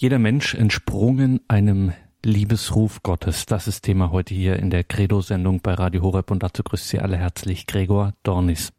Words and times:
Jeder 0.00 0.20
Mensch 0.20 0.54
entsprungen 0.54 1.40
einem 1.48 1.92
Liebesruf 2.24 3.02
Gottes. 3.02 3.46
Das 3.46 3.66
ist 3.66 3.82
Thema 3.82 4.12
heute 4.12 4.32
hier 4.32 4.56
in 4.56 4.70
der 4.70 4.84
Credo-Sendung 4.84 5.60
bei 5.60 5.74
Radio 5.74 6.02
Horeb 6.02 6.30
und 6.30 6.40
dazu 6.44 6.62
grüßt 6.62 6.86
Sie 6.86 7.00
alle 7.00 7.16
herzlich 7.16 7.66
Gregor 7.66 8.14
Dornis. 8.22 8.72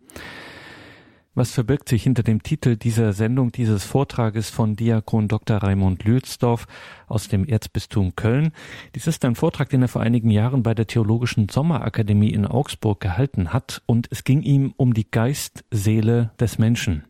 Was 1.35 1.51
verbirgt 1.51 1.89
sich 1.89 2.03
hinter 2.03 2.23
dem 2.23 2.41
Titel 2.41 2.77
dieser 2.77 3.11
Sendung, 3.11 3.51
dieses 3.51 3.83
Vortrages 3.83 4.49
von 4.49 4.77
Diakon 4.77 5.27
Dr. 5.27 5.57
Raimund 5.57 6.05
Lülsdorf 6.05 6.67
aus 7.07 7.27
dem 7.27 7.43
Erzbistum 7.43 8.15
Köln? 8.15 8.53
Dies 8.95 9.05
ist 9.05 9.25
ein 9.25 9.35
Vortrag, 9.35 9.67
den 9.67 9.81
er 9.81 9.89
vor 9.89 10.01
einigen 10.01 10.29
Jahren 10.29 10.63
bei 10.63 10.73
der 10.73 10.87
Theologischen 10.87 11.49
Sommerakademie 11.49 12.31
in 12.31 12.45
Augsburg 12.45 13.01
gehalten 13.01 13.51
hat 13.51 13.81
und 13.87 14.07
es 14.09 14.23
ging 14.23 14.41
ihm 14.41 14.73
um 14.77 14.93
die 14.93 15.11
Geistseele 15.11 16.31
des 16.39 16.59
Menschen. 16.59 17.08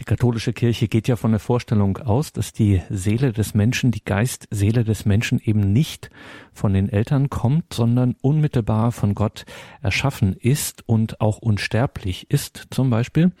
Die 0.00 0.04
katholische 0.04 0.54
Kirche 0.54 0.88
geht 0.88 1.08
ja 1.08 1.16
von 1.16 1.32
der 1.32 1.40
Vorstellung 1.40 1.98
aus, 1.98 2.32
dass 2.32 2.54
die 2.54 2.80
Seele 2.88 3.34
des 3.34 3.52
Menschen, 3.52 3.90
die 3.90 4.02
Geistseele 4.02 4.82
des 4.82 5.04
Menschen 5.04 5.38
eben 5.38 5.74
nicht 5.74 6.08
von 6.54 6.72
den 6.72 6.88
Eltern 6.88 7.28
kommt, 7.28 7.74
sondern 7.74 8.16
unmittelbar 8.22 8.92
von 8.92 9.14
Gott 9.14 9.44
erschaffen 9.82 10.32
ist 10.32 10.88
und 10.88 11.20
auch 11.20 11.36
unsterblich 11.36 12.30
ist 12.30 12.68
zum 12.70 12.88
Beispiel. 12.88 13.32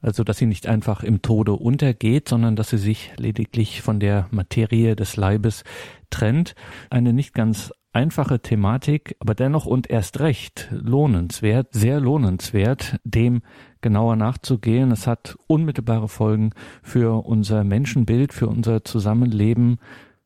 Also, 0.00 0.24
dass 0.24 0.38
sie 0.38 0.46
nicht 0.46 0.66
einfach 0.66 1.02
im 1.02 1.20
Tode 1.20 1.52
untergeht, 1.52 2.30
sondern 2.30 2.56
dass 2.56 2.70
sie 2.70 2.78
sich 2.78 3.12
lediglich 3.18 3.82
von 3.82 4.00
der 4.00 4.26
Materie 4.30 4.96
des 4.96 5.16
Leibes 5.16 5.64
trennt. 6.08 6.54
Eine 6.88 7.12
nicht 7.12 7.34
ganz 7.34 7.74
einfache 7.92 8.40
Thematik, 8.40 9.16
aber 9.18 9.34
dennoch 9.34 9.66
und 9.66 9.90
erst 9.90 10.20
recht 10.20 10.68
lohnenswert, 10.70 11.74
sehr 11.74 12.00
lohnenswert, 12.00 12.96
dem 13.04 13.42
genauer 13.80 14.16
nachzugehen. 14.16 14.90
Es 14.90 15.06
hat 15.06 15.36
unmittelbare 15.46 16.08
Folgen 16.08 16.50
für 16.82 17.24
unser 17.24 17.64
Menschenbild, 17.64 18.32
für 18.32 18.48
unser 18.48 18.84
Zusammenleben. 18.84 19.78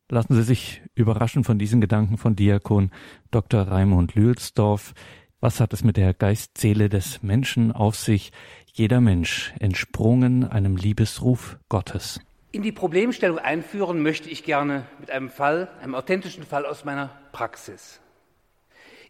Lassen 0.09 0.35
Sie 0.35 0.43
sich 0.43 0.81
überraschen 0.93 1.43
von 1.43 1.57
diesen 1.57 1.81
Gedanken 1.81 2.17
von 2.17 2.35
Diakon 2.35 2.91
Dr. 3.31 3.63
Raimund 3.63 4.15
Lülsdorf. 4.15 4.93
Was 5.39 5.59
hat 5.59 5.73
es 5.73 5.83
mit 5.83 5.97
der 5.97 6.13
Geistseele 6.13 6.89
des 6.89 7.23
Menschen 7.23 7.71
auf 7.71 7.95
sich? 7.95 8.31
Jeder 8.71 9.01
Mensch 9.01 9.53
entsprungen 9.59 10.43
einem 10.43 10.75
Liebesruf 10.75 11.57
Gottes. 11.69 12.19
In 12.51 12.61
die 12.61 12.71
Problemstellung 12.71 13.37
einführen 13.37 14.01
möchte 14.01 14.29
ich 14.29 14.43
gerne 14.43 14.85
mit 14.99 15.11
einem 15.11 15.29
Fall, 15.29 15.69
einem 15.81 15.95
authentischen 15.95 16.43
Fall 16.45 16.65
aus 16.65 16.85
meiner 16.85 17.09
Praxis. 17.31 17.99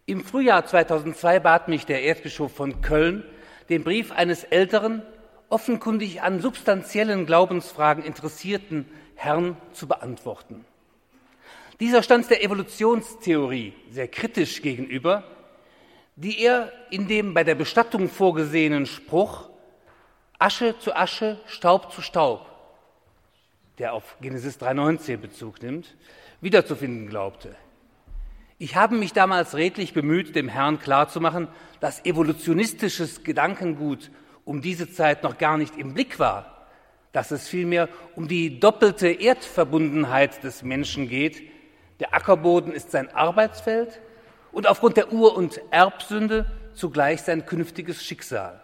Im 0.04 0.24
Frühjahr 0.24 0.64
2002 0.64 1.40
bat 1.40 1.68
mich 1.68 1.84
der 1.84 2.04
Erzbischof 2.04 2.52
von 2.54 2.80
Köln, 2.80 3.24
den 3.68 3.84
Brief 3.84 4.12
eines 4.12 4.44
älteren, 4.44 5.02
offenkundig 5.48 6.22
an 6.22 6.40
substanziellen 6.40 7.26
Glaubensfragen 7.26 8.04
interessierten 8.04 8.86
Herrn 9.14 9.56
zu 9.72 9.86
beantworten. 9.86 10.64
Dieser 11.80 12.02
stand 12.02 12.28
der 12.30 12.42
Evolutionstheorie 12.42 13.74
sehr 13.90 14.08
kritisch 14.08 14.62
gegenüber, 14.62 15.24
die 16.16 16.42
er 16.42 16.72
in 16.90 17.06
dem 17.06 17.34
bei 17.34 17.44
der 17.44 17.54
Bestattung 17.54 18.08
vorgesehenen 18.08 18.86
Spruch 18.86 19.50
Asche 20.38 20.78
zu 20.78 20.94
Asche, 20.94 21.38
Staub 21.46 21.92
zu 21.92 22.02
Staub 22.02 22.46
der 23.78 23.92
auf 23.92 24.16
Genesis 24.20 24.58
3.19 24.60 25.16
Bezug 25.18 25.62
nimmt, 25.62 25.96
wiederzufinden 26.40 27.08
glaubte. 27.08 27.54
Ich 28.58 28.74
habe 28.74 28.96
mich 28.96 29.12
damals 29.12 29.54
redlich 29.54 29.92
bemüht, 29.92 30.34
dem 30.34 30.48
Herrn 30.48 30.78
klarzumachen, 30.78 31.48
dass 31.80 32.04
evolutionistisches 32.06 33.22
Gedankengut 33.22 34.10
um 34.46 34.62
diese 34.62 34.90
Zeit 34.90 35.22
noch 35.22 35.36
gar 35.36 35.58
nicht 35.58 35.76
im 35.76 35.92
Blick 35.92 36.18
war, 36.18 36.66
dass 37.12 37.32
es 37.32 37.48
vielmehr 37.48 37.90
um 38.14 38.28
die 38.28 38.58
doppelte 38.58 39.08
Erdverbundenheit 39.08 40.42
des 40.42 40.62
Menschen 40.62 41.06
geht. 41.08 41.42
Der 42.00 42.14
Ackerboden 42.14 42.72
ist 42.72 42.90
sein 42.90 43.14
Arbeitsfeld 43.14 44.00
und 44.52 44.66
aufgrund 44.66 44.96
der 44.96 45.12
Ur- 45.12 45.36
und 45.36 45.60
Erbsünde 45.70 46.50
zugleich 46.72 47.20
sein 47.20 47.44
künftiges 47.44 48.02
Schicksal. 48.02 48.62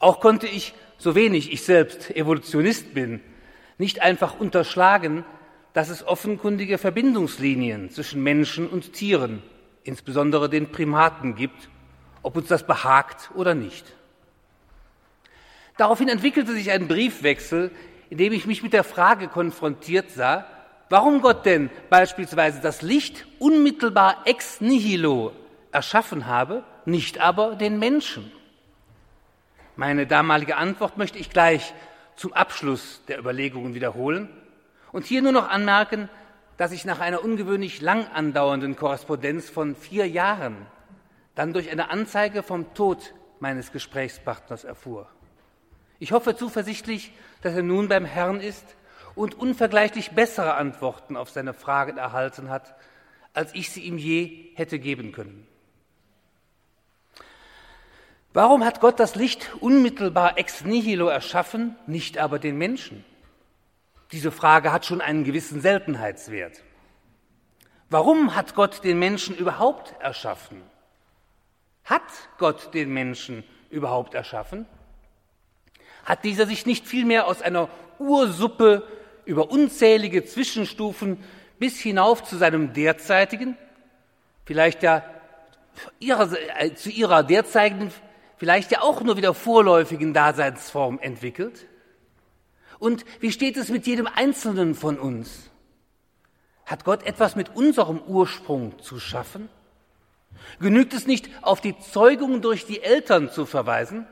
Auch 0.00 0.18
konnte 0.18 0.48
ich, 0.48 0.74
so 0.98 1.14
wenig 1.14 1.52
ich 1.52 1.62
selbst 1.62 2.10
Evolutionist 2.10 2.92
bin, 2.92 3.20
nicht 3.78 4.02
einfach 4.02 4.40
unterschlagen, 4.40 5.24
dass 5.72 5.88
es 5.88 6.06
offenkundige 6.06 6.78
Verbindungslinien 6.78 7.90
zwischen 7.90 8.22
Menschen 8.22 8.68
und 8.68 8.92
Tieren, 8.92 9.42
insbesondere 9.84 10.50
den 10.50 10.70
Primaten, 10.70 11.34
gibt, 11.34 11.68
ob 12.22 12.36
uns 12.36 12.48
das 12.48 12.66
behagt 12.66 13.30
oder 13.34 13.54
nicht. 13.54 13.84
Daraufhin 15.78 16.08
entwickelte 16.08 16.52
sich 16.52 16.70
ein 16.70 16.88
Briefwechsel, 16.88 17.70
in 18.10 18.18
dem 18.18 18.32
ich 18.32 18.46
mich 18.46 18.62
mit 18.62 18.74
der 18.74 18.84
Frage 18.84 19.28
konfrontiert 19.28 20.10
sah, 20.10 20.46
warum 20.90 21.22
Gott 21.22 21.46
denn 21.46 21.70
beispielsweise 21.88 22.60
das 22.60 22.82
Licht 22.82 23.26
unmittelbar 23.38 24.22
ex 24.26 24.60
nihilo 24.60 25.32
erschaffen 25.72 26.26
habe, 26.26 26.64
nicht 26.84 27.18
aber 27.18 27.56
den 27.56 27.78
Menschen. 27.78 28.30
Meine 29.74 30.06
damalige 30.06 30.56
Antwort 30.56 30.98
möchte 30.98 31.18
ich 31.18 31.30
gleich 31.30 31.72
zum 32.14 32.34
Abschluss 32.34 33.00
der 33.08 33.18
Überlegungen 33.18 33.74
wiederholen 33.74 34.28
und 34.92 35.06
hier 35.06 35.22
nur 35.22 35.32
noch 35.32 35.48
anmerken, 35.48 36.08
dass 36.56 36.72
ich 36.72 36.84
nach 36.84 37.00
einer 37.00 37.24
ungewöhnlich 37.24 37.80
lang 37.80 38.06
andauernden 38.08 38.76
Korrespondenz 38.76 39.50
von 39.50 39.74
vier 39.74 40.06
Jahren 40.06 40.66
dann 41.34 41.52
durch 41.52 41.70
eine 41.70 41.90
Anzeige 41.90 42.42
vom 42.42 42.74
Tod 42.74 43.14
meines 43.40 43.72
Gesprächspartners 43.72 44.64
erfuhr. 44.64 45.08
Ich 45.98 46.12
hoffe 46.12 46.36
zuversichtlich, 46.36 47.12
dass 47.42 47.54
er 47.54 47.62
nun 47.62 47.88
beim 47.88 48.04
Herrn 48.04 48.40
ist 48.40 48.76
und 49.14 49.34
unvergleichlich 49.34 50.12
bessere 50.12 50.54
Antworten 50.54 51.16
auf 51.16 51.30
seine 51.30 51.54
Fragen 51.54 51.96
erhalten 51.96 52.50
hat, 52.50 52.74
als 53.34 53.54
ich 53.54 53.70
sie 53.70 53.82
ihm 53.82 53.98
je 53.98 54.50
hätte 54.54 54.78
geben 54.78 55.12
können. 55.12 55.46
Warum 58.34 58.64
hat 58.64 58.80
Gott 58.80 58.98
das 58.98 59.14
Licht 59.14 59.50
unmittelbar 59.60 60.38
ex 60.38 60.64
nihilo 60.64 61.08
erschaffen, 61.08 61.76
nicht 61.86 62.18
aber 62.18 62.38
den 62.38 62.56
Menschen? 62.56 63.04
Diese 64.12 64.30
Frage 64.30 64.72
hat 64.72 64.84
schon 64.84 65.00
einen 65.00 65.24
gewissen 65.24 65.60
Seltenheitswert. 65.60 66.62
Warum 67.88 68.34
hat 68.34 68.54
Gott 68.54 68.84
den 68.84 68.98
Menschen 68.98 69.36
überhaupt 69.36 69.94
erschaffen? 70.00 70.62
Hat 71.84 72.02
Gott 72.38 72.74
den 72.74 72.92
Menschen 72.92 73.42
überhaupt 73.70 74.14
erschaffen? 74.14 74.66
Hat 76.04 76.24
dieser 76.24 76.46
sich 76.46 76.66
nicht 76.66 76.86
vielmehr 76.86 77.26
aus 77.26 77.42
einer 77.42 77.68
Ursuppe 77.98 78.86
über 79.24 79.50
unzählige 79.50 80.24
Zwischenstufen 80.24 81.22
bis 81.58 81.78
hinauf 81.78 82.24
zu 82.24 82.36
seinem 82.36 82.72
derzeitigen, 82.72 83.56
vielleicht 84.44 84.82
ja 84.82 85.04
äh, 86.00 86.74
zu 86.74 86.90
ihrer 86.90 87.22
derzeitigen 87.22 87.92
vielleicht 88.36 88.72
ja 88.72 88.82
auch 88.82 89.00
nur 89.02 89.16
wieder 89.16 89.34
vorläufigen 89.34 90.12
Daseinsform 90.12 90.98
entwickelt? 90.98 91.66
Und 92.82 93.04
wie 93.20 93.30
steht 93.30 93.56
es 93.56 93.68
mit 93.68 93.86
jedem 93.86 94.08
Einzelnen 94.08 94.74
von 94.74 94.98
uns? 94.98 95.48
Hat 96.66 96.84
Gott 96.84 97.04
etwas 97.04 97.36
mit 97.36 97.54
unserem 97.54 98.00
Ursprung 98.00 98.76
zu 98.80 98.98
schaffen? 98.98 99.48
Genügt 100.58 100.92
es 100.92 101.06
nicht, 101.06 101.30
auf 101.42 101.60
die 101.60 101.78
Zeugung 101.78 102.42
durch 102.42 102.66
die 102.66 102.82
Eltern 102.82 103.30
zu 103.30 103.46
verweisen? 103.46 104.04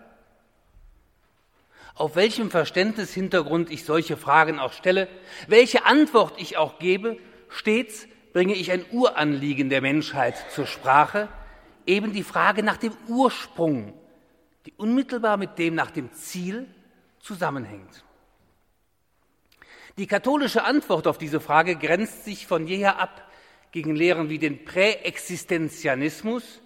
Auf 1.96 2.14
welchem 2.14 2.48
Verständnishintergrund 2.48 3.72
ich 3.72 3.84
solche 3.84 4.16
Fragen 4.16 4.60
auch 4.60 4.72
stelle, 4.72 5.08
welche 5.48 5.84
Antwort 5.84 6.34
ich 6.40 6.56
auch 6.56 6.78
gebe, 6.78 7.18
stets 7.48 8.06
bringe 8.32 8.54
ich 8.54 8.70
ein 8.70 8.84
Uranliegen 8.92 9.68
der 9.68 9.80
Menschheit 9.80 10.36
zur 10.54 10.68
Sprache, 10.68 11.26
eben 11.86 12.12
die 12.12 12.22
Frage 12.22 12.62
nach 12.62 12.76
dem 12.76 12.92
Ursprung 13.08 13.94
die 14.64 14.74
unmittelbar 14.76 15.38
mit 15.38 15.58
dem 15.58 15.74
nach 15.74 15.90
dem 15.90 16.12
Ziel 16.12 16.68
zusammenhängt. 17.18 18.04
Die 20.00 20.06
katholische 20.06 20.64
Antwort 20.64 21.06
auf 21.06 21.18
diese 21.18 21.40
Frage 21.40 21.76
grenzt 21.76 22.24
sich 22.24 22.46
von 22.46 22.66
jeher 22.66 22.98
ab 22.98 23.30
gegen 23.70 23.94
Lehren 23.94 24.30
wie 24.30 24.38
den 24.38 24.64
Präexistenzianismus, 24.64 26.62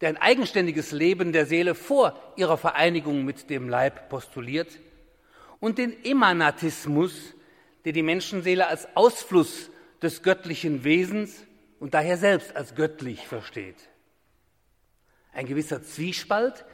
der 0.00 0.10
ein 0.10 0.16
eigenständiges 0.18 0.92
Leben 0.92 1.32
der 1.32 1.46
Seele 1.46 1.74
vor 1.74 2.16
ihrer 2.36 2.56
Vereinigung 2.56 3.24
mit 3.24 3.50
dem 3.50 3.68
Leib 3.68 4.08
postuliert, 4.08 4.78
und 5.58 5.78
den 5.78 5.96
Emanatismus, 6.04 7.34
der 7.84 7.92
die 7.92 8.04
Menschenseele 8.04 8.68
als 8.68 8.86
Ausfluss 8.94 9.68
des 10.00 10.22
göttlichen 10.22 10.84
Wesens 10.84 11.44
und 11.80 11.92
daher 11.92 12.16
selbst 12.16 12.54
als 12.54 12.76
göttlich 12.76 13.26
versteht. 13.26 13.88
Ein 15.32 15.46
gewisser 15.46 15.82
Zwiespalt 15.82 16.64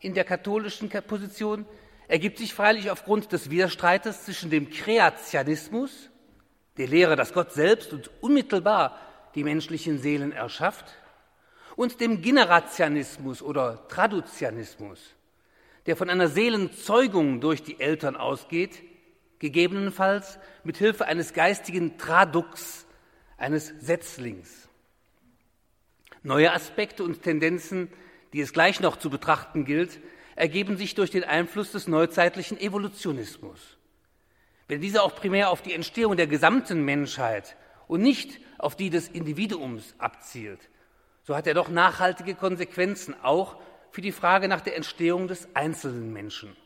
in 0.00 0.12
der 0.12 0.24
katholischen 0.24 0.90
Position 0.90 1.64
ergibt 2.12 2.36
sich 2.36 2.52
freilich 2.52 2.90
aufgrund 2.90 3.32
des 3.32 3.48
Widerstreites 3.48 4.26
zwischen 4.26 4.50
dem 4.50 4.68
Kreationismus, 4.68 6.10
der 6.76 6.86
Lehre, 6.86 7.16
dass 7.16 7.32
Gott 7.32 7.54
selbst 7.54 7.94
und 7.94 8.10
unmittelbar 8.20 8.98
die 9.34 9.42
menschlichen 9.42 9.98
Seelen 9.98 10.30
erschafft, 10.30 10.84
und 11.74 12.02
dem 12.02 12.20
Generationismus 12.20 13.40
oder 13.40 13.88
Traduzianismus, 13.88 15.00
der 15.86 15.96
von 15.96 16.10
einer 16.10 16.28
Seelenzeugung 16.28 17.40
durch 17.40 17.62
die 17.62 17.80
Eltern 17.80 18.16
ausgeht, 18.16 18.82
gegebenenfalls 19.38 20.38
mit 20.64 20.76
Hilfe 20.76 21.06
eines 21.06 21.32
geistigen 21.32 21.96
Tradux, 21.96 22.84
eines 23.38 23.72
Setzlings. 23.80 24.68
Neue 26.22 26.52
Aspekte 26.52 27.04
und 27.04 27.22
Tendenzen, 27.22 27.90
die 28.34 28.42
es 28.42 28.52
gleich 28.52 28.80
noch 28.80 28.98
zu 28.98 29.08
betrachten 29.08 29.64
gilt, 29.64 29.98
ergeben 30.36 30.76
sich 30.76 30.94
durch 30.94 31.10
den 31.10 31.24
Einfluss 31.24 31.72
des 31.72 31.88
neuzeitlichen 31.88 32.60
Evolutionismus. 32.60 33.78
Wenn 34.68 34.80
dieser 34.80 35.02
auch 35.02 35.14
primär 35.14 35.50
auf 35.50 35.62
die 35.62 35.74
Entstehung 35.74 36.16
der 36.16 36.26
gesamten 36.26 36.84
Menschheit 36.84 37.56
und 37.88 38.00
nicht 38.00 38.40
auf 38.58 38.76
die 38.76 38.90
des 38.90 39.08
Individuums 39.08 39.94
abzielt, 39.98 40.70
so 41.24 41.36
hat 41.36 41.46
er 41.46 41.54
doch 41.54 41.68
nachhaltige 41.68 42.34
Konsequenzen 42.34 43.14
auch 43.22 43.56
für 43.90 44.00
die 44.00 44.12
Frage 44.12 44.48
nach 44.48 44.60
der 44.60 44.76
Entstehung 44.76 45.28
des 45.28 45.54
einzelnen 45.54 46.12
Menschen. 46.12 46.56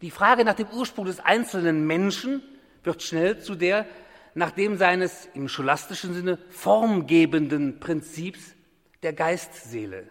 Die 0.00 0.10
Frage 0.10 0.44
nach 0.44 0.54
dem 0.54 0.68
Ursprung 0.68 1.04
des 1.04 1.20
einzelnen 1.20 1.86
Menschen 1.86 2.42
wird 2.82 3.02
schnell 3.02 3.38
zu 3.38 3.54
der 3.54 3.86
nach 4.34 4.50
dem 4.50 4.76
seines 4.76 5.28
im 5.34 5.48
scholastischen 5.48 6.14
Sinne 6.14 6.38
formgebenden 6.48 7.78
Prinzips 7.78 8.54
der 9.02 9.12
Geistseele. 9.12 10.08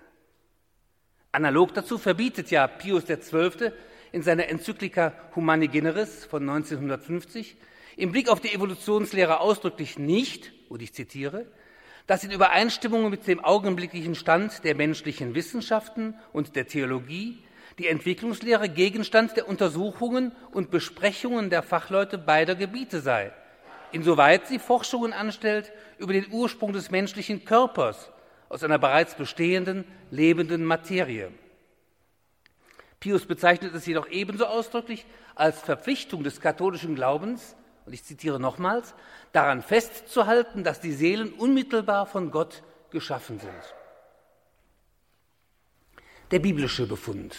Analog 1.33 1.74
dazu 1.74 1.98
verbietet 1.98 2.51
ja 2.51 2.68
Pius 2.68 3.06
XII. 3.06 3.72
in 4.12 4.22
seiner 4.22 4.50
Enzyklika 4.50 5.13
Humani 5.33 5.69
Generis 5.69 6.25
von 6.25 6.42
1950 6.42 7.56
im 7.95 8.12
Blick 8.12 8.28
auf 8.28 8.42
die 8.42 8.54
Evolutionslehre 8.54 9.39
ausdrücklich 9.39 9.98
nicht, 9.98 10.51
und 10.68 10.81
ich 10.81 10.92
zitiere, 10.92 11.45
dass 12.06 12.25
in 12.25 12.31
Übereinstimmung 12.31 13.10
mit 13.10 13.28
dem 13.28 13.39
augenblicklichen 13.39 14.16
Stand 14.16 14.66
der 14.66 14.75
menschlichen 14.75 15.33
Wissenschaften 15.33 16.16
und 16.33 16.57
der 16.57 16.68
Theologie 16.68 17.42
die 17.80 17.88
Entwicklungslehre 17.88 18.68
Gegenstand 18.68 19.38
der 19.38 19.48
Untersuchungen 19.48 20.33
und 20.51 20.69
Besprechungen 20.69 21.50
der 21.50 21.63
Fachleute 21.63 22.18
beider 22.18 22.56
Gebiete 22.56 23.00
sei, 23.00 23.31
insoweit 23.94 24.48
sie 24.48 24.60
Forschungen 24.60 25.13
anstellt 25.13 25.72
über 25.98 26.12
den 26.12 26.30
Ursprung 26.30 26.74
des 26.74 26.92
menschlichen 26.92 27.45
Körpers 27.45 28.10
aus 28.51 28.65
einer 28.65 28.80
bereits 28.80 29.15
bestehenden 29.15 29.86
lebenden 30.09 30.65
Materie. 30.65 31.31
Pius 33.00 33.25
bezeichnet 33.25 33.74
es 33.74 33.86
jedoch 33.86 34.09
ebenso 34.09 34.45
ausdrücklich 34.45 35.06
als 35.36 35.62
Verpflichtung 35.62 36.24
des 36.24 36.42
katholischen 36.42 36.94
Glaubens, 36.95 37.56
und 37.86 37.94
ich 37.94 38.03
zitiere 38.03 38.42
nochmals, 38.42 38.94
daran 39.31 39.63
festzuhalten, 39.63 40.65
dass 40.65 40.81
die 40.81 40.92
Seelen 40.92 41.31
unmittelbar 41.31 42.06
von 42.06 42.30
Gott 42.30 42.62
geschaffen 42.89 43.39
sind. 43.39 43.74
Der 46.31 46.39
biblische 46.39 46.86
Befund. 46.86 47.33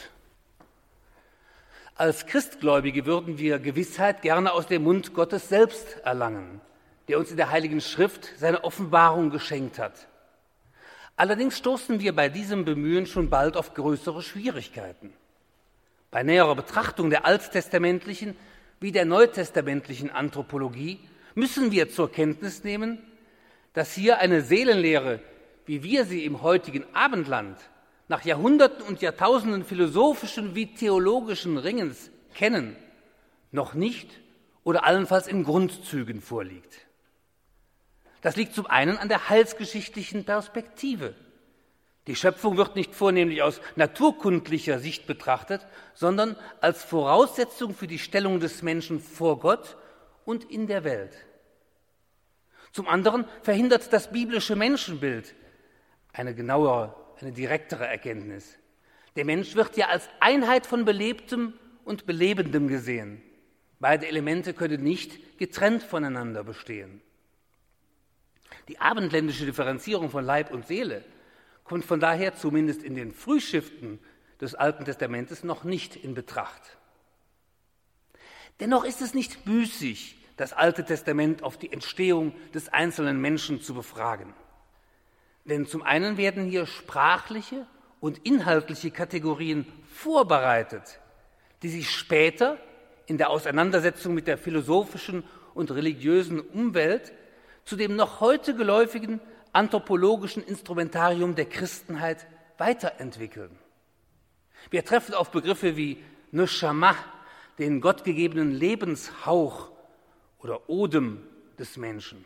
Als 1.94 2.24
Christgläubige 2.24 3.04
würden 3.04 3.36
wir 3.36 3.58
Gewissheit 3.58 4.22
gerne 4.22 4.52
aus 4.52 4.66
dem 4.66 4.84
Mund 4.84 5.12
Gottes 5.12 5.50
selbst 5.50 5.98
erlangen, 6.04 6.62
der 7.08 7.18
uns 7.18 7.30
in 7.30 7.36
der 7.36 7.50
Heiligen 7.50 7.82
Schrift 7.82 8.30
seine 8.38 8.64
Offenbarung 8.64 9.28
geschenkt 9.28 9.78
hat. 9.78 10.08
Allerdings 11.22 11.56
stoßen 11.56 12.00
wir 12.00 12.16
bei 12.16 12.28
diesem 12.28 12.64
Bemühen 12.64 13.06
schon 13.06 13.30
bald 13.30 13.56
auf 13.56 13.74
größere 13.74 14.22
Schwierigkeiten. 14.22 15.12
Bei 16.10 16.24
näherer 16.24 16.56
Betrachtung 16.56 17.10
der 17.10 17.24
alttestamentlichen 17.26 18.36
wie 18.80 18.90
der 18.90 19.04
neutestamentlichen 19.04 20.10
Anthropologie 20.10 20.98
müssen 21.36 21.70
wir 21.70 21.88
zur 21.88 22.10
Kenntnis 22.10 22.64
nehmen, 22.64 22.98
dass 23.72 23.94
hier 23.94 24.18
eine 24.18 24.40
Seelenlehre, 24.42 25.20
wie 25.64 25.84
wir 25.84 26.06
sie 26.06 26.24
im 26.24 26.42
heutigen 26.42 26.84
Abendland 26.92 27.56
nach 28.08 28.24
Jahrhunderten 28.24 28.82
und 28.84 29.00
Jahrtausenden 29.00 29.64
philosophischen 29.64 30.56
wie 30.56 30.74
theologischen 30.74 31.56
Ringens 31.56 32.10
kennen, 32.34 32.74
noch 33.52 33.74
nicht 33.74 34.10
oder 34.64 34.84
allenfalls 34.84 35.28
in 35.28 35.44
Grundzügen 35.44 36.20
vorliegt. 36.20 36.81
Das 38.22 38.36
liegt 38.36 38.54
zum 38.54 38.66
einen 38.66 38.96
an 38.96 39.08
der 39.08 39.28
heilsgeschichtlichen 39.28 40.24
Perspektive. 40.24 41.14
Die 42.06 42.16
Schöpfung 42.16 42.56
wird 42.56 42.74
nicht 42.74 42.94
vornehmlich 42.94 43.42
aus 43.42 43.60
naturkundlicher 43.76 44.78
Sicht 44.78 45.06
betrachtet, 45.06 45.66
sondern 45.94 46.36
als 46.60 46.82
Voraussetzung 46.82 47.74
für 47.74 47.86
die 47.86 47.98
Stellung 47.98 48.40
des 48.40 48.62
Menschen 48.62 49.00
vor 49.00 49.38
Gott 49.38 49.76
und 50.24 50.50
in 50.50 50.66
der 50.66 50.84
Welt. 50.84 51.16
Zum 52.72 52.88
anderen 52.88 53.26
verhindert 53.42 53.92
das 53.92 54.10
biblische 54.10 54.56
Menschenbild 54.56 55.34
eine 56.12 56.34
genauere, 56.34 56.94
eine 57.20 57.32
direktere 57.32 57.86
Erkenntnis. 57.86 58.56
Der 59.16 59.24
Mensch 59.24 59.54
wird 59.56 59.76
ja 59.76 59.88
als 59.88 60.08
Einheit 60.20 60.66
von 60.66 60.84
Belebtem 60.84 61.54
und 61.84 62.06
Belebendem 62.06 62.68
gesehen. 62.68 63.22
Beide 63.78 64.06
Elemente 64.06 64.54
können 64.54 64.82
nicht 64.82 65.38
getrennt 65.38 65.82
voneinander 65.82 66.44
bestehen. 66.44 67.02
Die 68.68 68.80
abendländische 68.80 69.44
Differenzierung 69.44 70.10
von 70.10 70.24
Leib 70.24 70.52
und 70.52 70.66
Seele 70.66 71.04
kommt 71.64 71.84
von 71.84 72.00
daher 72.00 72.34
zumindest 72.34 72.82
in 72.82 72.94
den 72.94 73.12
Frühschriften 73.12 73.98
des 74.40 74.54
Alten 74.54 74.84
Testamentes 74.84 75.44
noch 75.44 75.64
nicht 75.64 75.96
in 75.96 76.14
Betracht. 76.14 76.76
Dennoch 78.60 78.84
ist 78.84 79.00
es 79.00 79.14
nicht 79.14 79.46
müßig, 79.46 80.16
das 80.36 80.52
Alte 80.52 80.84
Testament 80.84 81.42
auf 81.42 81.56
die 81.56 81.72
Entstehung 81.72 82.34
des 82.54 82.68
einzelnen 82.68 83.20
Menschen 83.20 83.60
zu 83.60 83.74
befragen. 83.74 84.34
Denn 85.44 85.66
zum 85.66 85.82
einen 85.82 86.16
werden 86.16 86.44
hier 86.44 86.66
sprachliche 86.66 87.66
und 88.00 88.18
inhaltliche 88.26 88.90
Kategorien 88.90 89.66
vorbereitet, 89.92 91.00
die 91.62 91.68
sich 91.68 91.90
später 91.90 92.58
in 93.06 93.18
der 93.18 93.30
Auseinandersetzung 93.30 94.14
mit 94.14 94.26
der 94.26 94.38
philosophischen 94.38 95.24
und 95.54 95.70
religiösen 95.70 96.40
Umwelt 96.40 97.12
zu 97.64 97.76
dem 97.76 97.96
noch 97.96 98.20
heute 98.20 98.54
geläufigen 98.54 99.20
anthropologischen 99.52 100.42
Instrumentarium 100.42 101.34
der 101.34 101.46
Christenheit 101.46 102.26
weiterentwickeln. 102.58 103.58
Wir 104.70 104.84
treffen 104.84 105.14
auf 105.14 105.30
Begriffe 105.30 105.76
wie 105.76 106.02
Neshama, 106.30 106.94
den 107.58 107.80
gottgegebenen 107.80 108.52
Lebenshauch 108.52 109.70
oder 110.38 110.68
Odem 110.68 111.26
des 111.58 111.76
Menschen. 111.76 112.24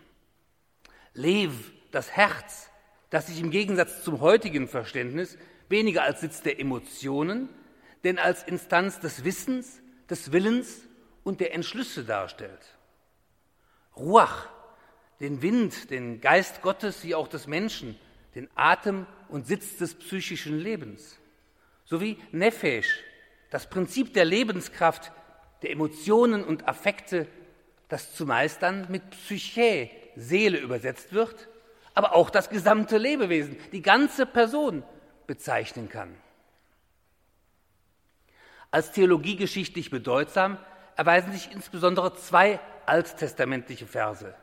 Lev, 1.14 1.72
das 1.90 2.10
Herz, 2.10 2.70
das 3.10 3.26
sich 3.26 3.40
im 3.40 3.50
Gegensatz 3.50 4.02
zum 4.02 4.20
heutigen 4.20 4.68
Verständnis 4.68 5.38
weniger 5.68 6.02
als 6.02 6.20
Sitz 6.20 6.42
der 6.42 6.60
Emotionen, 6.60 7.48
denn 8.04 8.18
als 8.18 8.44
Instanz 8.44 9.00
des 9.00 9.24
Wissens, 9.24 9.80
des 10.08 10.30
Willens 10.30 10.82
und 11.24 11.40
der 11.40 11.54
Entschlüsse 11.54 12.04
darstellt. 12.04 12.78
Ruach, 13.96 14.48
den 15.20 15.42
Wind, 15.42 15.90
den 15.90 16.20
Geist 16.20 16.62
Gottes 16.62 17.02
wie 17.04 17.14
auch 17.14 17.28
des 17.28 17.46
Menschen, 17.46 17.98
den 18.34 18.48
Atem 18.54 19.06
und 19.28 19.46
Sitz 19.46 19.78
des 19.78 19.94
psychischen 19.94 20.58
Lebens, 20.58 21.18
sowie 21.84 22.18
Nefesh, 22.32 23.02
das 23.50 23.68
Prinzip 23.70 24.12
der 24.12 24.24
Lebenskraft, 24.24 25.12
der 25.62 25.70
Emotionen 25.70 26.44
und 26.44 26.68
Affekte, 26.68 27.26
das 27.88 28.14
zumeist 28.14 28.62
dann 28.62 28.90
mit 28.90 29.10
Psyche, 29.10 29.90
Seele 30.16 30.58
übersetzt 30.58 31.12
wird, 31.12 31.48
aber 31.94 32.14
auch 32.14 32.30
das 32.30 32.50
gesamte 32.50 32.98
Lebewesen, 32.98 33.56
die 33.72 33.82
ganze 33.82 34.26
Person 34.26 34.82
bezeichnen 35.26 35.88
kann. 35.88 36.14
Als 38.70 38.92
theologiegeschichtlich 38.92 39.90
bedeutsam 39.90 40.58
erweisen 40.96 41.32
sich 41.32 41.52
insbesondere 41.52 42.14
zwei 42.14 42.60
alttestamentliche 42.84 43.86
Verse. 43.86 44.34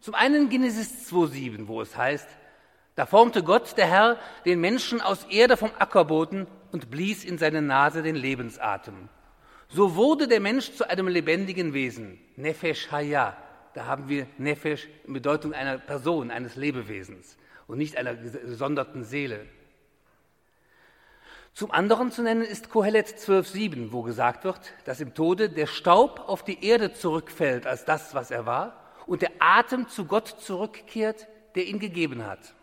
Zum 0.00 0.14
einen 0.14 0.48
Genesis 0.48 1.12
2,7, 1.12 1.68
wo 1.68 1.82
es 1.82 1.96
heißt, 1.96 2.28
da 2.94 3.04
formte 3.04 3.42
Gott, 3.42 3.76
der 3.76 3.86
Herr, 3.86 4.18
den 4.46 4.60
Menschen 4.60 5.00
aus 5.00 5.24
Erde 5.24 5.56
vom 5.56 5.70
Ackerboden 5.78 6.46
und 6.72 6.90
blies 6.90 7.24
in 7.24 7.36
seine 7.38 7.60
Nase 7.60 8.02
den 8.02 8.16
Lebensatem. 8.16 9.08
So 9.68 9.94
wurde 9.96 10.26
der 10.26 10.40
Mensch 10.40 10.72
zu 10.72 10.88
einem 10.88 11.06
lebendigen 11.06 11.74
Wesen, 11.74 12.18
Nefesh 12.36 12.90
Haya. 12.90 13.36
Da 13.74 13.84
haben 13.86 14.08
wir 14.08 14.26
Nefesh 14.38 14.88
in 15.06 15.12
Bedeutung 15.12 15.52
einer 15.52 15.78
Person, 15.78 16.30
eines 16.30 16.56
Lebewesens 16.56 17.36
und 17.66 17.78
nicht 17.78 17.96
einer 17.96 18.14
gesonderten 18.14 19.04
Seele. 19.04 19.46
Zum 21.52 21.70
anderen 21.70 22.10
zu 22.10 22.22
nennen 22.22 22.42
ist 22.42 22.70
Kohelet 22.70 23.06
12,7, 23.06 23.92
wo 23.92 24.02
gesagt 24.02 24.44
wird, 24.44 24.60
dass 24.86 25.00
im 25.00 25.14
Tode 25.14 25.50
der 25.50 25.66
Staub 25.66 26.24
auf 26.26 26.42
die 26.42 26.64
Erde 26.64 26.92
zurückfällt 26.94 27.66
als 27.66 27.84
das, 27.84 28.14
was 28.14 28.30
er 28.30 28.46
war, 28.46 28.79
und 29.10 29.22
der 29.22 29.32
Atem 29.40 29.88
zu 29.88 30.04
Gott 30.04 30.28
zurückkehrt, 30.38 31.26
der 31.56 31.66
ihn 31.66 31.80
gegeben 31.80 32.24
hat. 32.24 32.54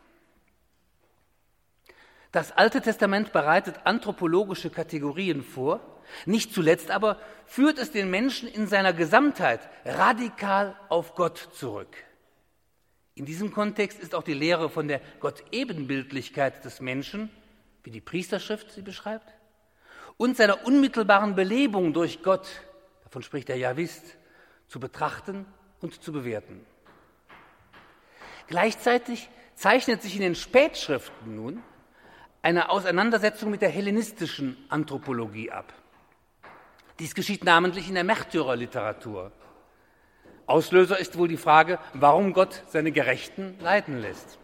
Das 2.31 2.53
Alte 2.53 2.79
Testament 2.79 3.33
bereitet 3.33 3.81
anthropologische 3.83 4.69
Kategorien 4.69 5.43
vor, 5.43 5.81
nicht 6.25 6.53
zuletzt 6.53 6.89
aber 6.89 7.19
führt 7.45 7.77
es 7.77 7.91
den 7.91 8.09
Menschen 8.09 8.47
in 8.47 8.67
seiner 8.67 8.93
Gesamtheit 8.93 9.59
radikal 9.83 10.73
auf 10.87 11.15
Gott 11.15 11.49
zurück. 11.53 11.97
In 13.15 13.25
diesem 13.25 13.51
Kontext 13.51 13.99
ist 13.99 14.15
auch 14.15 14.23
die 14.23 14.33
Lehre 14.33 14.69
von 14.69 14.87
der 14.87 15.01
Gottebenbildlichkeit 15.19 16.63
des 16.63 16.79
Menschen, 16.79 17.29
wie 17.83 17.91
die 17.91 17.99
Priesterschrift 17.99 18.71
sie 18.71 18.83
beschreibt, 18.83 19.33
und 20.15 20.37
seiner 20.37 20.65
unmittelbaren 20.65 21.35
Belebung 21.35 21.91
durch 21.91 22.23
Gott 22.23 22.47
davon 23.03 23.21
spricht 23.21 23.49
der 23.49 23.57
Javist, 23.57 24.15
zu 24.69 24.79
betrachten 24.79 25.45
und 25.81 26.01
zu 26.01 26.11
bewerten. 26.11 26.65
Gleichzeitig 28.47 29.29
zeichnet 29.55 30.01
sich 30.01 30.15
in 30.15 30.21
den 30.21 30.35
Spätschriften 30.35 31.35
nun 31.35 31.61
eine 32.41 32.69
Auseinandersetzung 32.69 33.51
mit 33.51 33.61
der 33.61 33.69
hellenistischen 33.69 34.57
Anthropologie 34.69 35.51
ab. 35.51 35.73
Dies 36.99 37.13
geschieht 37.13 37.43
namentlich 37.43 37.89
in 37.89 37.95
der 37.95 38.03
Märtyrerliteratur. 38.03 39.31
Auslöser 40.45 40.97
ist 40.97 41.17
wohl 41.17 41.27
die 41.27 41.37
Frage, 41.37 41.77
warum 41.93 42.31
Gott 42.31 42.63
seine 42.69 42.91
Gerechten 42.91 43.57
leiden 43.59 43.99
lässt. 43.99 44.39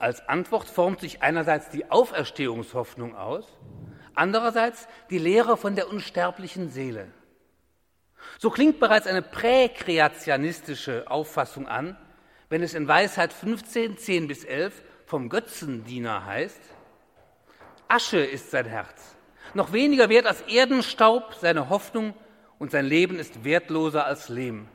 Als 0.00 0.26
Antwort 0.28 0.68
formt 0.68 1.00
sich 1.00 1.22
einerseits 1.22 1.70
die 1.70 1.90
Auferstehungshoffnung 1.90 3.14
aus, 3.14 3.46
andererseits 4.14 4.88
die 5.10 5.18
Lehre 5.18 5.56
von 5.56 5.76
der 5.76 5.88
unsterblichen 5.88 6.68
Seele. 6.68 7.06
So 8.42 8.48
klingt 8.48 8.80
bereits 8.80 9.06
eine 9.06 9.20
präkreationistische 9.20 11.10
Auffassung 11.10 11.68
an, 11.68 11.94
wenn 12.48 12.62
es 12.62 12.72
in 12.72 12.88
Weisheit 12.88 13.34
15, 13.34 13.98
10 13.98 14.28
bis 14.28 14.44
11 14.44 14.82
vom 15.04 15.28
Götzendiener 15.28 16.24
heißt, 16.24 16.58
Asche 17.88 18.20
ist 18.20 18.50
sein 18.50 18.64
Herz, 18.64 19.14
noch 19.52 19.74
weniger 19.74 20.08
wert 20.08 20.24
als 20.24 20.40
Erdenstaub 20.48 21.34
seine 21.34 21.68
Hoffnung 21.68 22.14
und 22.58 22.70
sein 22.70 22.86
Leben 22.86 23.18
ist 23.18 23.44
wertloser 23.44 24.06
als 24.06 24.30
Lehm. 24.30 24.68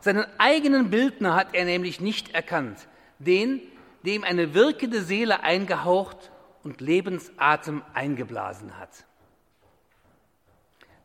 Seinen 0.00 0.26
eigenen 0.38 0.90
Bildner 0.90 1.36
hat 1.36 1.54
er 1.54 1.66
nämlich 1.66 2.00
nicht 2.00 2.34
erkannt, 2.34 2.88
den, 3.20 3.62
dem 4.04 4.24
eine 4.24 4.54
wirkende 4.54 5.02
Seele 5.02 5.44
eingehaucht 5.44 6.32
und 6.64 6.80
Lebensatem 6.80 7.84
eingeblasen 7.94 8.76
hat. 8.76 9.04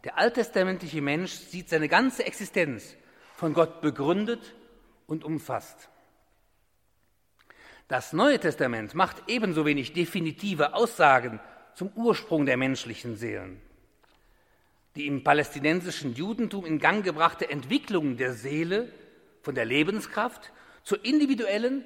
Der 0.04 0.18
alttestamentliche 0.18 1.02
Mensch 1.02 1.32
sieht 1.32 1.70
seine 1.70 1.90
ganze 1.90 2.26
Existenz 2.26 2.96
von 3.36 3.54
Gott 3.54 3.82
begründet 3.82 4.56
und 5.08 5.24
umfasst. 5.24 5.90
Das 7.90 8.14
Neue 8.14 8.40
Testament 8.40 8.94
macht 8.94 9.24
ebenso 9.28 9.66
wenig 9.66 9.94
definitive 9.94 10.74
Aussagen 10.74 11.40
zum 11.74 11.90
Ursprung 11.96 12.46
der 12.46 12.56
menschlichen 12.56 13.16
Seelen. 13.16 13.60
Die 14.96 15.08
im 15.08 15.24
palästinensischen 15.24 16.14
Judentum 16.14 16.66
in 16.66 16.80
Gang 16.80 17.04
gebrachte 17.04 17.50
Entwicklung 17.50 18.18
der 18.18 18.34
Seele 18.34 18.92
von 19.42 19.56
der 19.56 19.66
Lebenskraft 19.66 20.52
zur 20.84 21.04
individuellen, 21.04 21.84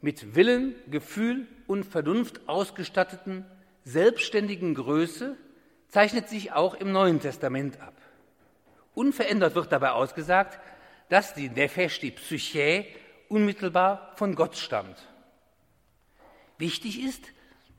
mit 0.00 0.34
Willen, 0.34 0.74
Gefühl 0.90 1.46
und 1.66 1.84
Vernunft 1.84 2.48
ausgestatteten, 2.48 3.44
selbstständigen 3.84 4.74
Größe 4.74 5.36
zeichnet 5.94 6.28
sich 6.28 6.50
auch 6.50 6.74
im 6.74 6.90
Neuen 6.90 7.20
Testament 7.20 7.80
ab. 7.80 7.94
Unverändert 8.96 9.54
wird 9.54 9.70
dabei 9.70 9.92
ausgesagt, 9.92 10.58
dass 11.08 11.34
die 11.34 11.48
Nefesh, 11.48 12.00
die 12.00 12.10
Psyche, 12.10 12.84
unmittelbar 13.28 14.10
von 14.16 14.34
Gott 14.34 14.56
stammt. 14.56 14.96
Wichtig 16.58 17.00
ist, 17.00 17.22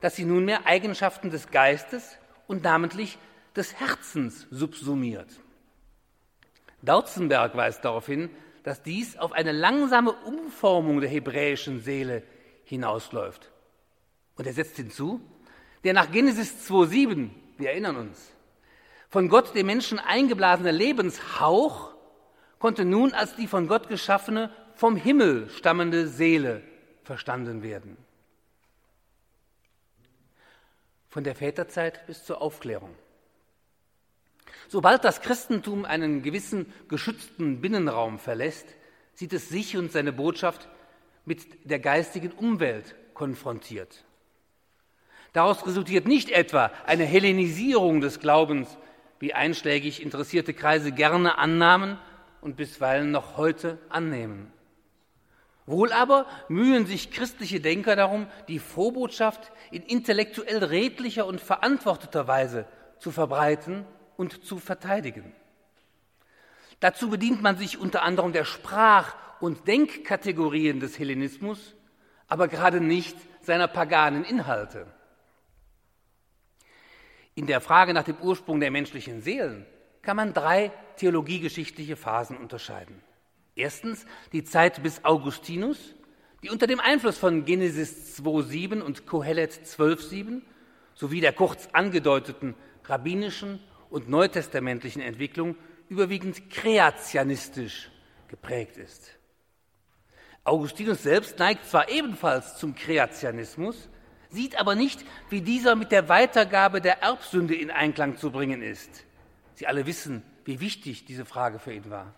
dass 0.00 0.16
sie 0.16 0.24
nunmehr 0.24 0.66
Eigenschaften 0.66 1.28
des 1.28 1.50
Geistes 1.50 2.16
und 2.46 2.64
namentlich 2.64 3.18
des 3.54 3.78
Herzens 3.78 4.46
subsumiert. 4.50 5.28
Dautzenberg 6.80 7.54
weist 7.54 7.84
darauf 7.84 8.06
hin, 8.06 8.30
dass 8.62 8.82
dies 8.82 9.18
auf 9.18 9.32
eine 9.32 9.52
langsame 9.52 10.12
Umformung 10.12 11.02
der 11.02 11.10
hebräischen 11.10 11.82
Seele 11.82 12.22
hinausläuft. 12.64 13.50
Und 14.36 14.46
er 14.46 14.54
setzt 14.54 14.76
hinzu, 14.76 15.20
der 15.84 15.92
nach 15.92 16.10
Genesis 16.10 16.66
2.7, 16.70 17.28
wir 17.58 17.70
erinnern 17.70 17.96
uns, 17.96 18.32
von 19.08 19.28
Gott 19.28 19.54
dem 19.54 19.66
Menschen 19.66 19.98
eingeblasene 19.98 20.72
Lebenshauch 20.72 21.94
konnte 22.58 22.84
nun 22.84 23.12
als 23.12 23.36
die 23.36 23.46
von 23.46 23.68
Gott 23.68 23.88
geschaffene, 23.88 24.50
vom 24.74 24.96
Himmel 24.96 25.48
stammende 25.50 26.06
Seele 26.08 26.62
verstanden 27.04 27.62
werden. 27.62 27.96
von 31.16 31.24
der 31.24 31.34
Väterzeit 31.34 32.06
bis 32.06 32.26
zur 32.26 32.42
Aufklärung. 32.42 32.94
Sobald 34.68 35.02
das 35.02 35.22
Christentum 35.22 35.86
einen 35.86 36.22
gewissen 36.22 36.70
geschützten 36.88 37.62
Binnenraum 37.62 38.18
verlässt, 38.18 38.66
sieht 39.14 39.32
es 39.32 39.48
sich 39.48 39.78
und 39.78 39.90
seine 39.90 40.12
Botschaft 40.12 40.68
mit 41.24 41.46
der 41.64 41.78
geistigen 41.78 42.32
Umwelt 42.32 42.94
konfrontiert. 43.14 44.04
Daraus 45.36 45.66
resultiert 45.66 46.08
nicht 46.08 46.30
etwa 46.30 46.70
eine 46.86 47.04
Hellenisierung 47.04 48.00
des 48.00 48.20
Glaubens, 48.20 48.78
wie 49.18 49.34
einschlägig 49.34 50.02
interessierte 50.02 50.54
Kreise 50.54 50.92
gerne 50.92 51.36
annahmen 51.36 51.98
und 52.40 52.56
bisweilen 52.56 53.10
noch 53.10 53.36
heute 53.36 53.76
annehmen. 53.90 54.50
Wohl 55.66 55.92
aber 55.92 56.24
mühen 56.48 56.86
sich 56.86 57.10
christliche 57.10 57.60
Denker 57.60 57.96
darum, 57.96 58.28
die 58.48 58.58
Vorbotschaft 58.58 59.52
in 59.70 59.82
intellektuell 59.82 60.64
redlicher 60.64 61.26
und 61.26 61.42
verantworteter 61.42 62.26
Weise 62.26 62.64
zu 62.98 63.10
verbreiten 63.10 63.84
und 64.16 64.42
zu 64.42 64.56
verteidigen. 64.56 65.34
Dazu 66.80 67.10
bedient 67.10 67.42
man 67.42 67.58
sich 67.58 67.76
unter 67.76 68.04
anderem 68.04 68.32
der 68.32 68.46
Sprach- 68.46 69.14
und 69.40 69.68
Denkkategorien 69.68 70.80
des 70.80 70.98
Hellenismus, 70.98 71.74
aber 72.26 72.48
gerade 72.48 72.80
nicht 72.80 73.18
seiner 73.42 73.68
paganen 73.68 74.24
Inhalte. 74.24 74.86
In 77.38 77.46
der 77.46 77.60
Frage 77.60 77.92
nach 77.92 78.04
dem 78.04 78.16
Ursprung 78.22 78.60
der 78.60 78.70
menschlichen 78.70 79.20
Seelen 79.20 79.66
kann 80.00 80.16
man 80.16 80.32
drei 80.32 80.72
theologiegeschichtliche 80.96 81.94
Phasen 81.94 82.38
unterscheiden. 82.38 83.02
Erstens 83.54 84.06
die 84.32 84.42
Zeit 84.42 84.82
bis 84.82 85.04
Augustinus, 85.04 85.94
die 86.42 86.48
unter 86.48 86.66
dem 86.66 86.80
Einfluss 86.80 87.18
von 87.18 87.44
Genesis 87.44 88.18
2.7 88.18 88.80
und 88.80 89.06
Kohelet 89.06 89.52
12.7 89.52 90.40
sowie 90.94 91.20
der 91.20 91.34
kurz 91.34 91.68
angedeuteten 91.74 92.54
rabbinischen 92.84 93.60
und 93.90 94.08
neutestamentlichen 94.08 95.02
Entwicklung 95.02 95.56
überwiegend 95.90 96.48
kreationistisch 96.48 97.90
geprägt 98.28 98.78
ist. 98.78 99.10
Augustinus 100.42 101.02
selbst 101.02 101.38
neigt 101.38 101.66
zwar 101.66 101.90
ebenfalls 101.90 102.56
zum 102.56 102.74
Kreationismus, 102.74 103.90
sieht 104.36 104.60
aber 104.60 104.74
nicht, 104.74 105.04
wie 105.30 105.40
dieser 105.40 105.74
mit 105.74 105.90
der 105.90 106.08
Weitergabe 106.08 106.80
der 106.80 107.02
Erbsünde 107.02 107.56
in 107.56 107.70
Einklang 107.70 108.16
zu 108.18 108.30
bringen 108.30 108.62
ist. 108.62 109.04
Sie 109.54 109.66
alle 109.66 109.86
wissen, 109.86 110.22
wie 110.44 110.60
wichtig 110.60 111.06
diese 111.06 111.24
Frage 111.24 111.58
für 111.58 111.72
ihn 111.72 111.90
war. 111.90 112.14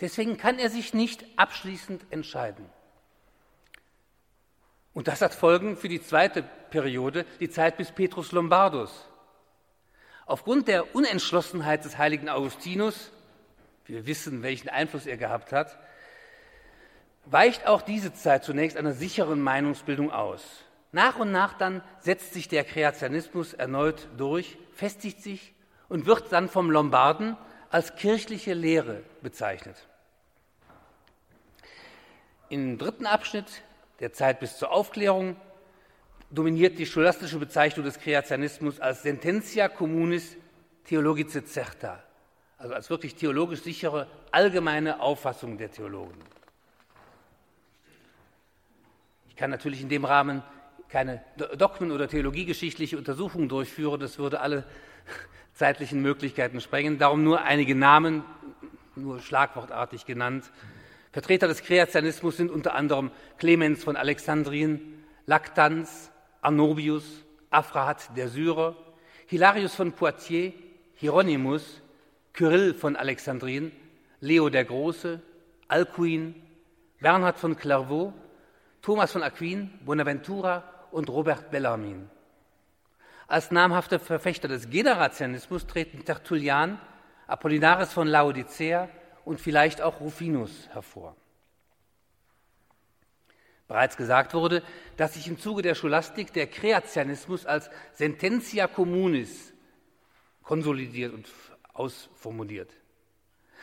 Deswegen 0.00 0.38
kann 0.38 0.58
er 0.58 0.70
sich 0.70 0.94
nicht 0.94 1.24
abschließend 1.36 2.06
entscheiden. 2.10 2.64
Und 4.94 5.08
das 5.08 5.20
hat 5.20 5.34
Folgen 5.34 5.76
für 5.76 5.88
die 5.88 6.02
zweite 6.02 6.42
Periode, 6.70 7.26
die 7.40 7.50
Zeit 7.50 7.76
bis 7.76 7.90
Petrus 7.92 8.32
Lombardus. 8.32 9.08
Aufgrund 10.26 10.68
der 10.68 10.94
Unentschlossenheit 10.94 11.84
des 11.84 11.98
heiligen 11.98 12.28
Augustinus, 12.28 13.10
wir 13.84 14.06
wissen, 14.06 14.42
welchen 14.42 14.68
Einfluss 14.68 15.06
er 15.06 15.16
gehabt 15.16 15.52
hat, 15.52 15.76
weicht 17.26 17.66
auch 17.66 17.82
diese 17.82 18.14
Zeit 18.14 18.44
zunächst 18.44 18.76
einer 18.76 18.92
sicheren 18.92 19.40
Meinungsbildung 19.42 20.12
aus. 20.12 20.64
Nach 20.92 21.18
und 21.18 21.30
nach 21.30 21.54
dann 21.54 21.82
setzt 22.00 22.34
sich 22.34 22.48
der 22.48 22.64
Kreationismus 22.64 23.54
erneut 23.54 24.08
durch, 24.16 24.58
festigt 24.74 25.22
sich 25.22 25.54
und 25.88 26.06
wird 26.06 26.32
dann 26.32 26.48
vom 26.48 26.70
Lombarden 26.70 27.36
als 27.70 27.94
kirchliche 27.94 28.54
Lehre 28.54 29.02
bezeichnet. 29.22 29.88
Im 32.48 32.78
dritten 32.78 33.06
Abschnitt 33.06 33.62
der 34.00 34.12
Zeit 34.12 34.40
bis 34.40 34.56
zur 34.56 34.72
Aufklärung 34.72 35.36
dominiert 36.30 36.78
die 36.78 36.86
scholastische 36.86 37.38
Bezeichnung 37.38 37.84
des 37.84 38.00
Kreationismus 38.00 38.80
als 38.80 39.02
Sententia 39.02 39.68
communis 39.68 40.36
theologice 40.84 41.44
certa, 41.44 42.02
also 42.58 42.74
als 42.74 42.90
wirklich 42.90 43.14
theologisch 43.14 43.62
sichere 43.62 44.08
allgemeine 44.32 45.00
Auffassung 45.00 45.58
der 45.58 45.70
Theologen. 45.70 46.18
Ich 49.28 49.36
kann 49.36 49.50
natürlich 49.50 49.80
in 49.80 49.88
dem 49.88 50.04
Rahmen 50.04 50.42
keine 50.90 51.22
Dogmen- 51.56 51.92
oder 51.92 52.08
theologiegeschichtliche 52.08 52.98
Untersuchungen 52.98 53.48
durchführen, 53.48 54.00
das 54.00 54.18
würde 54.18 54.40
alle 54.40 54.64
zeitlichen 55.54 56.02
Möglichkeiten 56.02 56.60
sprengen. 56.60 56.98
Darum 56.98 57.22
nur 57.22 57.42
einige 57.42 57.74
Namen, 57.76 58.24
nur 58.96 59.20
schlagwortartig 59.20 60.04
genannt. 60.04 60.50
Vertreter 61.12 61.46
des 61.48 61.62
Kreationismus 61.62 62.36
sind 62.36 62.50
unter 62.50 62.74
anderem 62.74 63.10
Clemens 63.38 63.84
von 63.84 63.96
Alexandrien, 63.96 65.04
Lactanz, 65.26 66.10
Arnobius, 66.40 67.04
Aphrahat 67.50 68.16
der 68.16 68.28
Syrer, 68.28 68.76
Hilarius 69.26 69.74
von 69.74 69.92
Poitiers, 69.92 70.54
Hieronymus, 70.96 71.82
Kyrill 72.32 72.74
von 72.74 72.96
Alexandrien, 72.96 73.72
Leo 74.20 74.50
der 74.50 74.64
Große, 74.64 75.20
Alcuin, 75.68 76.34
Bernhard 77.00 77.38
von 77.38 77.56
Clairvaux, 77.56 78.12
Thomas 78.82 79.12
von 79.12 79.22
Aquin, 79.22 79.70
Bonaventura 79.84 80.64
und 80.92 81.08
Robert 81.08 81.50
Bellarmin. 81.50 82.08
Als 83.26 83.50
namhafte 83.50 83.98
Verfechter 83.98 84.48
des 84.48 84.70
Generationismus 84.70 85.66
treten 85.66 86.04
Tertullian, 86.04 86.80
Apollinaris 87.26 87.92
von 87.92 88.08
Laodicea 88.08 88.88
und 89.24 89.40
vielleicht 89.40 89.80
auch 89.82 90.00
Rufinus 90.00 90.68
hervor. 90.72 91.16
Bereits 93.68 93.96
gesagt 93.96 94.34
wurde, 94.34 94.64
dass 94.96 95.14
sich 95.14 95.28
im 95.28 95.38
Zuge 95.38 95.62
der 95.62 95.76
Scholastik 95.76 96.32
der 96.32 96.48
Kreationismus 96.48 97.46
als 97.46 97.70
Sententia 97.92 98.66
communis 98.66 99.52
konsolidiert 100.42 101.14
und 101.14 101.28
ausformuliert. 101.72 102.72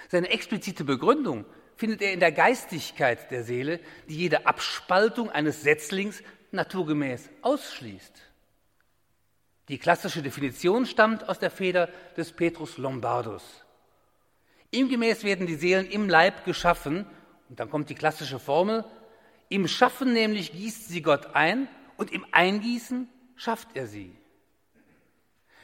Seine 0.08 0.30
explizite 0.30 0.86
Begründung 0.86 1.44
findet 1.76 2.02
er 2.02 2.14
in 2.14 2.22
der 2.22 2.32
Geistigkeit 2.32 3.30
der 3.32 3.44
Seele, 3.44 3.82
die 4.08 4.16
jede 4.16 4.46
Abspaltung 4.48 5.30
eines 5.30 5.64
Setzlings 5.64 6.24
naturgemäß 6.52 7.30
ausschließt. 7.42 8.22
Die 9.70 9.78
klassische 9.78 10.22
Definition 10.22 10.86
stammt 10.86 11.28
aus 11.28 11.40
der 11.40 11.52
Feder 11.52 11.90
des 12.16 12.32
Petrus 12.32 12.78
Lombardus. 12.78 13.66
Ihm 14.72 14.90
gemäß 14.90 15.24
werden 15.24 15.48
die 15.48 15.56
Seelen 15.56 15.90
im 15.90 16.10
Leib 16.10 16.46
geschaffen, 16.46 17.06
und 17.50 17.60
dann 17.60 17.70
kommt 17.70 17.90
die 17.90 17.96
klassische 17.96 18.40
Formel, 18.40 18.86
im 19.50 19.68
Schaffen 19.68 20.14
nämlich 20.14 20.52
gießt 20.52 20.90
sie 20.90 21.02
Gott 21.02 21.36
ein 21.36 21.68
und 21.96 22.12
im 22.12 22.26
Eingießen 22.32 23.10
schafft 23.36 23.70
er 23.76 23.88
sie. 23.88 24.16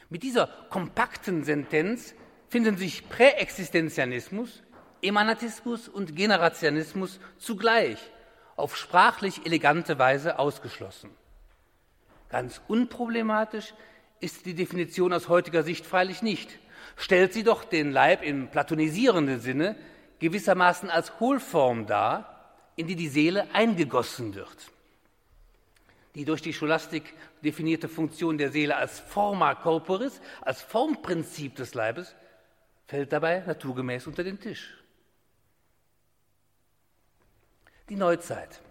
Mit 0.08 0.22
dieser 0.22 0.46
kompakten 0.70 1.44
Sentenz 1.44 2.14
finden 2.48 2.76
sich 2.76 3.08
Präexistenzianismus, 3.08 4.62
Emanatismus 5.02 5.88
und 5.88 6.16
Generationismus 6.16 7.20
zugleich 7.38 7.98
auf 8.56 8.76
sprachlich 8.76 9.46
elegante 9.46 9.98
Weise 9.98 10.38
ausgeschlossen. 10.38 11.10
Ganz 12.28 12.60
unproblematisch 12.68 13.74
ist 14.20 14.46
die 14.46 14.54
Definition 14.54 15.12
aus 15.12 15.28
heutiger 15.28 15.62
Sicht 15.62 15.86
freilich 15.86 16.22
nicht, 16.22 16.58
stellt 16.96 17.32
sie 17.32 17.42
doch 17.42 17.64
den 17.64 17.90
Leib 17.90 18.22
im 18.22 18.48
platonisierenden 18.48 19.40
Sinne 19.40 19.76
gewissermaßen 20.18 20.90
als 20.90 21.20
Hohlform 21.20 21.86
dar, 21.86 22.54
in 22.76 22.86
die 22.86 22.96
die 22.96 23.08
Seele 23.08 23.46
eingegossen 23.52 24.34
wird. 24.34 24.56
Die 26.14 26.24
durch 26.24 26.42
die 26.42 26.52
Scholastik 26.52 27.12
definierte 27.42 27.88
Funktion 27.88 28.38
der 28.38 28.50
Seele 28.50 28.76
als 28.76 29.00
Forma 29.00 29.54
corporis, 29.54 30.20
als 30.40 30.62
Formprinzip 30.62 31.56
des 31.56 31.74
Leibes, 31.74 32.14
fällt 32.86 33.12
dabei 33.12 33.42
naturgemäß 33.46 34.06
unter 34.06 34.22
den 34.22 34.40
Tisch. 34.40 34.76
Die 37.90 37.96
Neuzeit. 37.96 38.62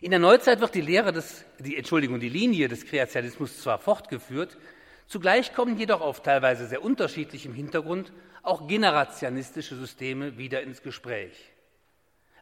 In 0.00 0.10
der 0.10 0.18
Neuzeit 0.18 0.60
wird 0.60 0.74
die 0.74 0.80
Lehre 0.80 1.12
des, 1.12 1.44
die, 1.60 1.76
Entschuldigung, 1.76 2.18
die 2.18 2.28
Linie 2.28 2.66
des 2.66 2.84
Kreationismus 2.84 3.62
zwar 3.62 3.78
fortgeführt, 3.78 4.58
zugleich 5.06 5.54
kommen 5.54 5.78
jedoch 5.78 6.00
auf 6.00 6.20
teilweise 6.20 6.66
sehr 6.66 6.82
unterschiedlichem 6.82 7.54
Hintergrund 7.54 8.12
auch 8.42 8.66
generationistische 8.66 9.76
Systeme 9.76 10.36
wieder 10.36 10.62
ins 10.62 10.82
Gespräch. 10.82 11.52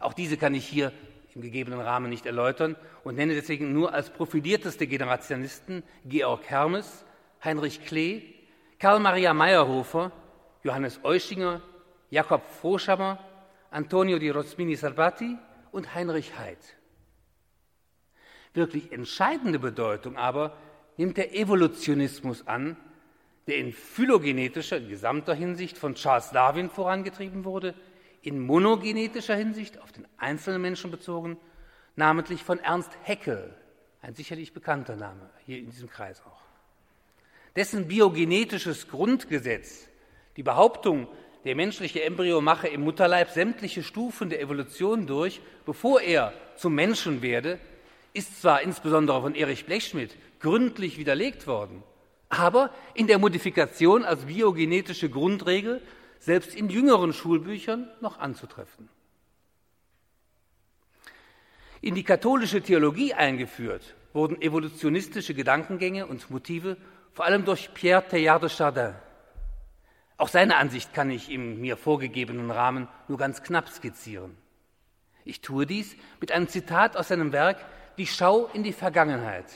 Auch 0.00 0.14
diese 0.14 0.38
kann 0.38 0.54
ich 0.54 0.66
hier 0.66 0.92
im 1.34 1.42
gegebenen 1.42 1.80
Rahmen 1.80 2.08
nicht 2.08 2.24
erläutern 2.24 2.76
und 3.04 3.16
nenne 3.16 3.34
deswegen 3.34 3.74
nur 3.74 3.92
als 3.92 4.08
profilierteste 4.08 4.86
Generationisten 4.86 5.82
Georg 6.06 6.48
Hermes, 6.48 7.04
Heinrich 7.44 7.84
Klee, 7.84 8.22
Karl 8.78 9.00
Maria 9.00 9.34
Meyerhofer, 9.34 10.10
Johannes 10.62 11.00
Euschinger, 11.02 11.60
Jakob 12.08 12.42
Froschammer, 12.60 13.18
Antonio 13.70 14.18
di 14.18 14.30
Rosmini 14.30 14.76
Salvati 14.76 15.36
und 15.72 15.94
Heinrich 15.94 16.38
Heid. 16.38 16.58
Wirklich 18.54 18.92
entscheidende 18.92 19.58
Bedeutung 19.58 20.16
aber 20.16 20.56
nimmt 20.96 21.16
der 21.16 21.34
Evolutionismus 21.34 22.46
an, 22.46 22.76
der 23.46 23.58
in 23.58 23.72
phylogenetischer, 23.72 24.80
gesamter 24.80 25.34
Hinsicht 25.34 25.78
von 25.78 25.94
Charles 25.94 26.30
Darwin 26.30 26.70
vorangetrieben 26.70 27.44
wurde, 27.44 27.74
in 28.22 28.40
monogenetischer 28.40 29.36
Hinsicht 29.36 29.80
auf 29.80 29.92
den 29.92 30.06
einzelnen 30.16 30.60
Menschen 30.60 30.90
bezogen, 30.90 31.38
namentlich 31.96 32.42
von 32.42 32.58
Ernst 32.58 32.90
Haeckel, 33.06 33.54
ein 34.02 34.14
sicherlich 34.14 34.52
bekannter 34.52 34.96
Name 34.96 35.30
hier 35.44 35.58
in 35.58 35.70
diesem 35.70 35.88
Kreis 35.88 36.22
auch. 36.22 36.42
Dessen 37.56 37.88
biogenetisches 37.88 38.88
Grundgesetz, 38.88 39.88
die 40.36 40.42
Behauptung, 40.42 41.08
der 41.44 41.54
menschliche 41.54 42.02
Embryo 42.02 42.40
mache 42.40 42.68
im 42.68 42.82
Mutterleib 42.82 43.30
sämtliche 43.30 43.82
Stufen 43.82 44.30
der 44.30 44.40
Evolution 44.40 45.06
durch, 45.06 45.40
bevor 45.64 46.00
er 46.00 46.32
zum 46.56 46.74
Menschen 46.74 47.22
werde, 47.22 47.58
ist 48.12 48.40
zwar 48.40 48.62
insbesondere 48.62 49.22
von 49.22 49.34
Erich 49.34 49.64
Blechschmidt 49.64 50.16
gründlich 50.40 50.98
widerlegt 50.98 51.46
worden, 51.46 51.82
aber 52.28 52.70
in 52.94 53.06
der 53.06 53.18
Modifikation 53.18 54.04
als 54.04 54.24
biogenetische 54.24 55.08
Grundregel 55.08 55.80
selbst 56.18 56.54
in 56.54 56.68
jüngeren 56.68 57.12
Schulbüchern 57.12 57.88
noch 58.00 58.18
anzutreffen. 58.18 58.88
In 61.80 61.94
die 61.94 62.02
katholische 62.02 62.60
Theologie 62.60 63.14
eingeführt 63.14 63.94
wurden 64.12 64.42
evolutionistische 64.42 65.34
Gedankengänge 65.34 66.06
und 66.06 66.28
Motive 66.28 66.76
vor 67.12 67.24
allem 67.24 67.44
durch 67.44 67.72
Pierre 67.72 68.06
Teilhard 68.08 68.42
de 68.42 68.50
Chardin. 68.50 68.94
Auch 70.18 70.28
seine 70.28 70.56
Ansicht 70.56 70.92
kann 70.92 71.10
ich 71.10 71.30
im 71.30 71.60
mir 71.60 71.76
vorgegebenen 71.76 72.50
Rahmen 72.50 72.88
nur 73.06 73.18
ganz 73.18 73.42
knapp 73.42 73.68
skizzieren. 73.68 74.36
Ich 75.24 75.40
tue 75.40 75.64
dies 75.64 75.96
mit 76.20 76.32
einem 76.32 76.48
Zitat 76.48 76.96
aus 76.96 77.08
seinem 77.08 77.32
Werk 77.32 77.64
Die 77.98 78.06
Schau 78.06 78.50
in 78.52 78.64
die 78.64 78.72
Vergangenheit, 78.72 79.46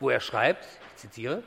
wo 0.00 0.10
er 0.10 0.20
schreibt, 0.20 0.64
ich 0.64 0.96
zitiere, 0.96 1.44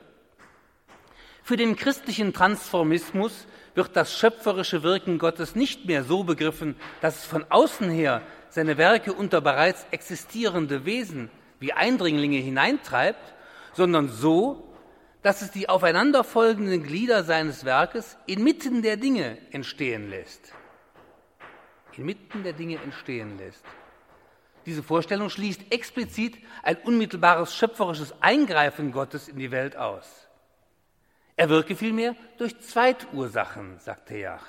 Für 1.44 1.58
den 1.58 1.76
christlichen 1.76 2.34
Transformismus 2.34 3.46
wird 3.76 3.96
das 3.96 4.18
schöpferische 4.18 4.84
Wirken 4.84 5.18
Gottes 5.18 5.56
nicht 5.56 5.86
mehr 5.86 6.04
so 6.04 6.24
begriffen, 6.24 6.76
dass 7.02 7.18
es 7.18 7.26
von 7.26 7.46
außen 7.50 7.90
her 7.90 8.22
seine 8.50 8.78
Werke 8.78 9.12
unter 9.12 9.42
bereits 9.42 9.86
existierende 9.92 10.86
Wesen 10.86 11.30
wie 11.60 11.74
Eindringlinge 11.74 12.38
hineintreibt, 12.38 13.34
sondern 13.74 14.08
so, 14.08 14.71
dass 15.22 15.42
es 15.42 15.52
die 15.52 15.70
aufeinanderfolgenden 15.70 16.84
Glieder 16.84 17.24
seines 17.24 17.66
Werkes 17.66 18.18
inmitten 18.26 18.82
der 18.82 18.98
Dinge 18.98 19.38
entstehen 19.52 20.10
lässt. 20.10 20.54
Inmitten 21.98 22.44
der 22.44 22.54
Dinge 22.54 22.78
entstehen 22.82 23.38
lässt. 23.38 23.64
Diese 24.66 24.84
Vorstellung 24.84 25.30
schließt 25.30 25.72
explizit 25.72 26.38
ein 26.64 26.78
unmittelbares 26.78 27.56
schöpferisches 27.56 28.14
Eingreifen 28.22 28.92
Gottes 28.92 29.28
in 29.28 29.38
die 29.38 29.52
Welt 29.52 29.76
aus. 29.76 30.28
Er 31.36 31.50
wirke 31.50 31.76
vielmehr 31.76 32.16
durch 32.38 32.60
Zweitursachen, 32.62 33.80
sagt 33.80 34.10
Theach. 34.10 34.46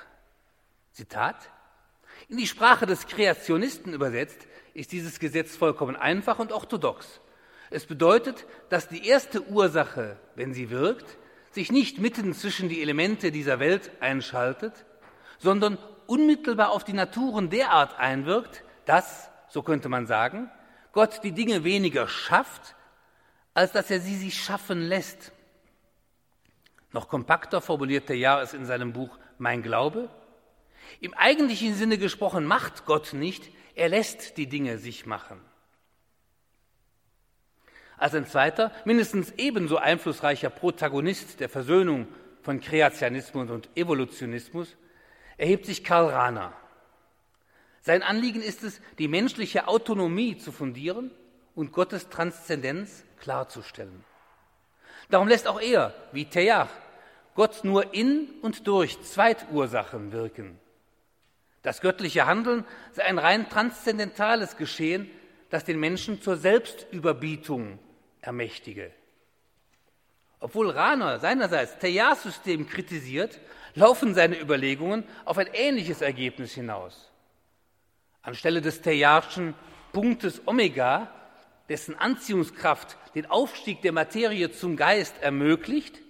Zitat. 0.92 1.36
In 2.28 2.36
die 2.36 2.46
Sprache 2.46 2.84
des 2.84 3.06
Kreationisten 3.06 3.94
übersetzt 3.94 4.46
ist 4.74 4.92
dieses 4.92 5.18
Gesetz 5.18 5.56
vollkommen 5.56 5.96
einfach 5.96 6.38
und 6.38 6.52
orthodox. 6.52 7.21
Es 7.72 7.86
bedeutet, 7.86 8.46
dass 8.68 8.88
die 8.88 9.06
erste 9.06 9.42
Ursache, 9.48 10.18
wenn 10.34 10.52
sie 10.52 10.68
wirkt, 10.68 11.16
sich 11.52 11.72
nicht 11.72 11.98
mitten 11.98 12.34
zwischen 12.34 12.68
die 12.68 12.82
Elemente 12.82 13.32
dieser 13.32 13.60
Welt 13.60 13.90
einschaltet, 14.00 14.84
sondern 15.38 15.78
unmittelbar 16.06 16.70
auf 16.70 16.84
die 16.84 16.92
Naturen 16.92 17.48
derart 17.48 17.98
einwirkt, 17.98 18.62
dass, 18.84 19.30
so 19.48 19.62
könnte 19.62 19.88
man 19.88 20.06
sagen, 20.06 20.50
Gott 20.92 21.24
die 21.24 21.32
Dinge 21.32 21.64
weniger 21.64 22.08
schafft, 22.08 22.76
als 23.54 23.72
dass 23.72 23.90
er 23.90 24.00
sie 24.00 24.16
sich 24.16 24.42
schaffen 24.42 24.82
lässt. 24.82 25.32
Noch 26.92 27.08
kompakter 27.08 27.62
formulierte 27.62 28.14
er 28.14 28.42
es 28.42 28.52
in 28.52 28.66
seinem 28.66 28.92
Buch 28.92 29.18
Mein 29.38 29.62
Glaube. 29.62 30.10
Im 31.00 31.14
eigentlichen 31.14 31.74
Sinne 31.74 31.96
gesprochen 31.96 32.44
macht 32.44 32.84
Gott 32.84 33.14
nicht, 33.14 33.50
er 33.74 33.88
lässt 33.88 34.36
die 34.36 34.46
Dinge 34.46 34.76
sich 34.76 35.06
machen. 35.06 35.40
Als 38.02 38.16
ein 38.16 38.26
zweiter, 38.26 38.72
mindestens 38.84 39.32
ebenso 39.36 39.76
einflussreicher 39.76 40.50
Protagonist 40.50 41.38
der 41.38 41.48
Versöhnung 41.48 42.08
von 42.42 42.60
Kreationismus 42.60 43.48
und 43.48 43.68
Evolutionismus 43.76 44.74
erhebt 45.36 45.66
sich 45.66 45.84
Karl 45.84 46.06
Rahner. 46.06 46.52
Sein 47.80 48.02
Anliegen 48.02 48.42
ist 48.42 48.64
es, 48.64 48.80
die 48.98 49.06
menschliche 49.06 49.68
Autonomie 49.68 50.36
zu 50.36 50.50
fundieren 50.50 51.12
und 51.54 51.70
Gottes 51.70 52.08
Transzendenz 52.08 53.04
klarzustellen. 53.20 54.02
Darum 55.08 55.28
lässt 55.28 55.46
auch 55.46 55.60
er, 55.60 55.94
wie 56.10 56.24
Teilhard, 56.24 56.70
Gott 57.36 57.62
nur 57.62 57.94
in 57.94 58.28
und 58.42 58.66
durch 58.66 59.00
Zweitursachen 59.02 60.10
wirken. 60.10 60.58
Das 61.62 61.80
göttliche 61.80 62.26
Handeln 62.26 62.64
sei 62.90 63.04
ein 63.04 63.18
rein 63.18 63.48
transzendentales 63.48 64.56
Geschehen, 64.56 65.08
das 65.50 65.62
den 65.62 65.78
Menschen 65.78 66.20
zur 66.20 66.36
Selbstüberbietung 66.36 67.78
ermächtige. 68.22 68.90
Obwohl 70.40 70.70
Rahner 70.70 71.20
seinerseits 71.20 71.78
Teilhard-System 71.78 72.66
kritisiert, 72.66 73.38
laufen 73.74 74.14
seine 74.14 74.40
Überlegungen 74.40 75.04
auf 75.24 75.38
ein 75.38 75.48
ähnliches 75.52 76.00
Ergebnis 76.00 76.52
hinaus. 76.52 77.10
Anstelle 78.22 78.60
des 78.60 78.82
Teilhardschen 78.82 79.54
Punktes 79.92 80.42
Omega, 80.46 81.12
dessen 81.68 81.94
Anziehungskraft 81.96 82.96
den 83.14 83.26
Aufstieg 83.26 83.82
der 83.82 83.92
Materie 83.92 84.50
zum 84.50 84.76
Geist 84.76 85.20
ermöglicht, 85.20 86.00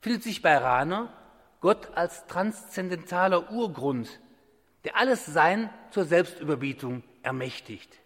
findet 0.00 0.22
sich 0.22 0.42
bei 0.42 0.56
Rahner 0.56 1.12
Gott 1.60 1.90
als 1.94 2.26
transzendentaler 2.26 3.52
Urgrund, 3.52 4.20
der 4.84 4.96
alles 4.96 5.26
Sein 5.26 5.70
zur 5.90 6.06
Selbstüberbietung 6.06 7.02
ermächtigt. 7.22 7.98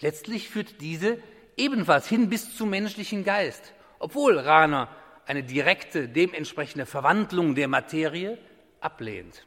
Letztlich 0.00 0.48
führt 0.48 0.80
diese 0.80 1.18
ebenfalls 1.58 2.08
hin 2.08 2.28
bis 2.28 2.56
zum 2.56 2.70
menschlichen 2.70 3.24
Geist, 3.24 3.74
obwohl 3.98 4.38
Rahner 4.38 4.88
eine 5.26 5.42
direkte, 5.42 6.08
dementsprechende 6.08 6.86
Verwandlung 6.86 7.54
der 7.54 7.68
Materie 7.68 8.38
ablehnt. 8.80 9.44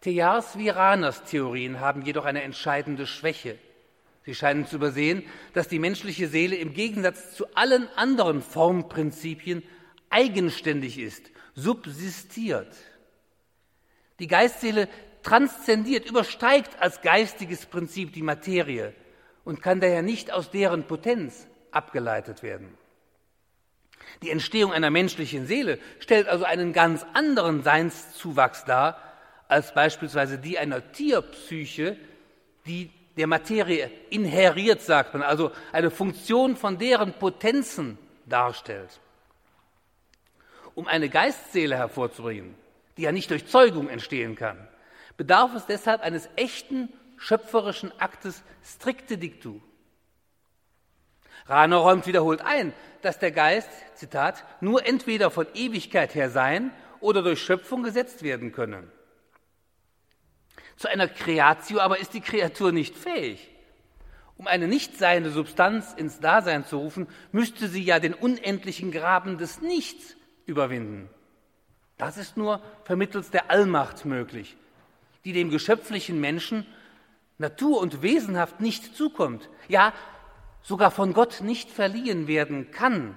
Thejars 0.00 0.58
wie 0.58 0.68
Rahners 0.68 1.24
Theorien 1.24 1.80
haben 1.80 2.02
jedoch 2.02 2.24
eine 2.24 2.42
entscheidende 2.42 3.06
Schwäche. 3.06 3.58
Sie 4.24 4.34
scheinen 4.34 4.66
zu 4.66 4.76
übersehen, 4.76 5.22
dass 5.52 5.68
die 5.68 5.78
menschliche 5.78 6.28
Seele 6.28 6.56
im 6.56 6.74
Gegensatz 6.74 7.34
zu 7.34 7.46
allen 7.54 7.88
anderen 7.96 8.42
Formprinzipien 8.42 9.62
eigenständig 10.10 10.98
ist, 10.98 11.30
subsistiert. 11.54 12.74
Die 14.18 14.26
Geistseele 14.26 14.88
transzendiert, 15.22 16.08
übersteigt 16.08 16.80
als 16.80 17.02
geistiges 17.02 17.66
Prinzip 17.66 18.12
die 18.12 18.22
Materie 18.22 18.94
und 19.46 19.62
kann 19.62 19.80
daher 19.80 20.02
nicht 20.02 20.32
aus 20.32 20.50
deren 20.50 20.84
Potenz 20.88 21.46
abgeleitet 21.70 22.42
werden. 22.42 22.76
Die 24.22 24.30
Entstehung 24.30 24.72
einer 24.72 24.90
menschlichen 24.90 25.46
Seele 25.46 25.78
stellt 26.00 26.28
also 26.28 26.44
einen 26.44 26.72
ganz 26.72 27.06
anderen 27.14 27.62
Seinszuwachs 27.62 28.64
dar 28.64 29.00
als 29.48 29.72
beispielsweise 29.72 30.38
die 30.38 30.58
einer 30.58 30.90
Tierpsyche, 30.92 31.96
die 32.66 32.90
der 33.16 33.28
Materie 33.28 33.90
inheriert, 34.10 34.82
sagt 34.82 35.14
man, 35.14 35.22
also 35.22 35.52
eine 35.70 35.92
Funktion 35.92 36.56
von 36.56 36.76
deren 36.78 37.12
Potenzen 37.12 37.98
darstellt. 38.26 38.98
Um 40.74 40.88
eine 40.88 41.08
Geistseele 41.08 41.76
hervorzubringen, 41.76 42.56
die 42.96 43.02
ja 43.02 43.12
nicht 43.12 43.30
durch 43.30 43.46
Zeugung 43.46 43.88
entstehen 43.88 44.34
kann, 44.34 44.66
bedarf 45.16 45.54
es 45.54 45.66
deshalb 45.66 46.02
eines 46.02 46.28
echten 46.34 46.88
schöpferischen 47.16 47.92
Aktes 48.00 48.42
strikte 48.62 49.18
dictu. 49.18 49.60
Rahner 51.46 51.76
räumt 51.76 52.06
wiederholt 52.06 52.40
ein, 52.40 52.72
dass 53.02 53.18
der 53.18 53.30
Geist, 53.30 53.70
Zitat, 53.94 54.44
nur 54.60 54.84
entweder 54.86 55.30
von 55.30 55.46
Ewigkeit 55.54 56.14
her 56.14 56.30
sein 56.30 56.72
oder 57.00 57.22
durch 57.22 57.42
Schöpfung 57.42 57.82
gesetzt 57.82 58.22
werden 58.22 58.52
könne. 58.52 58.84
Zu 60.76 60.88
einer 60.88 61.08
Creatio 61.08 61.80
aber 61.80 61.98
ist 61.98 62.14
die 62.14 62.20
Kreatur 62.20 62.72
nicht 62.72 62.96
fähig. 62.96 63.50
Um 64.36 64.46
eine 64.46 64.68
nicht 64.68 64.98
seiende 64.98 65.30
Substanz 65.30 65.94
ins 65.94 66.20
Dasein 66.20 66.66
zu 66.66 66.78
rufen, 66.78 67.06
müsste 67.32 67.68
sie 67.68 67.82
ja 67.82 68.00
den 68.00 68.12
unendlichen 68.12 68.92
Graben 68.92 69.38
des 69.38 69.62
Nichts 69.62 70.16
überwinden. 70.44 71.08
Das 71.96 72.18
ist 72.18 72.36
nur 72.36 72.60
vermittels 72.84 73.30
der 73.30 73.50
Allmacht 73.50 74.04
möglich, 74.04 74.56
die 75.24 75.32
dem 75.32 75.50
geschöpflichen 75.50 76.20
Menschen 76.20 76.66
Natur 77.38 77.80
und 77.80 78.02
wesenhaft 78.02 78.60
nicht 78.60 78.96
zukommt, 78.96 79.48
ja 79.68 79.92
sogar 80.62 80.90
von 80.90 81.12
Gott 81.12 81.42
nicht 81.42 81.70
verliehen 81.70 82.26
werden 82.26 82.70
kann, 82.70 83.16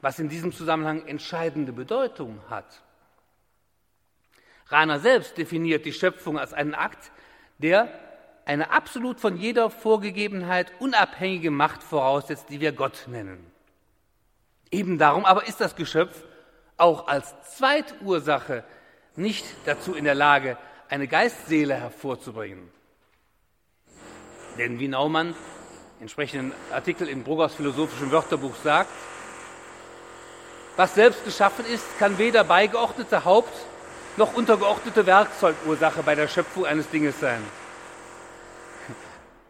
was 0.00 0.18
in 0.18 0.28
diesem 0.28 0.52
Zusammenhang 0.52 1.06
entscheidende 1.06 1.72
Bedeutung 1.72 2.40
hat. 2.50 2.82
Rahner 4.66 5.00
selbst 5.00 5.38
definiert 5.38 5.84
die 5.84 5.92
Schöpfung 5.92 6.38
als 6.38 6.52
einen 6.52 6.74
Akt, 6.74 7.10
der 7.58 7.88
eine 8.44 8.70
absolut 8.70 9.20
von 9.20 9.36
jeder 9.36 9.70
Vorgegebenheit 9.70 10.72
unabhängige 10.80 11.50
Macht 11.50 11.82
voraussetzt, 11.82 12.50
die 12.50 12.60
wir 12.60 12.72
Gott 12.72 13.04
nennen. 13.06 13.50
Eben 14.70 14.98
darum 14.98 15.24
aber 15.24 15.46
ist 15.46 15.60
das 15.60 15.76
Geschöpf 15.76 16.24
auch 16.76 17.08
als 17.08 17.34
Zweitursache 17.56 18.64
nicht 19.16 19.44
dazu 19.66 19.94
in 19.94 20.04
der 20.04 20.14
Lage, 20.14 20.56
eine 20.88 21.08
Geistseele 21.08 21.74
hervorzubringen. 21.74 22.70
Denn 24.58 24.78
wie 24.78 24.88
Naumann 24.88 25.34
entsprechenden 26.00 26.52
Artikel 26.72 27.08
im 27.08 27.22
Bruggers 27.22 27.54
philosophischen 27.54 28.10
Wörterbuch 28.10 28.54
sagt, 28.62 28.90
was 30.76 30.94
selbst 30.94 31.24
geschaffen 31.24 31.66
ist, 31.66 31.84
kann 31.98 32.16
weder 32.18 32.44
beigeordnete 32.44 33.24
Haupt- 33.24 33.66
noch 34.16 34.34
untergeordnete 34.34 35.06
Werkzeugursache 35.06 36.02
bei 36.02 36.14
der 36.14 36.28
Schöpfung 36.28 36.66
eines 36.66 36.88
Dinges 36.88 37.18
sein. 37.20 37.42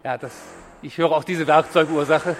Ja, 0.02 0.16
das, 0.16 0.32
ich 0.80 0.96
höre 0.96 1.12
auch 1.12 1.24
diese 1.24 1.46
Werkzeugursache. 1.46 2.34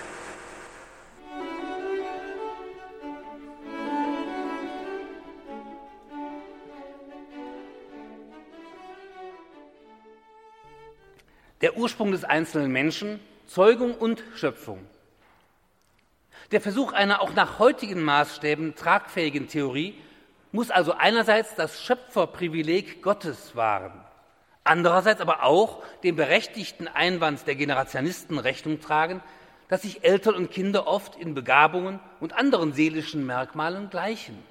Der 11.61 11.77
Ursprung 11.77 12.12
des 12.12 12.25
einzelnen 12.25 12.73
Menschen, 12.73 13.20
Zeugung 13.46 13.94
und 13.94 14.23
Schöpfung. 14.35 14.87
Der 16.53 16.61
Versuch 16.61 16.92
einer 16.92 17.20
auch 17.20 17.35
nach 17.35 17.59
heutigen 17.59 18.03
Maßstäben 18.03 18.75
tragfähigen 18.75 19.46
Theorie 19.46 19.94
muss 20.53 20.70
also 20.70 20.92
einerseits 20.92 21.55
das 21.55 21.83
Schöpferprivileg 21.83 23.03
Gottes 23.03 23.55
wahren, 23.55 23.92
andererseits 24.64 25.20
aber 25.20 25.44
auch 25.44 25.83
dem 26.03 26.16
berechtigten 26.16 26.88
Einwand 26.88 27.46
der 27.46 27.55
Generationisten 27.55 28.38
Rechnung 28.38 28.81
tragen, 28.81 29.23
dass 29.68 29.83
sich 29.83 30.03
Eltern 30.03 30.35
und 30.35 30.51
Kinder 30.51 30.87
oft 30.87 31.14
in 31.16 31.35
Begabungen 31.35 32.01
und 32.20 32.33
anderen 32.33 32.73
seelischen 32.73 33.27
Merkmalen 33.27 33.90
gleichen. 33.90 34.42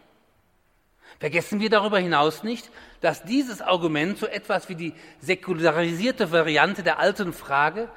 Vergessen 1.17 1.60
wir 1.60 1.69
darüber 1.69 2.00
hinaus 2.00 2.43
nicht, 2.43 2.69
dass 3.02 3.24
dieses 3.24 3.62
Argument 3.62 4.17
so 4.17 4.26
etwas 4.28 4.69
wie 4.69 4.76
die 4.76 4.93
säkularisierte 5.19 6.32
Variante 6.32 6.84
der 6.84 7.00
alten 7.00 7.34
Frage 7.34 7.89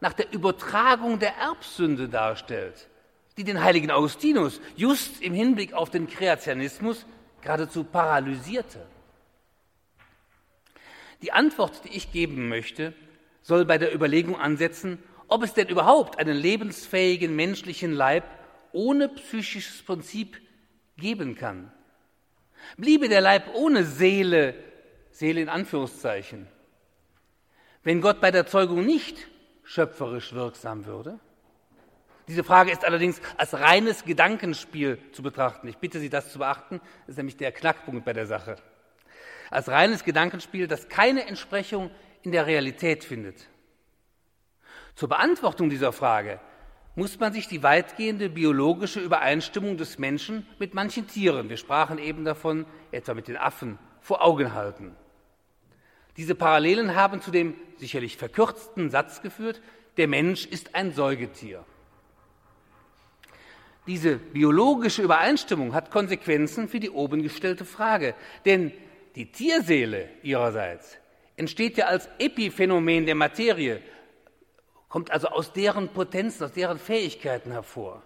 nach 0.00 0.12
der 0.12 0.32
Übertragung 0.32 1.18
der 1.18 1.36
Erbsünde 1.36 2.08
darstellt, 2.08 2.88
die 3.36 3.44
den 3.44 3.62
heiligen 3.62 3.90
Augustinus 3.90 4.60
just 4.74 5.22
im 5.22 5.32
Hinblick 5.32 5.72
auf 5.72 5.90
den 5.90 6.06
Kreationismus 6.06 7.06
geradezu 7.40 7.84
paralysierte. 7.84 8.84
Die 11.22 11.32
Antwort, 11.32 11.84
die 11.84 11.96
ich 11.96 12.12
geben 12.12 12.48
möchte, 12.48 12.92
soll 13.40 13.64
bei 13.64 13.78
der 13.78 13.94
Überlegung 13.94 14.36
ansetzen, 14.36 14.98
ob 15.28 15.42
es 15.42 15.54
denn 15.54 15.68
überhaupt 15.68 16.18
einen 16.18 16.36
lebensfähigen 16.36 17.34
menschlichen 17.34 17.92
Leib 17.92 18.24
ohne 18.72 19.08
psychisches 19.08 19.82
Prinzip 19.82 20.40
geben 20.96 21.34
kann. 21.34 21.72
Bliebe 22.76 23.08
der 23.08 23.20
Leib 23.20 23.54
ohne 23.54 23.84
Seele, 23.84 24.54
Seele 25.10 25.40
in 25.40 25.48
Anführungszeichen, 25.48 26.46
wenn 27.82 28.00
Gott 28.00 28.20
bei 28.20 28.30
der 28.30 28.46
Zeugung 28.46 28.84
nicht 28.84 29.28
schöpferisch 29.62 30.32
wirksam 30.32 30.86
würde? 30.86 31.18
Diese 32.28 32.42
Frage 32.42 32.72
ist 32.72 32.84
allerdings 32.84 33.20
als 33.36 33.54
reines 33.54 34.04
Gedankenspiel 34.04 34.98
zu 35.12 35.22
betrachten. 35.22 35.68
Ich 35.68 35.78
bitte 35.78 36.00
Sie, 36.00 36.10
das 36.10 36.32
zu 36.32 36.40
beachten. 36.40 36.80
Das 37.02 37.10
ist 37.10 37.16
nämlich 37.18 37.36
der 37.36 37.52
Knackpunkt 37.52 38.04
bei 38.04 38.12
der 38.12 38.26
Sache. 38.26 38.56
Als 39.48 39.68
reines 39.68 40.02
Gedankenspiel, 40.02 40.66
das 40.66 40.88
keine 40.88 41.26
Entsprechung 41.26 41.90
in 42.22 42.32
der 42.32 42.46
Realität 42.46 43.04
findet. 43.04 43.46
Zur 44.96 45.08
Beantwortung 45.08 45.70
dieser 45.70 45.92
Frage 45.92 46.40
muss 46.96 47.20
man 47.20 47.32
sich 47.32 47.46
die 47.46 47.62
weitgehende 47.62 48.28
biologische 48.30 49.00
Übereinstimmung 49.00 49.76
des 49.76 49.98
Menschen 49.98 50.46
mit 50.58 50.74
manchen 50.74 51.06
Tieren, 51.06 51.48
wir 51.48 51.58
sprachen 51.58 51.98
eben 51.98 52.24
davon, 52.24 52.64
etwa 52.90 53.14
mit 53.14 53.28
den 53.28 53.36
Affen, 53.36 53.78
vor 54.00 54.24
Augen 54.24 54.54
halten. 54.54 54.96
Diese 56.16 56.34
Parallelen 56.34 56.94
haben 56.94 57.20
zu 57.20 57.30
dem 57.30 57.54
sicherlich 57.76 58.16
verkürzten 58.16 58.90
Satz 58.90 59.20
geführt, 59.20 59.60
der 59.98 60.08
Mensch 60.08 60.46
ist 60.46 60.74
ein 60.74 60.92
Säugetier. 60.92 61.64
Diese 63.86 64.16
biologische 64.16 65.02
Übereinstimmung 65.02 65.74
hat 65.74 65.90
Konsequenzen 65.90 66.68
für 66.68 66.80
die 66.80 66.90
oben 66.90 67.22
gestellte 67.22 67.64
Frage. 67.64 68.14
Denn 68.44 68.72
die 69.14 69.30
Tierseele 69.30 70.08
ihrerseits 70.22 70.98
entsteht 71.36 71.76
ja 71.76 71.86
als 71.86 72.08
Epiphänomen 72.18 73.06
der 73.06 73.14
Materie, 73.14 73.80
kommt 74.88 75.10
also 75.10 75.28
aus 75.28 75.52
deren 75.52 75.88
Potenzen, 75.88 76.44
aus 76.44 76.52
deren 76.52 76.78
Fähigkeiten 76.78 77.50
hervor, 77.50 78.02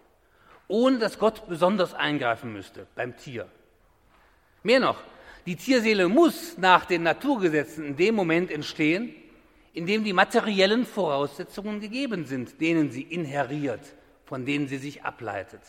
ohne 0.68 0.98
dass 0.98 1.18
Gott 1.18 1.48
besonders 1.48 1.94
eingreifen 1.94 2.52
müsste 2.52 2.86
beim 2.94 3.16
Tier. 3.16 3.48
Mehr 4.62 4.80
noch, 4.80 5.02
die 5.46 5.56
Tierseele 5.56 6.08
muss 6.08 6.58
nach 6.58 6.84
den 6.84 7.02
Naturgesetzen 7.02 7.84
in 7.84 7.96
dem 7.96 8.14
Moment 8.14 8.50
entstehen, 8.50 9.14
in 9.72 9.86
dem 9.86 10.04
die 10.04 10.12
materiellen 10.12 10.84
Voraussetzungen 10.84 11.80
gegeben 11.80 12.26
sind, 12.26 12.60
denen 12.60 12.90
sie 12.90 13.02
inheriert 13.02 13.82
von 14.30 14.46
denen 14.46 14.68
sie 14.68 14.78
sich 14.78 15.02
ableitet. 15.02 15.60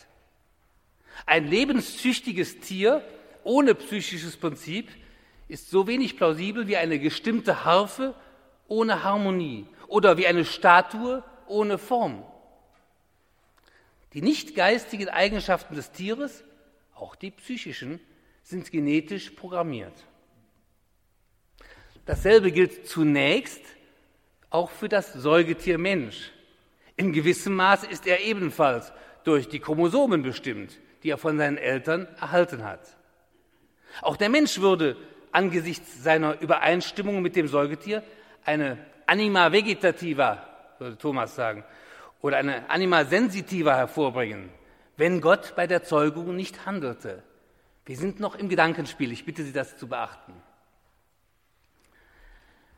Ein 1.26 1.48
lebenszüchtiges 1.48 2.60
Tier 2.60 3.02
ohne 3.42 3.74
psychisches 3.74 4.36
Prinzip 4.36 4.88
ist 5.48 5.68
so 5.68 5.88
wenig 5.88 6.16
plausibel 6.16 6.68
wie 6.68 6.76
eine 6.76 7.00
gestimmte 7.00 7.64
Harfe 7.64 8.14
ohne 8.68 9.02
Harmonie 9.02 9.66
oder 9.92 10.16
wie 10.16 10.26
eine 10.26 10.46
Statue 10.46 11.22
ohne 11.46 11.76
Form. 11.76 12.24
Die 14.14 14.22
nicht 14.22 14.54
geistigen 14.54 15.10
Eigenschaften 15.10 15.74
des 15.74 15.92
Tieres 15.92 16.44
auch 16.94 17.14
die 17.14 17.30
psychischen, 17.30 18.00
sind 18.42 18.70
genetisch 18.70 19.30
programmiert. 19.30 19.92
Dasselbe 22.06 22.52
gilt 22.52 22.88
zunächst 22.88 23.60
auch 24.48 24.70
für 24.70 24.88
das 24.88 25.12
Säugetier 25.12 25.76
Mensch. 25.76 26.32
In 26.96 27.12
gewissem 27.12 27.54
Maße 27.54 27.86
ist 27.86 28.06
er 28.06 28.20
ebenfalls 28.20 28.92
durch 29.24 29.48
die 29.48 29.60
Chromosomen 29.60 30.22
bestimmt, 30.22 30.78
die 31.02 31.10
er 31.10 31.18
von 31.18 31.36
seinen 31.36 31.58
Eltern 31.58 32.06
erhalten 32.18 32.64
hat. 32.64 32.96
Auch 34.00 34.16
der 34.16 34.30
Mensch 34.30 34.58
würde 34.58 34.96
angesichts 35.32 36.02
seiner 36.02 36.40
Übereinstimmung 36.40 37.20
mit 37.20 37.36
dem 37.36 37.46
Säugetier 37.46 38.02
eine 38.44 38.78
Anima 39.12 39.52
vegetativa, 39.52 40.42
würde 40.78 40.96
Thomas 40.96 41.34
sagen, 41.34 41.64
oder 42.22 42.38
eine 42.38 42.70
Anima 42.70 43.04
sensitiva 43.04 43.76
hervorbringen, 43.76 44.48
wenn 44.96 45.20
Gott 45.20 45.52
bei 45.54 45.66
der 45.66 45.82
Zeugung 45.82 46.34
nicht 46.34 46.64
handelte. 46.64 47.22
Wir 47.84 47.98
sind 47.98 48.20
noch 48.20 48.36
im 48.36 48.48
Gedankenspiel, 48.48 49.12
ich 49.12 49.26
bitte 49.26 49.44
Sie 49.44 49.52
das 49.52 49.76
zu 49.76 49.86
beachten. 49.86 50.32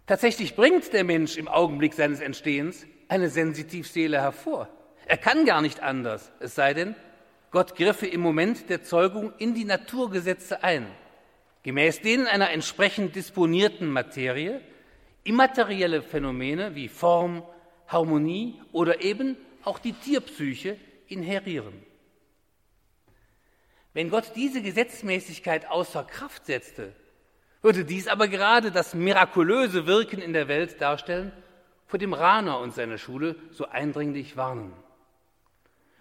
Tatsächlich 0.08 0.56
bringt 0.56 0.92
der 0.92 1.04
Mensch 1.04 1.36
im 1.36 1.46
Augenblick 1.46 1.94
seines 1.94 2.18
Entstehens 2.18 2.84
eine 3.06 3.28
Sensitivseele 3.28 4.20
hervor. 4.20 4.68
Er 5.06 5.18
kann 5.18 5.44
gar 5.44 5.62
nicht 5.62 5.84
anders, 5.84 6.32
es 6.40 6.56
sei 6.56 6.74
denn, 6.74 6.96
Gott 7.52 7.76
griffe 7.76 8.08
im 8.08 8.22
Moment 8.22 8.68
der 8.70 8.82
Zeugung 8.82 9.32
in 9.38 9.54
die 9.54 9.64
Naturgesetze 9.64 10.64
ein, 10.64 10.88
gemäß 11.62 12.00
denen 12.00 12.26
einer 12.26 12.50
entsprechend 12.50 13.14
disponierten 13.14 13.88
Materie 13.88 14.60
immaterielle 15.24 16.02
Phänomene 16.02 16.74
wie 16.74 16.88
Form, 16.88 17.42
Harmonie 17.88 18.60
oder 18.72 19.02
eben 19.02 19.36
auch 19.64 19.78
die 19.78 19.92
Tierpsyche 19.92 20.78
inherieren. 21.08 21.82
Wenn 23.94 24.10
Gott 24.10 24.32
diese 24.34 24.60
Gesetzmäßigkeit 24.60 25.68
außer 25.70 26.04
Kraft 26.04 26.46
setzte, 26.46 26.94
würde 27.62 27.84
dies 27.84 28.08
aber 28.08 28.28
gerade 28.28 28.70
das 28.70 28.94
mirakulöse 28.94 29.86
Wirken 29.86 30.20
in 30.20 30.32
der 30.32 30.48
Welt 30.48 30.80
darstellen, 30.80 31.32
vor 31.86 31.98
dem 31.98 32.12
Rahner 32.12 32.58
und 32.58 32.74
seiner 32.74 32.98
Schule 32.98 33.36
so 33.52 33.66
eindringlich 33.68 34.36
warnen. 34.36 34.72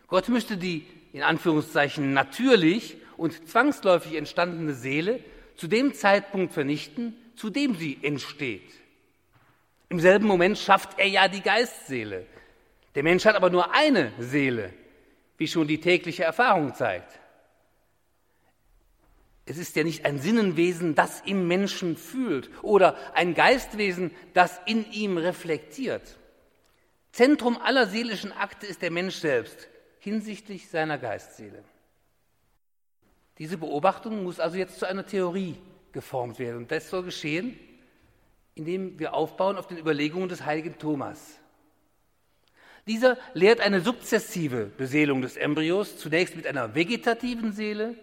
Gott 0.07 0.27
müsste 0.27 0.57
die 0.57 0.86
in 1.13 1.21
Anführungszeichen 1.21 2.13
natürlich 2.13 2.97
und 3.15 3.47
zwangsläufig 3.47 4.15
entstandene 4.15 4.73
Seele 4.73 5.19
zu 5.55 5.67
dem 5.67 5.93
Zeitpunkt 5.93 6.51
vernichten, 6.51 7.15
zu 7.36 7.49
dem 7.49 7.75
sie 7.75 7.99
entsteht. 8.01 8.83
Im 9.93 9.99
selben 9.99 10.25
Moment 10.25 10.58
schafft 10.58 10.97
er 10.97 11.06
ja 11.06 11.27
die 11.27 11.41
Geistseele. 11.41 12.25
Der 12.95 13.03
Mensch 13.03 13.25
hat 13.25 13.36
aber 13.36 13.51
nur 13.51 13.75
eine 13.75 14.12
Seele, 14.17 14.73
wie 15.38 15.47
schon 15.47 15.67
die 15.67 15.79
tägliche 15.79 16.23
Erfahrung 16.23 16.73
zeigt. 16.73 17.19
Es 19.45 19.60
ist 19.60 19.75
ja 19.75 19.84
nicht 19.84 20.03
ein 20.03 20.17
Sinnenwesen, 20.17 20.95
das 20.95 21.21
im 21.27 21.47
Menschen 21.47 21.95
fühlt 21.95 22.49
oder 22.63 22.97
ein 23.13 23.36
Geistwesen, 23.36 24.10
das 24.34 24.60
in 24.65 24.91
ihm 24.91 25.17
reflektiert. 25.17 26.17
Zentrum 27.12 27.60
aller 27.62 27.86
seelischen 27.86 28.32
Akte 28.32 28.65
ist 28.65 28.82
der 28.82 28.89
Mensch 28.89 29.17
selbst 29.17 29.69
hinsichtlich 29.99 30.69
seiner 30.69 30.97
Geistseele. 30.97 31.63
Diese 33.38 33.60
Beobachtung 33.60 34.23
muss 34.23 34.39
also 34.39 34.58
jetzt 34.58 34.79
zu 34.79 34.88
einer 34.88 35.06
Theorie 35.06 35.56
geformt 35.91 36.39
werden. 36.39 36.58
Und 36.58 36.71
das 36.71 36.89
soll 36.89 37.03
geschehen, 37.03 37.60
indem 38.56 39.00
wir 39.00 39.13
aufbauen 39.13 39.58
auf 39.58 39.68
den 39.68 39.78
Überlegungen 39.78 40.30
des 40.30 40.46
heiligen 40.46 40.78
Thomas. 40.78 41.39
Dieser 42.86 43.18
lehrt 43.34 43.62
eine 43.62 43.80
sukzessive 43.80 44.66
Beseelung 44.66 45.22
des 45.22 45.38
Embryos, 45.38 45.98
zunächst 45.98 46.36
mit 46.36 46.46
einer 46.46 46.76
vegetativen 46.76 47.54
Seele, 47.54 47.96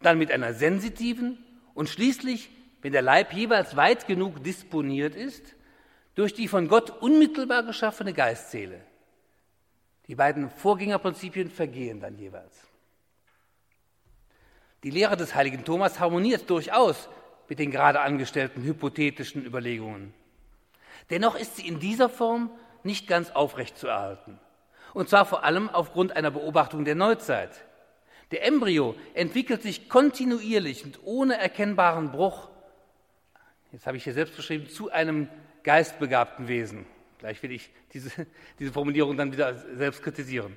dann 0.00 0.18
mit 0.18 0.30
einer 0.30 0.52
sensitiven 0.52 1.42
und 1.74 1.88
schließlich, 1.88 2.50
wenn 2.82 2.92
der 2.92 3.02
Leib 3.02 3.32
jeweils 3.32 3.76
weit 3.76 4.06
genug 4.06 4.42
disponiert 4.44 5.14
ist, 5.14 5.54
durch 6.14 6.34
die 6.34 6.48
von 6.48 6.68
Gott 6.68 6.90
unmittelbar 6.90 7.62
geschaffene 7.62 8.12
Geistseele. 8.12 8.80
Die 10.08 10.14
beiden 10.14 10.50
Vorgängerprinzipien 10.50 11.50
vergehen 11.50 12.00
dann 12.00 12.18
jeweils. 12.18 12.54
Die 14.82 14.90
Lehre 14.90 15.16
des 15.16 15.34
heiligen 15.34 15.64
Thomas 15.64 16.00
harmoniert 16.00 16.50
durchaus 16.50 17.08
mit 17.52 17.58
den 17.58 17.70
gerade 17.70 18.00
angestellten 18.00 18.62
hypothetischen 18.62 19.44
Überlegungen. 19.44 20.14
Dennoch 21.10 21.38
ist 21.38 21.56
sie 21.56 21.68
in 21.68 21.80
dieser 21.80 22.08
Form 22.08 22.50
nicht 22.82 23.06
ganz 23.06 23.28
aufrecht 23.28 23.76
zu 23.76 23.88
erhalten. 23.88 24.38
Und 24.94 25.10
zwar 25.10 25.26
vor 25.26 25.44
allem 25.44 25.68
aufgrund 25.68 26.16
einer 26.16 26.30
Beobachtung 26.30 26.86
der 26.86 26.94
Neuzeit. 26.94 27.50
Der 28.30 28.46
Embryo 28.46 28.94
entwickelt 29.12 29.60
sich 29.60 29.90
kontinuierlich 29.90 30.82
und 30.82 31.00
ohne 31.02 31.36
erkennbaren 31.36 32.10
Bruch, 32.10 32.48
jetzt 33.70 33.86
habe 33.86 33.98
ich 33.98 34.04
hier 34.04 34.14
selbst 34.14 34.34
geschrieben, 34.34 34.70
zu 34.70 34.90
einem 34.90 35.28
geistbegabten 35.62 36.48
Wesen. 36.48 36.86
Gleich 37.18 37.42
will 37.42 37.52
ich 37.52 37.68
diese, 37.92 38.26
diese 38.60 38.72
Formulierung 38.72 39.18
dann 39.18 39.30
wieder 39.30 39.58
selbst 39.76 40.02
kritisieren. 40.02 40.56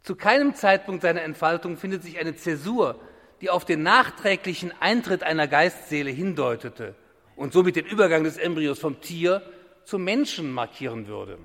Zu 0.00 0.16
keinem 0.16 0.54
Zeitpunkt 0.54 1.02
seiner 1.02 1.20
Entfaltung 1.20 1.76
findet 1.76 2.02
sich 2.02 2.18
eine 2.18 2.34
Zäsur, 2.34 2.98
die 3.44 3.50
auf 3.50 3.66
den 3.66 3.82
nachträglichen 3.82 4.72
Eintritt 4.80 5.22
einer 5.22 5.46
Geistseele 5.46 6.08
hindeutete 6.08 6.94
und 7.36 7.52
somit 7.52 7.76
den 7.76 7.84
Übergang 7.84 8.24
des 8.24 8.38
Embryos 8.38 8.78
vom 8.78 9.02
Tier 9.02 9.42
zum 9.84 10.02
Menschen 10.02 10.50
markieren 10.50 11.08
würde. 11.08 11.38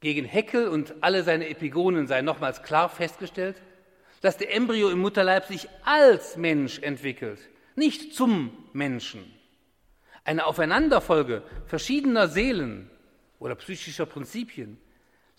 Gegen 0.00 0.24
Heckel 0.24 0.68
und 0.68 0.94
alle 1.02 1.22
seine 1.22 1.50
Epigonen 1.50 2.06
sei 2.06 2.22
nochmals 2.22 2.62
klar 2.62 2.88
festgestellt, 2.88 3.60
dass 4.22 4.38
der 4.38 4.54
Embryo 4.54 4.88
im 4.88 5.00
Mutterleib 5.00 5.44
sich 5.44 5.68
als 5.84 6.38
Mensch 6.38 6.78
entwickelt, 6.78 7.38
nicht 7.76 8.14
zum 8.14 8.56
Menschen. 8.72 9.30
Eine 10.24 10.46
Aufeinanderfolge 10.46 11.42
verschiedener 11.66 12.28
Seelen 12.28 12.88
oder 13.38 13.54
psychischer 13.54 14.06
Prinzipien 14.06 14.78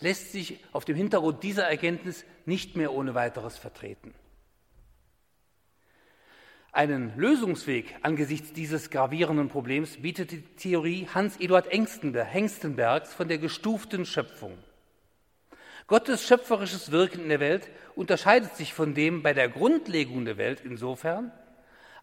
lässt 0.01 0.31
sich 0.31 0.59
auf 0.71 0.85
dem 0.85 0.97
Hintergrund 0.97 1.41
dieser 1.41 1.67
Erkenntnis 1.67 2.25
nicht 2.45 2.75
mehr 2.75 2.93
ohne 2.93 3.15
weiteres 3.15 3.57
vertreten. 3.57 4.13
Einen 6.73 7.11
Lösungsweg 7.17 7.95
angesichts 8.01 8.53
dieses 8.53 8.89
gravierenden 8.89 9.49
Problems 9.49 9.97
bietet 10.01 10.31
die 10.31 10.41
Theorie 10.41 11.07
Hans-Eduard 11.13 11.67
Hengstenbergs 11.69 13.13
von 13.13 13.27
der 13.27 13.39
gestuften 13.39 14.05
Schöpfung. 14.05 14.57
Gottes 15.87 16.25
schöpferisches 16.25 16.91
Wirken 16.91 17.23
in 17.23 17.29
der 17.29 17.41
Welt 17.41 17.69
unterscheidet 17.95 18.55
sich 18.55 18.73
von 18.73 18.93
dem 18.93 19.21
bei 19.21 19.33
der 19.33 19.49
Grundlegung 19.49 20.23
der 20.23 20.37
Welt 20.37 20.61
insofern, 20.63 21.33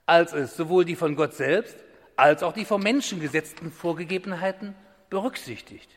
als 0.04 0.34
es 0.34 0.56
sowohl 0.56 0.84
die 0.84 0.96
von 0.96 1.16
Gott 1.16 1.34
selbst 1.34 1.76
als 2.16 2.42
auch 2.42 2.52
die 2.52 2.64
vom 2.64 2.82
Menschen 2.82 3.20
gesetzten 3.20 3.70
Vorgegebenheiten 3.70 4.74
berücksichtigt. 5.08 5.88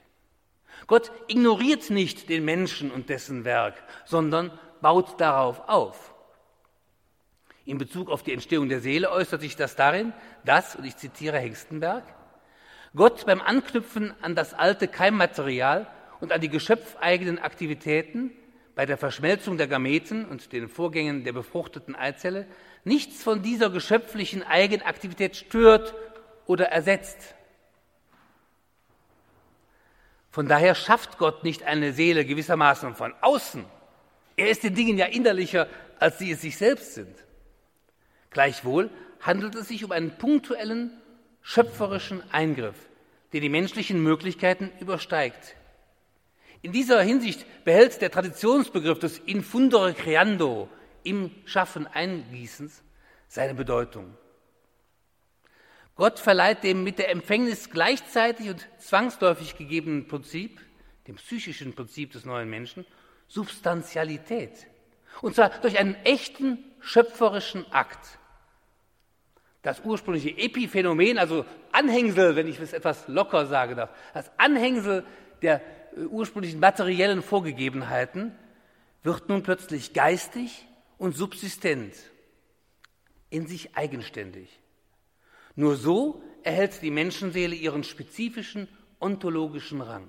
Gott 0.88 1.12
ignoriert 1.28 1.90
nicht 1.90 2.30
den 2.30 2.46
Menschen 2.46 2.92
und 2.92 3.10
dessen 3.10 3.44
Werk, 3.44 3.84
sondern 4.06 4.58
baut 4.82 5.20
darauf 5.20 5.68
auf. 5.68 6.11
In 7.65 7.78
Bezug 7.78 8.10
auf 8.10 8.24
die 8.24 8.34
Entstehung 8.34 8.69
der 8.69 8.82
Seele 8.82 9.12
äußert 9.12 9.41
sich 9.41 9.56
das 9.56 9.76
darin, 9.76 10.13
dass, 10.43 10.76
und 10.76 10.86
ich 10.86 10.97
zitiere 10.97 11.38
Hengstenberg, 11.38 12.04
Gott 12.95 13.26
beim 13.26 13.41
Anknüpfen 13.41 14.13
an 14.21 14.36
das 14.36 14.54
alte 14.54 14.88
Keimmaterial 14.88 15.88
und 16.19 16.32
an 16.32 16.41
die 16.41 16.50
geschöpfeigenen 16.50 17.39
Aktivitäten 17.39 18.32
bei 18.76 18.86
der 18.86 18.97
Verschmelzung 18.97 19.58
der 19.58 19.67
Gameten 19.67 20.26
und 20.26 20.52
den 20.52 20.67
Vorgängen 20.67 21.24
der 21.24 21.34
befruchteten 21.34 21.95
Eizelle 21.95 22.47
nichts 22.84 23.24
von 23.24 23.43
dieser 23.43 23.69
geschöpflichen 23.69 24.43
Eigenaktivität 24.43 25.36
stört 25.36 25.93
oder 26.47 26.69
ersetzt. 26.69 27.36
Von 30.32 30.47
daher 30.47 30.76
schafft 30.76 31.17
Gott 31.17 31.43
nicht 31.43 31.63
eine 31.63 31.93
Seele 31.93 32.26
gewissermaßen 32.26 32.95
von 32.95 33.13
außen. 33.21 33.65
Er 34.38 34.50
ist 34.50 34.63
den 34.63 34.76
Dingen 34.76 34.97
ja 34.97 35.06
innerlicher, 35.06 35.67
als 36.00 36.19
sie 36.19 36.32
es 36.32 36.41
sich 36.41 36.58
selbst 36.58 36.95
sind. 36.95 37.15
Gleichwohl 38.32 38.89
handelt 39.20 39.56
es 39.56 39.67
sich 39.67 39.84
um 39.84 39.91
einen 39.91 40.17
punktuellen, 40.17 40.91
schöpferischen 41.41 42.24
Eingriff, 42.32 42.78
der 43.34 43.41
die 43.41 43.50
menschlichen 43.50 44.02
Möglichkeiten 44.02 44.72
übersteigt. 44.80 45.56
In 46.62 46.72
dieser 46.72 47.02
Hinsicht 47.02 47.46
behält 47.65 48.02
der 48.02 48.12
Traditionsbegriff 48.12 49.00
des 49.00 49.20
Infundere 49.20 49.94
Creando 49.94 50.70
im 51.04 51.32
Schaffen 51.46 51.88
Eingießens 51.88 52.84
seine 53.28 53.54
Bedeutung. 53.54 54.15
Gott 55.96 56.20
verleiht 56.20 56.63
dem 56.63 56.84
mit 56.84 57.00
der 57.00 57.10
Empfängnis 57.10 57.70
gleichzeitig 57.70 58.50
und 58.50 58.67
zwangsläufig 58.78 59.58
gegebenen 59.58 60.08
Prinzip, 60.08 60.62
dem 61.08 61.15
psychischen 61.15 61.74
Prinzip 61.74 62.12
des 62.12 62.26
neuen 62.26 62.50
Menschen, 62.50 62.86
Substantialität. 63.28 64.67
Und 65.22 65.36
zwar 65.36 65.50
durch 65.62 65.78
einen 65.78 65.96
echten 66.06 66.63
schöpferischen 66.80 67.70
Akt 67.72 68.20
das 69.62 69.82
ursprüngliche 69.82 70.38
Epiphänomen, 70.38 71.17
also 71.17 71.45
Anhängsel, 71.71 72.36
wenn 72.36 72.47
ich 72.47 72.60
es 72.60 72.74
etwas 72.74 73.08
locker 73.08 73.45
sage 73.45 73.76
darf, 73.76 73.89
das 74.13 74.32
Anhängsel 74.38 75.04
der 75.41 75.62
äh, 75.95 76.06
ursprünglichen 76.06 76.60
materiellen 76.60 77.21
Vorgegebenheiten 77.21 78.32
wird 79.04 79.30
nun 79.30 79.43
plötzlich 79.43 79.93
geistig 79.93 80.67
und 80.97 81.15
subsistent, 81.15 81.95
in 83.30 83.47
sich 83.47 83.76
eigenständig. 83.76 84.60
Nur 85.56 85.76
so 85.76 86.24
erhält 86.43 86.82
die 86.82 86.91
Menschenseele 86.91 87.56
ihren 87.56 87.84
spezifischen 87.84 88.67
ontologischen 89.00 89.82
Rang. 89.82 90.08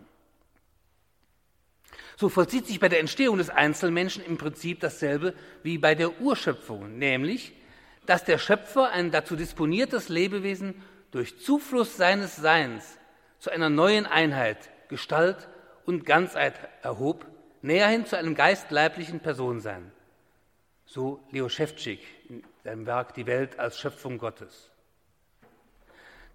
So 2.16 2.28
vollzieht 2.28 2.66
sich 2.66 2.78
bei 2.78 2.88
der 2.88 3.00
Entstehung 3.00 3.38
des 3.38 3.50
Einzelmenschen 3.50 4.24
im 4.24 4.38
Prinzip 4.38 4.80
dasselbe 4.80 5.34
wie 5.62 5.78
bei 5.78 5.94
der 5.94 6.20
Urschöpfung, 6.20 6.98
nämlich, 6.98 7.52
dass 8.06 8.24
der 8.24 8.38
Schöpfer 8.38 8.90
ein 8.90 9.10
dazu 9.10 9.36
disponiertes 9.36 10.08
Lebewesen 10.08 10.74
durch 11.10 11.38
Zufluss 11.40 11.96
seines 11.96 12.36
Seins 12.36 12.98
zu 13.38 13.50
einer 13.50 13.70
neuen 13.70 14.06
Einheit, 14.06 14.70
Gestalt 14.88 15.48
und 15.84 16.04
Ganzheit 16.04 16.54
erhob, 16.82 17.26
näherhin 17.60 18.06
zu 18.06 18.16
einem 18.16 18.34
geistleiblichen 18.34 19.20
Personensein. 19.20 19.92
So 20.86 21.22
Leo 21.30 21.48
Schewtschik 21.48 22.00
in 22.28 22.42
seinem 22.64 22.86
Werk 22.86 23.14
Die 23.14 23.26
Welt 23.26 23.58
als 23.58 23.78
Schöpfung 23.78 24.18
Gottes. 24.18 24.70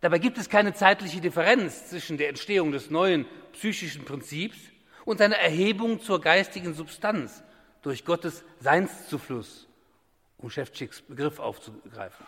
Dabei 0.02 0.20
gibt 0.20 0.38
es 0.38 0.50
keine 0.50 0.74
zeitliche 0.74 1.22
Differenz 1.22 1.90
zwischen 1.90 2.18
der 2.18 2.30
Entstehung 2.30 2.72
des 2.72 2.90
neuen 2.90 3.26
psychischen 3.54 4.06
Prinzips 4.06 4.58
und 5.06 5.18
seiner 5.18 5.38
Erhebung 5.38 6.02
zur 6.02 6.22
geistigen 6.22 6.74
Substanz 6.74 7.44
durch 7.82 8.06
Gottes 8.06 8.44
Seinszufluss, 8.60 9.67
um 10.38 10.50
Schewtschiks 10.50 11.02
Begriff 11.02 11.40
aufzugreifen. 11.40 12.26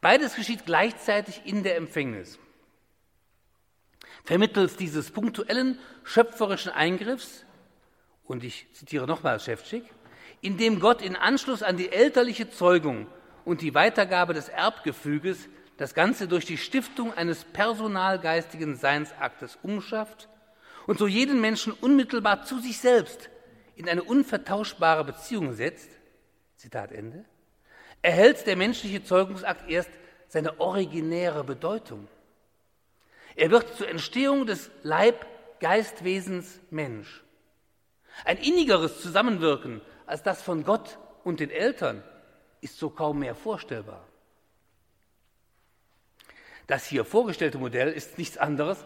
Beides 0.00 0.34
geschieht 0.34 0.66
gleichzeitig 0.66 1.42
in 1.44 1.62
der 1.62 1.76
Empfängnis. 1.76 2.38
Vermittels 4.24 4.76
dieses 4.76 5.10
punktuellen 5.10 5.78
schöpferischen 6.04 6.72
Eingriffs, 6.72 7.44
und 8.24 8.44
ich 8.44 8.66
zitiere 8.72 9.06
nochmal 9.06 9.40
Schewtschik, 9.40 9.84
indem 10.40 10.80
Gott 10.80 11.02
in 11.02 11.16
Anschluss 11.16 11.62
an 11.62 11.76
die 11.76 11.90
elterliche 11.90 12.50
Zeugung 12.50 13.06
und 13.44 13.62
die 13.62 13.74
Weitergabe 13.74 14.34
des 14.34 14.48
Erbgefüges 14.48 15.48
das 15.78 15.94
Ganze 15.94 16.28
durch 16.28 16.44
die 16.44 16.58
Stiftung 16.58 17.14
eines 17.14 17.44
personalgeistigen 17.44 18.76
Seinsaktes 18.76 19.58
umschafft 19.62 20.28
und 20.86 20.98
so 20.98 21.06
jeden 21.06 21.40
Menschen 21.40 21.72
unmittelbar 21.72 22.44
zu 22.44 22.58
sich 22.58 22.78
selbst 22.78 23.30
in 23.76 23.88
eine 23.88 24.02
unvertauschbare 24.02 25.04
Beziehung 25.04 25.54
setzt, 25.54 25.90
Zitat 26.58 26.90
Ende, 26.90 27.24
erhält 28.02 28.46
der 28.46 28.56
menschliche 28.56 29.02
Zeugungsakt 29.02 29.70
erst 29.70 29.90
seine 30.26 30.60
originäre 30.60 31.44
Bedeutung. 31.44 32.08
Er 33.36 33.50
wird 33.50 33.76
zur 33.76 33.88
Entstehung 33.88 34.44
des 34.44 34.70
Leib-Geistwesens 34.82 36.60
Mensch. 36.70 37.22
Ein 38.24 38.38
innigeres 38.38 39.00
Zusammenwirken 39.00 39.80
als 40.06 40.24
das 40.24 40.42
von 40.42 40.64
Gott 40.64 40.98
und 41.22 41.38
den 41.38 41.50
Eltern 41.50 42.02
ist 42.60 42.76
so 42.76 42.90
kaum 42.90 43.20
mehr 43.20 43.36
vorstellbar. 43.36 44.04
Das 46.66 46.86
hier 46.86 47.04
vorgestellte 47.04 47.58
Modell 47.58 47.92
ist 47.92 48.18
nichts 48.18 48.36
anderes 48.36 48.84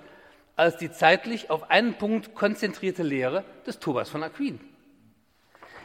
als 0.54 0.76
die 0.76 0.92
zeitlich 0.92 1.48
auf 1.48 1.70
einen 1.70 1.94
Punkt 1.94 2.34
konzentrierte 2.34 3.02
Lehre 3.02 3.44
des 3.66 3.78
Thomas 3.78 4.10
von 4.10 4.22
Aquin. 4.22 4.60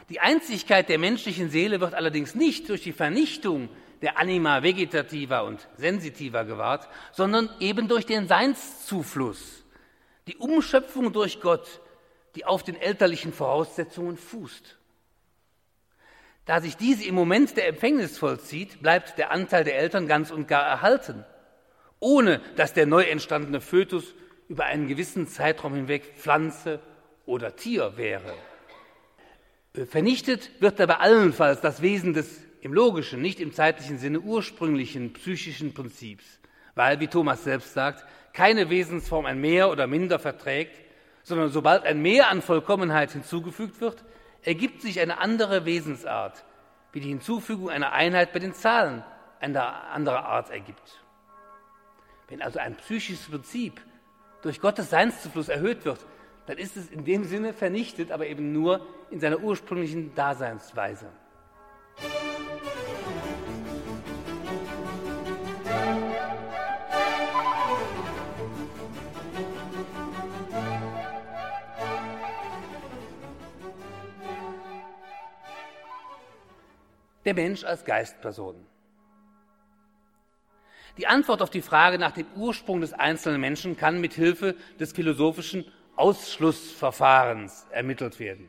Die 0.08 0.20
Einzigkeit 0.20 0.88
der 0.88 0.98
menschlichen 0.98 1.50
Seele 1.50 1.80
wird 1.80 1.94
allerdings 1.94 2.34
nicht 2.34 2.68
durch 2.68 2.82
die 2.82 2.92
Vernichtung 2.92 3.68
der 4.00 4.18
Anima 4.18 4.62
vegetativa 4.62 5.40
und 5.40 5.68
sensitiva 5.76 6.44
gewahrt, 6.44 6.88
sondern 7.12 7.50
eben 7.60 7.88
durch 7.88 8.06
den 8.06 8.26
Seinszufluss, 8.28 9.64
die 10.26 10.36
Umschöpfung 10.36 11.12
durch 11.12 11.40
Gott, 11.40 11.80
die 12.36 12.44
auf 12.44 12.62
den 12.62 12.76
elterlichen 12.76 13.32
Voraussetzungen 13.32 14.16
fußt. 14.16 14.78
Da 16.46 16.60
sich 16.62 16.76
diese 16.76 17.04
im 17.04 17.14
Moment 17.14 17.56
der 17.58 17.68
Empfängnis 17.68 18.16
vollzieht, 18.16 18.80
bleibt 18.80 19.18
der 19.18 19.30
Anteil 19.30 19.64
der 19.64 19.76
Eltern 19.76 20.06
ganz 20.06 20.30
und 20.30 20.48
gar 20.48 20.66
erhalten, 20.66 21.26
ohne 22.00 22.40
dass 22.56 22.72
der 22.72 22.86
neu 22.86 23.02
entstandene 23.02 23.60
Fötus 23.60 24.14
über 24.48 24.64
einen 24.64 24.88
gewissen 24.88 25.26
Zeitraum 25.26 25.74
hinweg 25.74 26.14
Pflanze 26.16 26.80
oder 27.26 27.54
Tier 27.56 27.98
wäre. 27.98 28.34
Vernichtet 29.86 30.50
wird 30.60 30.80
dabei 30.80 30.96
allenfalls 30.96 31.60
das 31.60 31.82
Wesen 31.82 32.14
des 32.14 32.40
im 32.60 32.72
logischen, 32.72 33.22
nicht 33.22 33.40
im 33.40 33.52
zeitlichen 33.52 33.98
Sinne 33.98 34.20
ursprünglichen 34.20 35.12
psychischen 35.12 35.74
Prinzips, 35.74 36.40
weil, 36.74 37.00
wie 37.00 37.06
Thomas 37.06 37.44
selbst 37.44 37.74
sagt, 37.74 38.04
keine 38.32 38.70
Wesensform 38.70 39.26
ein 39.26 39.40
Mehr 39.40 39.70
oder 39.70 39.86
Minder 39.86 40.18
verträgt, 40.18 40.80
sondern 41.22 41.50
sobald 41.50 41.84
ein 41.84 42.02
Mehr 42.02 42.30
an 42.30 42.42
Vollkommenheit 42.42 43.12
hinzugefügt 43.12 43.80
wird, 43.80 44.04
ergibt 44.42 44.82
sich 44.82 45.00
eine 45.00 45.18
andere 45.18 45.64
Wesensart, 45.64 46.44
wie 46.92 47.00
die 47.00 47.08
Hinzufügung 47.08 47.70
einer 47.70 47.92
Einheit 47.92 48.32
bei 48.32 48.38
den 48.38 48.54
Zahlen 48.54 49.04
eine 49.40 49.62
andere 49.64 50.24
Art 50.24 50.50
ergibt. 50.50 51.04
Wenn 52.28 52.42
also 52.42 52.58
ein 52.58 52.76
psychisches 52.76 53.28
Prinzip 53.28 53.80
durch 54.42 54.60
Gottes 54.60 54.90
Seinszufluss 54.90 55.48
erhöht 55.48 55.84
wird, 55.84 56.04
dann 56.48 56.56
ist 56.56 56.78
es 56.78 56.88
in 56.88 57.04
dem 57.04 57.24
Sinne 57.24 57.52
vernichtet, 57.52 58.10
aber 58.10 58.26
eben 58.26 58.52
nur 58.52 58.80
in 59.10 59.20
seiner 59.20 59.38
ursprünglichen 59.38 60.14
Daseinsweise. 60.14 61.10
Der 77.26 77.34
Mensch 77.34 77.62
als 77.64 77.84
Geistperson. 77.84 78.54
Die 80.96 81.06
Antwort 81.06 81.42
auf 81.42 81.50
die 81.50 81.60
Frage 81.60 81.98
nach 81.98 82.12
dem 82.12 82.26
Ursprung 82.36 82.80
des 82.80 82.94
einzelnen 82.94 83.42
Menschen 83.42 83.76
kann 83.76 84.00
mit 84.00 84.14
Hilfe 84.14 84.56
des 84.80 84.92
philosophischen 84.92 85.66
Ausschlussverfahrens 85.98 87.66
ermittelt 87.70 88.18
werden. 88.20 88.48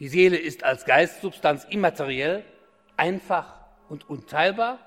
Die 0.00 0.08
Seele 0.08 0.36
ist 0.36 0.64
als 0.64 0.84
Geistsubstanz 0.84 1.64
immateriell, 1.68 2.44
einfach 2.96 3.54
und 3.88 4.08
unteilbar. 4.08 4.78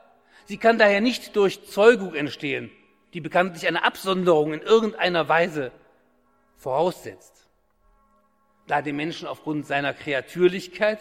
Sie 0.46 0.58
kann 0.58 0.78
daher 0.78 1.02
nicht 1.02 1.36
durch 1.36 1.66
Zeugung 1.68 2.16
entstehen, 2.16 2.72
die 3.14 3.22
bekanntlich 3.22 3.68
eine 3.68 3.84
Absonderung 3.84 4.54
in 4.54 4.62
irgendeiner 4.62 5.30
Weise 5.30 5.72
voraussetzt. 6.58 7.48
Da 8.68 8.82
dem 8.82 8.96
Menschen 8.96 9.28
aufgrund 9.28 9.66
seiner 9.66 9.94
Kreatürlichkeit 9.94 11.00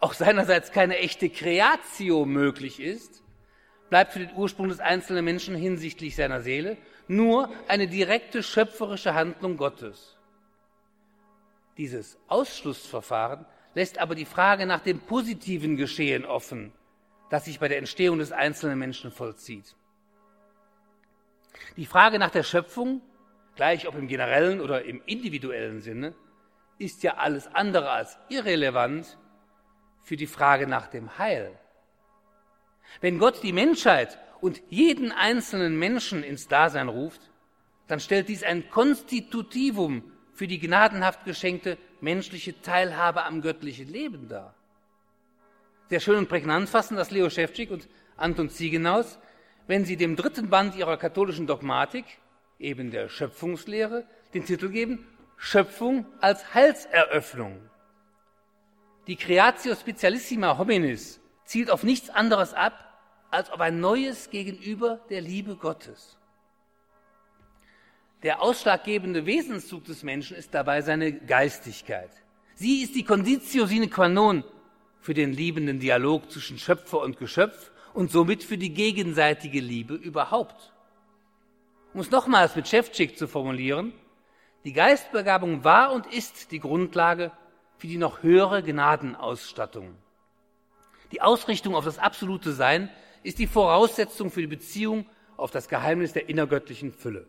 auch 0.00 0.12
seinerseits 0.12 0.70
keine 0.70 0.98
echte 0.98 1.28
Creatio 1.30 2.24
möglich 2.24 2.78
ist, 2.80 3.22
bleibt 3.88 4.12
für 4.12 4.20
den 4.20 4.36
Ursprung 4.36 4.68
des 4.68 4.80
einzelnen 4.80 5.24
Menschen 5.24 5.56
hinsichtlich 5.56 6.14
seiner 6.14 6.42
Seele 6.42 6.76
nur 7.08 7.50
eine 7.66 7.88
direkte 7.88 8.42
schöpferische 8.42 9.14
Handlung 9.14 9.56
Gottes. 9.56 10.16
Dieses 11.76 12.18
Ausschlussverfahren 12.28 13.46
lässt 13.74 13.98
aber 13.98 14.14
die 14.14 14.24
Frage 14.24 14.66
nach 14.66 14.80
dem 14.80 15.00
positiven 15.00 15.76
Geschehen 15.76 16.24
offen, 16.24 16.72
das 17.30 17.44
sich 17.44 17.60
bei 17.60 17.68
der 17.68 17.78
Entstehung 17.78 18.18
des 18.18 18.32
einzelnen 18.32 18.78
Menschen 18.78 19.10
vollzieht. 19.10 19.76
Die 21.76 21.86
Frage 21.86 22.18
nach 22.18 22.30
der 22.30 22.42
Schöpfung, 22.42 23.00
gleich 23.54 23.86
ob 23.86 23.94
im 23.94 24.08
generellen 24.08 24.60
oder 24.60 24.84
im 24.84 25.02
individuellen 25.06 25.80
Sinne, 25.80 26.14
ist 26.78 27.02
ja 27.02 27.14
alles 27.14 27.46
andere 27.54 27.90
als 27.90 28.18
irrelevant 28.28 29.18
für 30.02 30.16
die 30.16 30.26
Frage 30.26 30.66
nach 30.66 30.88
dem 30.88 31.18
Heil. 31.18 31.58
Wenn 33.00 33.18
Gott 33.18 33.42
die 33.42 33.52
Menschheit 33.52 34.18
und 34.40 34.62
jeden 34.68 35.12
einzelnen 35.12 35.78
Menschen 35.78 36.22
ins 36.22 36.48
Dasein 36.48 36.88
ruft, 36.88 37.20
dann 37.86 38.00
stellt 38.00 38.28
dies 38.28 38.42
ein 38.42 38.68
Konstitutivum 38.70 40.12
für 40.32 40.46
die 40.46 40.58
gnadenhaft 40.58 41.24
geschenkte 41.24 41.78
menschliche 42.00 42.60
Teilhabe 42.60 43.24
am 43.24 43.42
göttlichen 43.42 43.88
Leben 43.88 44.28
dar. 44.28 44.54
Sehr 45.88 46.00
schön 46.00 46.18
und 46.18 46.28
prägnant 46.28 46.68
fassen 46.68 46.96
das 46.96 47.10
Leo 47.10 47.30
Schewtschik 47.30 47.70
und 47.70 47.88
Anton 48.16 48.50
Ziegenhaus, 48.50 49.18
wenn 49.66 49.84
sie 49.84 49.96
dem 49.96 50.16
dritten 50.16 50.50
Band 50.50 50.76
ihrer 50.76 50.96
katholischen 50.96 51.46
Dogmatik, 51.46 52.04
eben 52.58 52.90
der 52.90 53.08
Schöpfungslehre, 53.08 54.06
den 54.34 54.44
Titel 54.44 54.68
geben 54.68 55.06
Schöpfung 55.36 56.04
als 56.20 56.52
Heilseröffnung. 56.52 57.60
Die 59.06 59.16
Creatio 59.16 59.74
Specialissima 59.74 60.58
Hominis 60.58 61.20
zielt 61.44 61.70
auf 61.70 61.84
nichts 61.84 62.10
anderes 62.10 62.52
ab, 62.52 62.87
als 63.30 63.50
auf 63.50 63.60
ein 63.60 63.80
neues 63.80 64.30
Gegenüber 64.30 65.00
der 65.10 65.20
Liebe 65.20 65.56
Gottes. 65.56 66.16
Der 68.22 68.42
ausschlaggebende 68.42 69.26
Wesenszug 69.26 69.84
des 69.84 70.02
Menschen 70.02 70.36
ist 70.36 70.52
dabei 70.54 70.82
seine 70.82 71.12
Geistigkeit. 71.12 72.10
Sie 72.54 72.82
ist 72.82 72.96
die 72.96 73.04
Conditio 73.04 73.66
sine 73.66 73.88
qua 73.88 74.08
non 74.08 74.42
für 75.00 75.14
den 75.14 75.32
liebenden 75.32 75.78
Dialog 75.78 76.30
zwischen 76.30 76.58
Schöpfer 76.58 77.00
und 77.00 77.18
Geschöpf 77.18 77.70
und 77.94 78.10
somit 78.10 78.42
für 78.42 78.58
die 78.58 78.74
gegenseitige 78.74 79.60
Liebe 79.60 79.94
überhaupt. 79.94 80.72
Um 81.94 82.00
es 82.00 82.10
nochmals 82.10 82.56
mit 82.56 82.66
Schäftschick 82.66 83.16
zu 83.16 83.28
formulieren, 83.28 83.92
die 84.64 84.72
Geistbegabung 84.72 85.62
war 85.62 85.92
und 85.92 86.06
ist 86.06 86.50
die 86.50 86.58
Grundlage 86.58 87.30
für 87.76 87.86
die 87.86 87.96
noch 87.96 88.22
höhere 88.22 88.62
Gnadenausstattung. 88.62 89.94
Die 91.12 91.22
Ausrichtung 91.22 91.76
auf 91.76 91.84
das 91.84 91.98
absolute 91.98 92.52
Sein 92.52 92.90
ist 93.28 93.38
die 93.38 93.46
Voraussetzung 93.46 94.30
für 94.30 94.40
die 94.40 94.46
Beziehung 94.46 95.04
auf 95.36 95.50
das 95.50 95.68
Geheimnis 95.68 96.14
der 96.14 96.30
innergöttlichen 96.30 96.94
Fülle. 96.94 97.26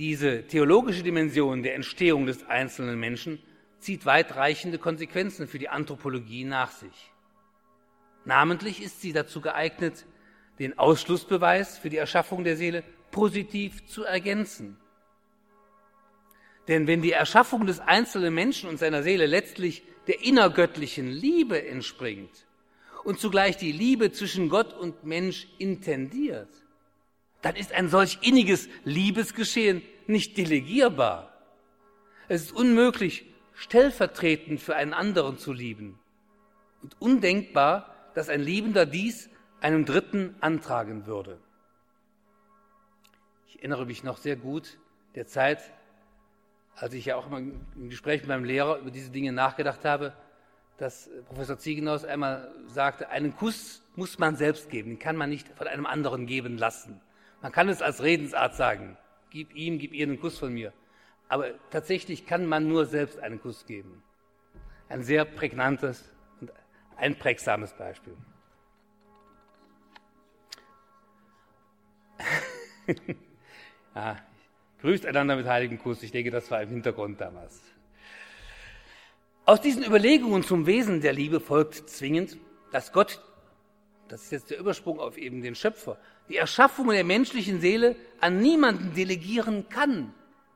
Diese 0.00 0.48
theologische 0.48 1.04
Dimension 1.04 1.62
der 1.62 1.76
Entstehung 1.76 2.26
des 2.26 2.44
einzelnen 2.48 2.98
Menschen 2.98 3.40
zieht 3.78 4.06
weitreichende 4.06 4.78
Konsequenzen 4.78 5.46
für 5.46 5.60
die 5.60 5.68
Anthropologie 5.68 6.42
nach 6.42 6.72
sich. 6.72 7.12
Namentlich 8.24 8.82
ist 8.82 9.00
sie 9.00 9.12
dazu 9.12 9.40
geeignet, 9.40 10.04
den 10.58 10.76
Ausschlussbeweis 10.76 11.78
für 11.78 11.90
die 11.90 11.98
Erschaffung 11.98 12.42
der 12.42 12.56
Seele 12.56 12.82
positiv 13.12 13.86
zu 13.86 14.02
ergänzen. 14.02 14.76
Denn 16.66 16.88
wenn 16.88 17.02
die 17.02 17.12
Erschaffung 17.12 17.66
des 17.66 17.78
einzelnen 17.78 18.34
Menschen 18.34 18.68
und 18.68 18.78
seiner 18.78 19.04
Seele 19.04 19.26
letztlich 19.26 19.84
der 20.08 20.24
innergöttlichen 20.24 21.08
Liebe 21.08 21.64
entspringt 21.68 22.46
und 23.04 23.20
zugleich 23.20 23.56
die 23.56 23.72
Liebe 23.72 24.10
zwischen 24.12 24.48
Gott 24.48 24.72
und 24.72 25.04
Mensch 25.04 25.46
intendiert, 25.58 26.48
dann 27.42 27.56
ist 27.56 27.72
ein 27.72 27.88
solch 27.88 28.18
inniges 28.22 28.68
Liebesgeschehen 28.84 29.82
nicht 30.06 30.36
delegierbar. 30.36 31.32
Es 32.28 32.42
ist 32.42 32.52
unmöglich, 32.52 33.26
stellvertretend 33.52 34.60
für 34.60 34.76
einen 34.76 34.94
anderen 34.94 35.38
zu 35.38 35.52
lieben 35.52 35.98
und 36.82 37.00
undenkbar, 37.00 37.94
dass 38.14 38.28
ein 38.28 38.40
Liebender 38.40 38.86
dies 38.86 39.28
einem 39.60 39.84
Dritten 39.84 40.34
antragen 40.40 41.06
würde. 41.06 41.38
Ich 43.48 43.58
erinnere 43.58 43.86
mich 43.86 44.04
noch 44.04 44.18
sehr 44.18 44.36
gut 44.36 44.78
der 45.14 45.26
Zeit, 45.26 45.60
als 46.76 46.94
ich 46.94 47.04
ja 47.06 47.16
auch 47.16 47.26
immer 47.26 47.38
im 47.38 47.88
Gespräch 47.88 48.22
mit 48.22 48.28
meinem 48.28 48.44
Lehrer 48.44 48.78
über 48.78 48.90
diese 48.90 49.10
Dinge 49.10 49.32
nachgedacht 49.32 49.84
habe, 49.84 50.14
dass 50.78 51.08
Professor 51.26 51.58
Ziegenhaus 51.58 52.04
einmal 52.04 52.52
sagte, 52.66 53.08
einen 53.08 53.36
Kuss 53.36 53.82
muss 53.96 54.18
man 54.18 54.36
selbst 54.36 54.70
geben, 54.70 54.90
den 54.90 54.98
kann 54.98 55.16
man 55.16 55.30
nicht 55.30 55.48
von 55.56 55.68
einem 55.68 55.86
anderen 55.86 56.26
geben 56.26 56.58
lassen. 56.58 57.00
Man 57.42 57.52
kann 57.52 57.68
es 57.68 57.82
als 57.82 58.02
Redensart 58.02 58.56
sagen, 58.56 58.96
gib 59.30 59.54
ihm, 59.54 59.78
gib 59.78 59.92
ihr 59.92 60.06
einen 60.06 60.20
Kuss 60.20 60.38
von 60.38 60.52
mir. 60.52 60.72
Aber 61.28 61.50
tatsächlich 61.70 62.26
kann 62.26 62.46
man 62.46 62.68
nur 62.68 62.86
selbst 62.86 63.18
einen 63.20 63.40
Kuss 63.40 63.66
geben. 63.66 64.02
Ein 64.88 65.02
sehr 65.02 65.24
prägnantes 65.24 66.12
und 66.40 66.52
einprägsames 66.96 67.72
Beispiel. 67.74 68.16
ja, 73.94 74.16
grüßt 74.80 75.06
einander 75.06 75.36
mit 75.36 75.46
heiligen 75.46 75.78
Kuss. 75.78 76.02
Ich 76.02 76.12
denke, 76.12 76.30
das 76.30 76.50
war 76.50 76.62
im 76.62 76.68
Hintergrund 76.68 77.20
damals. 77.20 77.62
Aus 79.46 79.60
diesen 79.60 79.84
Überlegungen 79.84 80.42
zum 80.42 80.64
Wesen 80.64 81.02
der 81.02 81.12
Liebe 81.12 81.38
folgt 81.38 81.90
zwingend, 81.90 82.38
dass 82.72 82.92
Gott, 82.92 83.20
das 84.08 84.22
ist 84.22 84.32
jetzt 84.32 84.50
der 84.50 84.58
Übersprung 84.58 84.98
auf 84.98 85.18
eben 85.18 85.42
den 85.42 85.54
Schöpfer, 85.54 85.98
die 86.30 86.38
Erschaffung 86.38 86.88
der 86.88 87.04
menschlichen 87.04 87.60
Seele 87.60 87.94
an 88.20 88.40
niemanden 88.40 88.94
delegieren 88.94 89.68
kann, 89.68 90.14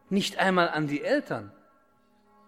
nicht 0.08 0.38
einmal 0.38 0.70
an 0.70 0.86
die 0.86 1.02
Eltern. 1.02 1.52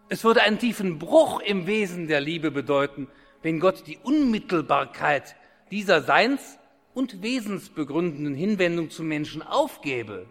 Es 0.09 0.25
würde 0.25 0.41
einen 0.41 0.59
tiefen 0.59 0.99
Bruch 0.99 1.41
im 1.41 1.67
Wesen 1.67 2.07
der 2.09 2.23
Liebe 2.23 2.51
bedeuten, 2.51 3.09
wenn 3.43 3.61
Gott 3.61 3.87
die 3.87 3.99
Unmittelbarkeit 3.99 5.37
dieser 5.71 6.01
Seins- 6.01 6.59
und 6.95 7.23
wesensbegründenden 7.23 8.35
Hinwendung 8.35 8.89
zum 8.89 9.09
Menschen 9.09 9.43
aufgäbe. 9.43 10.27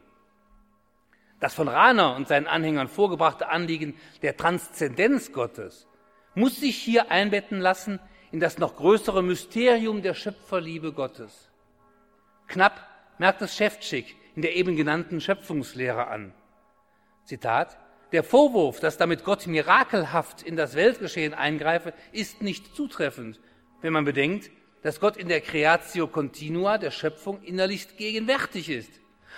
Das 1.39 1.53
von 1.53 1.68
Rahner 1.68 2.16
und 2.16 2.28
seinen 2.28 2.47
Anhängern 2.47 2.88
vorgebrachte 2.88 3.47
Anliegen 3.47 3.93
der 4.24 4.36
Transzendenz 4.36 5.32
Gottes 5.32 5.86
muss 6.36 6.59
sich 6.59 6.77
hier 6.77 7.11
einbetten 7.11 7.59
lassen 7.59 7.99
in 8.32 8.39
das 8.39 8.57
noch 8.57 8.75
größere 8.75 9.23
Mysterium 9.23 10.01
der 10.01 10.13
Schöpferliebe 10.13 10.93
Gottes. 10.93 11.49
Knapp 12.47 12.88
merkt 13.17 13.41
es 13.41 13.55
Schäftschick 13.55 14.15
in 14.36 14.41
der 14.41 14.55
eben 14.55 14.75
genannten 14.75 15.19
Schöpfungslehre 15.19 16.07
an. 16.07 16.34
Zitat, 17.25 17.77
der 18.11 18.23
Vorwurf, 18.23 18.80
dass 18.80 18.97
damit 18.97 19.23
Gott 19.23 19.47
mirakelhaft 19.47 20.41
in 20.41 20.55
das 20.55 20.75
Weltgeschehen 20.75 21.34
eingreife, 21.34 21.93
ist 22.11 22.41
nicht 22.41 22.75
zutreffend, 22.75 23.39
wenn 23.82 23.93
man 23.93 24.05
bedenkt, 24.05 24.49
dass 24.82 24.99
Gott 24.99 25.17
in 25.17 25.27
der 25.27 25.41
Creatio 25.41 26.07
Continua 26.07 26.77
der 26.77 26.91
Schöpfung 26.91 27.41
innerlich 27.43 27.97
gegenwärtig 27.97 28.69
ist 28.69 28.91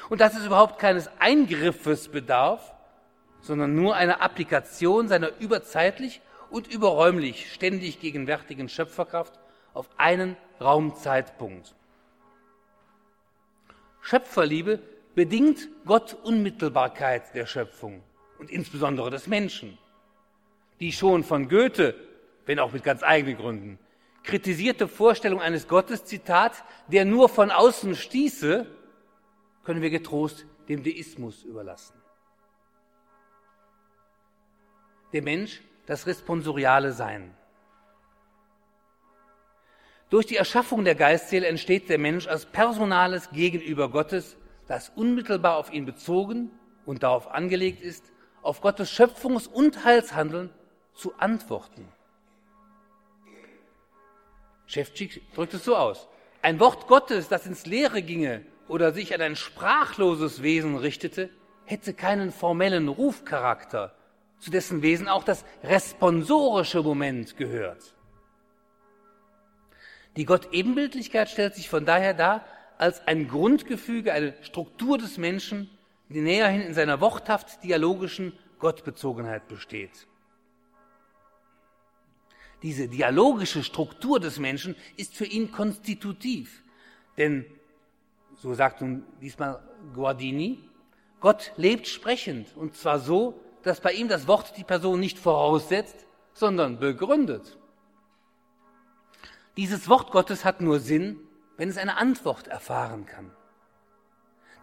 und 0.09 0.21
dass 0.21 0.37
es 0.37 0.45
überhaupt 0.45 0.79
keines 0.79 1.09
Eingriffes 1.19 2.09
bedarf, 2.09 2.73
sondern 3.41 3.75
nur 3.75 3.95
einer 3.95 4.21
Applikation 4.21 5.07
seiner 5.07 5.31
überzeitlich 5.39 6.21
und 6.52 6.72
überräumlich 6.72 7.52
ständig 7.52 7.99
gegenwärtigen 7.99 8.70
Schöpferkraft 8.70 9.39
auf 9.74 9.89
einen 9.97 10.38
Raumzeitpunkt. 10.60 11.74
Schöpferliebe 14.02 14.80
bedingt 15.16 15.68
Gott 15.86 16.14
Unmittelbarkeit 16.24 17.34
der 17.34 17.45
Schöpfung 17.45 18.04
und 18.38 18.52
insbesondere 18.52 19.10
des 19.10 19.28
Menschen, 19.28 19.78
die 20.80 20.91
schon 20.91 21.24
von 21.24 21.47
Goethe, 21.47 21.95
wenn 22.45 22.60
auch 22.60 22.72
mit 22.72 22.84
ganz 22.84 23.04
eigenen 23.04 23.38
Gründen, 23.38 23.80
kritisierte 24.24 24.88
Vorstellung 24.88 25.41
eines 25.41 25.68
Gottes, 25.68 26.06
Zitat, 26.06 26.64
der 26.88 27.06
nur 27.06 27.30
von 27.30 27.52
außen 27.52 27.95
stieße, 27.95 28.68
können 29.64 29.82
wir 29.82 29.89
getrost 29.89 30.45
dem 30.68 30.84
Deismus 30.84 31.43
überlassen. 31.43 31.93
Der 35.14 35.22
Mensch, 35.22 35.62
das 35.91 36.07
responsoriale 36.07 36.93
Sein. 36.93 37.35
Durch 40.09 40.25
die 40.25 40.37
Erschaffung 40.37 40.85
der 40.85 40.95
Geistseele 40.95 41.47
entsteht 41.47 41.89
der 41.89 41.97
Mensch 41.97 42.27
als 42.27 42.45
personales 42.45 43.29
Gegenüber 43.31 43.89
Gottes, 43.89 44.37
das 44.69 44.87
unmittelbar 44.95 45.57
auf 45.57 45.73
ihn 45.73 45.85
bezogen 45.85 46.49
und 46.85 47.03
darauf 47.03 47.27
angelegt 47.27 47.81
ist, 47.81 48.05
auf 48.41 48.61
Gottes 48.61 48.89
Schöpfungs- 48.89 49.49
und 49.49 49.83
Heilshandeln 49.83 50.49
zu 50.93 51.13
antworten. 51.17 51.85
Schäftschick 54.67 55.21
drückt 55.33 55.55
es 55.55 55.65
so 55.65 55.75
aus. 55.75 56.07
Ein 56.41 56.61
Wort 56.61 56.87
Gottes, 56.87 57.27
das 57.27 57.45
ins 57.45 57.65
Leere 57.65 58.01
ginge 58.01 58.45
oder 58.69 58.93
sich 58.93 59.13
an 59.13 59.19
ein 59.19 59.35
sprachloses 59.35 60.41
Wesen 60.41 60.77
richtete, 60.77 61.29
hätte 61.65 61.93
keinen 61.93 62.31
formellen 62.31 62.87
Rufcharakter, 62.87 63.93
zu 64.41 64.49
dessen 64.49 64.81
Wesen 64.81 65.07
auch 65.07 65.23
das 65.23 65.45
responsorische 65.63 66.81
Moment 66.81 67.37
gehört. 67.37 67.95
Die 70.17 70.25
Gott-Ebenbildlichkeit 70.25 71.29
stellt 71.29 71.55
sich 71.55 71.69
von 71.69 71.85
daher 71.85 72.13
dar 72.13 72.43
als 72.77 73.07
ein 73.07 73.27
Grundgefüge, 73.27 74.11
eine 74.11 74.33
Struktur 74.41 74.97
des 74.97 75.17
Menschen, 75.17 75.69
die 76.09 76.21
näherhin 76.21 76.61
in 76.61 76.73
seiner 76.73 76.99
worthaft 76.99 77.63
dialogischen 77.63 78.33
Gottbezogenheit 78.59 79.47
besteht. 79.47 80.07
Diese 82.63 82.87
dialogische 82.87 83.63
Struktur 83.63 84.19
des 84.19 84.39
Menschen 84.39 84.75
ist 84.97 85.15
für 85.15 85.25
ihn 85.25 85.51
konstitutiv. 85.51 86.63
Denn, 87.17 87.45
so 88.35 88.53
sagt 88.55 88.81
nun 88.81 89.03
diesmal 89.21 89.61
Guardini, 89.93 90.59
Gott 91.19 91.53
lebt 91.57 91.87
sprechend 91.87 92.55
und 92.57 92.75
zwar 92.75 92.99
so, 92.99 93.39
dass 93.64 93.82
bei 93.82 93.93
ihm 93.93 94.07
das 94.07 94.28
Wort 94.28 94.57
die 94.57 94.64
Person 94.64 94.99
nicht 94.99 95.20
voraussetzt, 95.20 96.05
sondern 96.34 96.80
begründet. 96.80 97.57
Dieses 99.57 99.89
Wort 99.89 100.12
Gottes 100.12 100.45
hat 100.45 100.62
nur 100.62 100.80
Sinn, 100.80 101.20
wenn 101.57 101.70
es 101.70 101.78
eine 101.78 101.97
Antwort 101.97 102.47
erfahren 102.47 103.05
kann. 103.05 103.32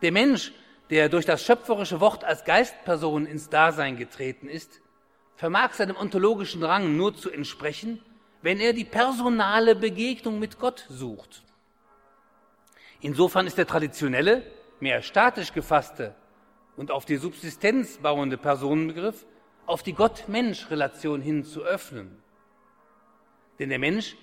Der 0.03 0.13
Mensch, 0.13 0.53
der 0.91 1.09
durch 1.09 1.27
das 1.27 1.45
schöpferische 1.45 2.01
Wort 2.01 2.25
als 2.25 2.45
Geistperson 2.45 3.27
ins 3.27 3.51
Dasein 3.51 3.97
getreten 3.97 4.49
ist, 4.49 4.81
vermag 5.37 5.75
seinem 5.75 5.97
ontologischen 5.97 6.65
Rang 6.65 6.97
nur 6.97 7.15
zu 7.15 7.31
entsprechen, 7.31 8.03
wenn 8.43 8.61
er 8.61 8.73
die 8.73 8.85
personale 8.85 9.75
Begegnung 9.75 10.39
mit 10.39 10.59
Gott 10.59 10.87
sucht. 10.89 11.43
Insofern 13.01 13.47
ist 13.47 13.59
der 13.59 13.67
traditionelle, 13.67 14.43
mehr 14.81 15.03
statisch 15.03 15.53
gefasste 15.53 16.15
und 16.79 16.93
auf 16.93 17.05
die 17.05 17.17
Subsistenz 17.17 17.99
bauende 17.99 18.39
Personenbegriff 18.39 19.27
auf 19.67 19.83
die 19.83 19.93
Gott-Mensch-Relation 19.93 21.21
hin 21.21 21.45
zu 21.45 21.63
öffnen. 21.63 22.23
Denn 23.59 23.69
der 23.69 23.81
Mensch 23.81 24.17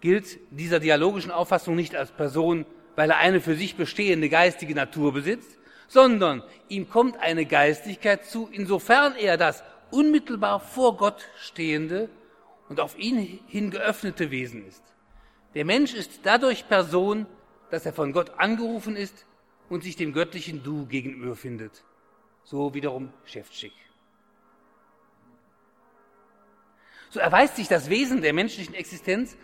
gilt 0.00 0.38
dieser 0.50 0.78
dialogischen 0.78 1.30
Auffassung 1.30 1.74
nicht 1.74 1.96
als 1.96 2.12
Person, 2.12 2.66
weil 2.96 3.10
er 3.10 3.16
eine 3.16 3.40
für 3.40 3.56
sich 3.56 3.76
bestehende 3.76 4.28
geistige 4.28 4.74
Natur 4.74 5.14
besitzt, 5.14 5.58
sondern 5.88 6.42
ihm 6.68 6.88
kommt 6.88 7.16
eine 7.16 7.46
Geistigkeit 7.46 8.26
zu, 8.26 8.48
insofern 8.52 9.16
er 9.16 9.38
das 9.38 9.64
unmittelbar 9.90 10.60
vor 10.60 10.98
Gott 10.98 11.26
stehende 11.38 12.10
und 12.68 12.78
auf 12.78 12.96
ihn 12.98 13.40
hin 13.46 13.70
geöffnete 13.70 14.30
Wesen 14.30 14.66
ist. 14.66 14.82
Der 15.54 15.64
Mensch 15.64 15.94
ist 15.94 16.20
dadurch 16.24 16.68
Person, 16.68 17.26
dass 17.70 17.86
er 17.86 17.94
von 17.94 18.12
Gott 18.12 18.32
angerufen 18.36 18.96
ist 18.96 19.24
und 19.70 19.82
sich 19.82 19.96
dem 19.96 20.12
göttlichen 20.12 20.62
Du 20.62 20.86
gegenüber 20.86 21.36
findet. 21.36 21.82
So 22.44 22.74
wiederum 22.74 23.12
Schäftschick. 23.24 23.72
so 27.12 27.20
erweist 27.20 27.56
sich 27.56 27.68
das 27.68 27.90
Wesen 27.90 28.22
der 28.22 28.32
menschlichen 28.32 28.74
Existenz 28.74 29.36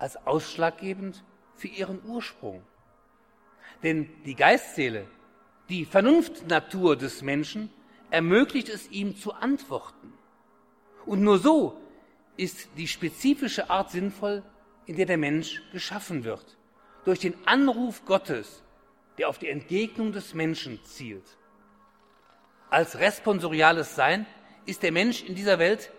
als 0.00 0.16
ausschlaggebend 0.26 1.22
für 1.54 1.68
ihren 1.68 2.04
Ursprung. 2.04 2.64
Denn 3.84 4.10
die 4.24 4.34
Geistseele, 4.34 5.06
die 5.68 5.84
Vernunftnatur 5.84 6.96
des 6.96 7.22
Menschen, 7.22 7.70
ermöglicht 8.10 8.68
es 8.68 8.90
ihm 8.90 9.16
zu 9.16 9.32
antworten. 9.32 10.12
Und 11.06 11.22
nur 11.22 11.38
so 11.38 11.80
ist 12.36 12.68
die 12.76 12.88
spezifische 12.88 13.70
Art 13.70 13.92
sinnvoll, 13.92 14.42
in 14.86 14.96
der 14.96 15.06
der 15.06 15.16
Mensch 15.16 15.62
geschaffen 15.70 16.24
wird. 16.24 16.56
Durch 17.04 17.20
den 17.20 17.34
Anruf 17.46 18.04
Gottes, 18.06 18.64
der 19.18 19.28
auf 19.28 19.38
die 19.38 19.48
Entgegnung 19.48 20.10
des 20.10 20.34
Menschen 20.34 20.84
zielt. 20.84 21.38
Als 22.74 22.98
responsoriales 22.98 23.94
Sein 23.94 24.26
ist 24.66 24.82
der 24.82 24.90
Mensch 24.90 25.22
in 25.22 25.36
dieser 25.36 25.60
Welt, 25.60 25.92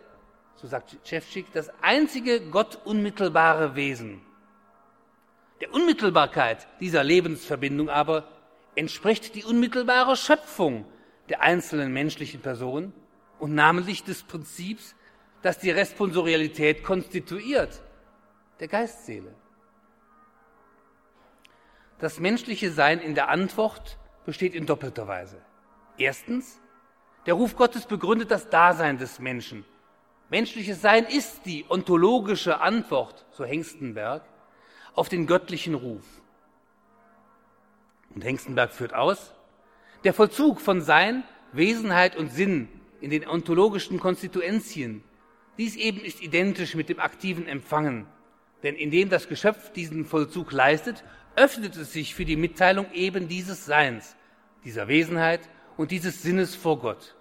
so 0.55 0.67
sagt 0.67 0.97
Tschefschick, 1.05 1.53
das 1.53 1.71
einzige 1.81 2.41
gottunmittelbare 2.41 3.77
Wesen. 3.77 4.21
Der 5.61 5.73
Unmittelbarkeit 5.73 6.67
dieser 6.81 7.01
Lebensverbindung 7.01 7.87
aber 7.87 8.27
entspricht 8.75 9.35
die 9.35 9.45
unmittelbare 9.45 10.17
Schöpfung 10.17 10.85
der 11.29 11.39
einzelnen 11.39 11.93
menschlichen 11.93 12.41
Person 12.41 12.91
und 13.39 13.55
namentlich 13.55 14.03
des 14.03 14.23
Prinzips, 14.23 14.95
das 15.43 15.59
die 15.59 15.71
Responsorialität 15.71 16.83
konstituiert, 16.83 17.81
der 18.59 18.67
Geistseele. 18.67 19.33
Das 21.99 22.19
menschliche 22.19 22.69
Sein 22.69 22.99
in 22.99 23.15
der 23.15 23.29
Antwort 23.29 23.97
besteht 24.25 24.53
in 24.53 24.65
doppelter 24.65 25.07
Weise. 25.07 25.41
Erstens, 25.97 26.59
der 27.25 27.33
Ruf 27.33 27.55
Gottes 27.55 27.85
begründet 27.85 28.31
das 28.31 28.49
Dasein 28.49 28.97
des 28.97 29.19
Menschen. 29.19 29.65
Menschliches 30.29 30.81
Sein 30.81 31.05
ist 31.05 31.45
die 31.45 31.65
ontologische 31.69 32.59
Antwort, 32.61 33.25
so 33.31 33.45
Hengstenberg, 33.45 34.23
auf 34.93 35.09
den 35.09 35.27
göttlichen 35.27 35.75
Ruf. 35.75 36.03
Und 38.13 38.23
Hengstenberg 38.23 38.71
führt 38.71 38.93
aus, 38.93 39.33
der 40.03 40.13
Vollzug 40.13 40.61
von 40.61 40.81
Sein, 40.81 41.23
Wesenheit 41.51 42.15
und 42.15 42.31
Sinn 42.31 42.69
in 43.01 43.09
den 43.09 43.27
ontologischen 43.27 43.99
Konstituenzien, 43.99 45.03
dies 45.57 45.75
eben 45.75 46.01
ist 46.01 46.21
identisch 46.21 46.75
mit 46.75 46.89
dem 46.89 46.99
aktiven 46.99 47.47
Empfangen, 47.47 48.07
denn 48.63 48.75
indem 48.75 49.09
das 49.09 49.27
Geschöpf 49.27 49.71
diesen 49.71 50.05
Vollzug 50.05 50.51
leistet, 50.51 51.03
öffnet 51.35 51.75
es 51.75 51.93
sich 51.93 52.15
für 52.15 52.25
die 52.25 52.35
Mitteilung 52.35 52.91
eben 52.93 53.27
dieses 53.27 53.65
Seins, 53.65 54.15
dieser 54.63 54.87
Wesenheit 54.87 55.41
und 55.77 55.91
dieses 55.91 56.21
Sinnes 56.21 56.55
vor 56.55 56.79
Gott. 56.79 57.14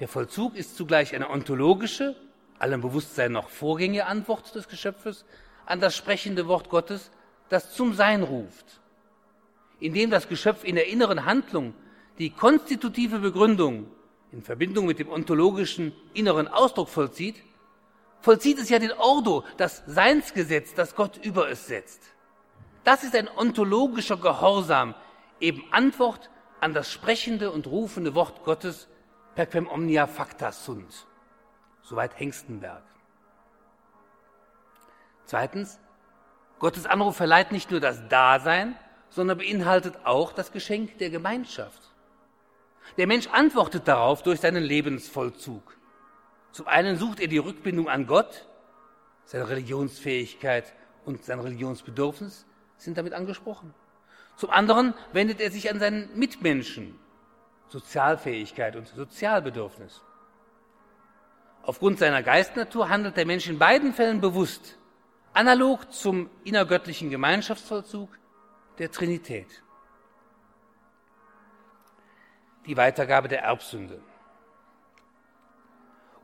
Der 0.00 0.08
Vollzug 0.08 0.56
ist 0.56 0.76
zugleich 0.76 1.14
eine 1.14 1.28
ontologische, 1.28 2.16
allem 2.58 2.80
Bewusstsein 2.80 3.32
noch 3.32 3.50
vorgängige 3.50 4.06
Antwort 4.06 4.54
des 4.54 4.66
Geschöpfes 4.66 5.26
an 5.66 5.78
das 5.78 5.94
sprechende 5.94 6.48
Wort 6.48 6.70
Gottes, 6.70 7.10
das 7.50 7.74
zum 7.74 7.92
Sein 7.92 8.22
ruft. 8.22 8.80
Indem 9.78 10.10
das 10.10 10.26
Geschöpf 10.26 10.64
in 10.64 10.76
der 10.76 10.88
inneren 10.88 11.26
Handlung 11.26 11.74
die 12.18 12.30
konstitutive 12.30 13.18
Begründung 13.18 13.88
in 14.32 14.42
Verbindung 14.42 14.86
mit 14.86 14.98
dem 14.98 15.10
ontologischen 15.10 15.92
inneren 16.14 16.48
Ausdruck 16.48 16.88
vollzieht, 16.88 17.36
vollzieht 18.22 18.58
es 18.58 18.70
ja 18.70 18.78
den 18.78 18.92
Ordo, 18.92 19.44
das 19.58 19.82
Seinsgesetz, 19.86 20.72
das 20.72 20.94
Gott 20.94 21.18
über 21.22 21.50
es 21.50 21.66
setzt. 21.66 22.00
Das 22.84 23.04
ist 23.04 23.14
ein 23.14 23.28
ontologischer 23.28 24.16
Gehorsam, 24.16 24.94
eben 25.40 25.62
Antwort 25.72 26.30
an 26.60 26.72
das 26.72 26.90
sprechende 26.90 27.50
und 27.50 27.66
rufende 27.66 28.14
Wort 28.14 28.44
Gottes 28.44 28.88
per 29.40 29.46
quem 29.46 29.66
omnia 29.66 30.06
facta 30.06 30.52
sunt. 30.52 31.06
Soweit 31.80 32.18
Hengstenberg. 32.20 32.82
Zweitens, 35.24 35.78
Gottes 36.58 36.84
Anruf 36.84 37.16
verleiht 37.16 37.50
nicht 37.50 37.70
nur 37.70 37.80
das 37.80 38.06
Dasein, 38.08 38.76
sondern 39.08 39.38
beinhaltet 39.38 39.94
auch 40.04 40.32
das 40.32 40.52
Geschenk 40.52 40.98
der 40.98 41.08
Gemeinschaft. 41.08 41.80
Der 42.98 43.06
Mensch 43.06 43.28
antwortet 43.28 43.88
darauf 43.88 44.22
durch 44.22 44.40
seinen 44.40 44.62
Lebensvollzug. 44.62 45.74
Zum 46.52 46.68
einen 46.68 46.98
sucht 46.98 47.18
er 47.18 47.28
die 47.28 47.38
Rückbindung 47.38 47.88
an 47.88 48.06
Gott, 48.06 48.46
seine 49.24 49.48
Religionsfähigkeit 49.48 50.74
und 51.06 51.24
sein 51.24 51.40
Religionsbedürfnis 51.40 52.44
sind 52.76 52.98
damit 52.98 53.14
angesprochen. 53.14 53.72
Zum 54.36 54.50
anderen 54.50 54.92
wendet 55.14 55.40
er 55.40 55.50
sich 55.50 55.70
an 55.70 55.78
seinen 55.78 56.14
Mitmenschen, 56.18 56.98
Sozialfähigkeit 57.70 58.74
und 58.74 58.88
Sozialbedürfnis. 58.88 60.02
Aufgrund 61.62 61.98
seiner 61.98 62.22
Geistnatur 62.22 62.88
handelt 62.88 63.16
der 63.16 63.26
Mensch 63.26 63.48
in 63.48 63.58
beiden 63.58 63.92
Fällen 63.92 64.20
bewusst, 64.20 64.76
analog 65.32 65.92
zum 65.92 66.28
innergöttlichen 66.42 67.10
Gemeinschaftsvollzug 67.10 68.10
der 68.78 68.90
Trinität. 68.90 69.62
Die 72.66 72.76
Weitergabe 72.76 73.28
der 73.28 73.42
Erbsünde. 73.42 74.02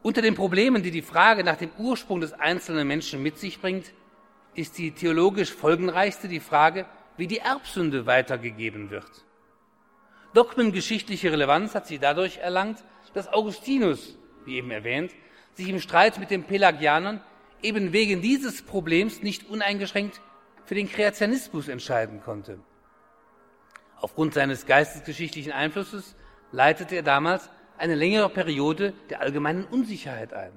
Unter 0.02 0.22
den 0.22 0.34
Problemen, 0.34 0.82
die 0.82 0.90
die 0.90 1.02
Frage 1.02 1.44
nach 1.44 1.56
dem 1.56 1.70
Ursprung 1.78 2.20
des 2.20 2.32
einzelnen 2.32 2.88
Menschen 2.88 3.22
mit 3.22 3.38
sich 3.38 3.60
bringt, 3.60 3.92
ist 4.54 4.78
die 4.78 4.92
theologisch 4.92 5.52
folgenreichste 5.52 6.28
die 6.28 6.40
Frage, 6.40 6.86
wie 7.16 7.26
die 7.26 7.38
Erbsünde 7.38 8.06
weitergegeben 8.06 8.90
wird. 8.90 9.25
Dogmengeschichtliche 10.36 11.32
Relevanz 11.32 11.74
hat 11.74 11.86
sie 11.86 11.98
dadurch 11.98 12.36
erlangt, 12.36 12.84
dass 13.14 13.32
Augustinus, 13.32 14.18
wie 14.44 14.56
eben 14.56 14.70
erwähnt, 14.70 15.12
sich 15.54 15.66
im 15.70 15.80
Streit 15.80 16.18
mit 16.18 16.30
den 16.30 16.44
Pelagianern 16.44 17.22
eben 17.62 17.94
wegen 17.94 18.20
dieses 18.20 18.60
Problems 18.60 19.22
nicht 19.22 19.48
uneingeschränkt 19.48 20.20
für 20.66 20.74
den 20.74 20.90
Kreationismus 20.90 21.68
entscheiden 21.68 22.20
konnte. 22.20 22.58
Aufgrund 23.98 24.34
seines 24.34 24.66
geistesgeschichtlichen 24.66 25.52
Einflusses 25.52 26.14
leitete 26.52 26.96
er 26.96 27.02
damals 27.02 27.48
eine 27.78 27.94
längere 27.94 28.28
Periode 28.28 28.92
der 29.08 29.22
allgemeinen 29.22 29.64
Unsicherheit 29.64 30.34
ein. 30.34 30.52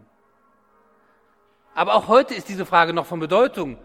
Aber 1.74 1.96
auch 1.96 2.10
heute 2.10 2.36
ist 2.36 2.50
diese 2.50 2.66
Frage 2.66 2.92
noch 2.92 3.06
von 3.06 3.22
Bedeutung, 3.22 3.78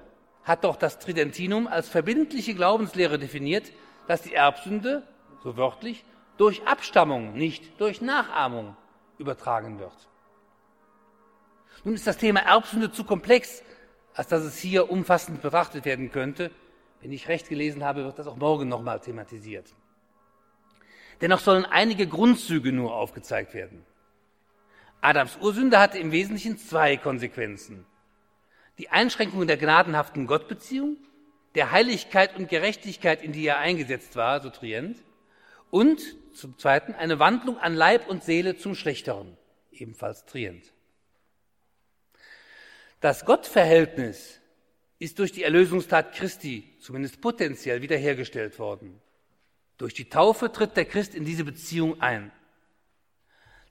hat 0.42 0.64
doch 0.64 0.74
das 0.74 0.98
Tridentinum 0.98 1.68
als 1.68 1.88
verbindliche 1.88 2.54
Glaubenslehre 2.54 3.16
definiert, 3.16 3.70
dass 4.08 4.22
die 4.22 4.34
Erbsünde, 4.34 5.04
so 5.44 5.56
wörtlich, 5.56 6.04
durch 6.38 6.66
Abstammung, 6.66 7.34
nicht 7.34 7.80
durch 7.80 8.00
Nachahmung 8.00 8.76
übertragen 9.18 9.78
wird. 9.78 10.08
Nun 11.84 11.94
ist 11.94 12.06
das 12.06 12.16
Thema 12.16 12.40
Erbsünde 12.40 12.90
zu 12.90 13.04
komplex, 13.04 13.62
als 14.14 14.28
dass 14.28 14.42
es 14.42 14.58
hier 14.58 14.90
umfassend 14.90 15.42
betrachtet 15.42 15.84
werden 15.84 16.10
könnte. 16.10 16.50
Wenn 17.00 17.12
ich 17.12 17.28
recht 17.28 17.48
gelesen 17.48 17.84
habe, 17.84 18.04
wird 18.04 18.18
das 18.18 18.26
auch 18.26 18.36
morgen 18.36 18.68
nochmal 18.68 19.00
thematisiert. 19.00 19.66
Dennoch 21.20 21.40
sollen 21.40 21.66
einige 21.66 22.06
Grundzüge 22.06 22.72
nur 22.72 22.94
aufgezeigt 22.94 23.54
werden. 23.54 23.84
Adams 25.00 25.36
Ursünde 25.40 25.78
hatte 25.78 25.98
im 25.98 26.12
Wesentlichen 26.12 26.56
zwei 26.56 26.96
Konsequenzen. 26.96 27.84
Die 28.78 28.88
Einschränkung 28.88 29.46
der 29.46 29.58
gnadenhaften 29.58 30.26
Gottbeziehung, 30.26 30.96
der 31.54 31.70
Heiligkeit 31.70 32.36
und 32.36 32.48
Gerechtigkeit, 32.48 33.22
in 33.22 33.32
die 33.32 33.46
er 33.46 33.58
eingesetzt 33.58 34.16
war, 34.16 34.40
so 34.40 34.50
Trient, 34.50 34.96
und 35.70 36.00
zum 36.34 36.58
Zweiten 36.58 36.94
eine 36.94 37.18
Wandlung 37.18 37.58
an 37.58 37.74
Leib 37.74 38.08
und 38.08 38.24
Seele 38.24 38.56
zum 38.56 38.74
Schlechteren, 38.74 39.36
ebenfalls 39.72 40.24
Trient. 40.26 40.72
Das 43.00 43.24
Gottverhältnis 43.24 44.40
ist 44.98 45.18
durch 45.18 45.32
die 45.32 45.42
Erlösungstat 45.42 46.14
Christi 46.14 46.74
zumindest 46.80 47.20
potenziell 47.20 47.82
wiederhergestellt 47.82 48.58
worden. 48.58 49.00
Durch 49.76 49.94
die 49.94 50.08
Taufe 50.08 50.52
tritt 50.52 50.76
der 50.76 50.84
Christ 50.84 51.14
in 51.14 51.24
diese 51.24 51.44
Beziehung 51.44 52.00
ein. 52.00 52.32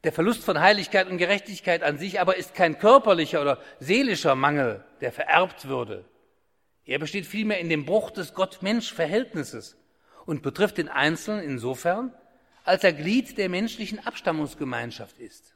Der 0.03 0.11
Verlust 0.11 0.43
von 0.43 0.59
Heiligkeit 0.59 1.07
und 1.09 1.17
Gerechtigkeit 1.17 1.81
an 1.81 1.97
sich 1.97 2.19
aber 2.19 2.35
ist 2.35 2.53
kein 2.53 2.77
körperlicher 2.77 3.41
oder 3.41 3.61
seelischer 3.79 4.35
Mangel, 4.35 4.83
der 4.99 5.13
vererbt 5.13 5.67
würde. 5.67 6.05
Er 6.85 6.99
besteht 6.99 7.25
vielmehr 7.25 7.59
in 7.59 7.69
dem 7.69 7.85
Bruch 7.85 8.11
des 8.11 8.33
Gott-Mensch-Verhältnisses 8.33 9.77
und 10.25 10.41
betrifft 10.41 10.77
den 10.77 10.89
Einzelnen 10.89 11.43
insofern, 11.43 12.13
als 12.63 12.83
er 12.83 12.93
Glied 12.93 13.37
der 13.37 13.49
menschlichen 13.49 13.99
Abstammungsgemeinschaft 13.99 15.19
ist. 15.19 15.53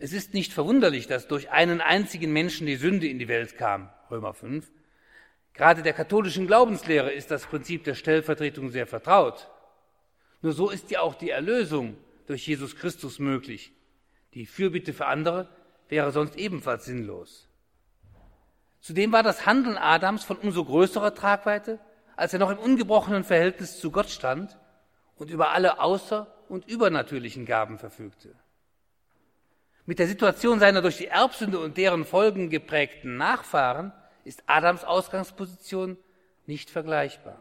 Es 0.00 0.12
ist 0.12 0.34
nicht 0.34 0.52
verwunderlich, 0.52 1.06
dass 1.06 1.28
durch 1.28 1.50
einen 1.50 1.80
einzigen 1.80 2.32
Menschen 2.32 2.66
die 2.66 2.76
Sünde 2.76 3.08
in 3.08 3.18
die 3.18 3.28
Welt 3.28 3.56
kam, 3.56 3.90
Römer 4.10 4.32
5, 4.32 4.70
Gerade 5.58 5.82
der 5.82 5.92
katholischen 5.92 6.46
Glaubenslehre 6.46 7.10
ist 7.10 7.32
das 7.32 7.44
Prinzip 7.44 7.82
der 7.82 7.94
Stellvertretung 7.96 8.70
sehr 8.70 8.86
vertraut. 8.86 9.50
Nur 10.40 10.52
so 10.52 10.70
ist 10.70 10.88
ja 10.92 11.00
auch 11.00 11.16
die 11.16 11.30
Erlösung 11.30 11.96
durch 12.28 12.46
Jesus 12.46 12.76
Christus 12.76 13.18
möglich. 13.18 13.72
Die 14.34 14.46
Fürbitte 14.46 14.92
für 14.92 15.06
andere 15.06 15.48
wäre 15.88 16.12
sonst 16.12 16.36
ebenfalls 16.36 16.84
sinnlos. 16.84 17.47
Zudem 18.80 19.12
war 19.12 19.22
das 19.22 19.46
Handeln 19.46 19.76
Adams 19.76 20.24
von 20.24 20.36
umso 20.36 20.64
größerer 20.64 21.14
Tragweite, 21.14 21.78
als 22.16 22.32
er 22.32 22.38
noch 22.38 22.50
im 22.50 22.58
ungebrochenen 22.58 23.24
Verhältnis 23.24 23.80
zu 23.80 23.90
Gott 23.90 24.08
stand 24.08 24.58
und 25.16 25.30
über 25.30 25.50
alle 25.50 25.80
außer- 25.80 26.26
und 26.48 26.66
übernatürlichen 26.68 27.44
Gaben 27.44 27.78
verfügte. 27.78 28.34
Mit 29.86 29.98
der 29.98 30.06
Situation 30.06 30.60
seiner 30.60 30.82
durch 30.82 30.98
die 30.98 31.06
Erbsünde 31.06 31.58
und 31.58 31.76
deren 31.76 32.04
Folgen 32.04 32.50
geprägten 32.50 33.16
Nachfahren 33.16 33.92
ist 34.24 34.42
Adams 34.46 34.84
Ausgangsposition 34.84 35.96
nicht 36.46 36.70
vergleichbar. 36.70 37.38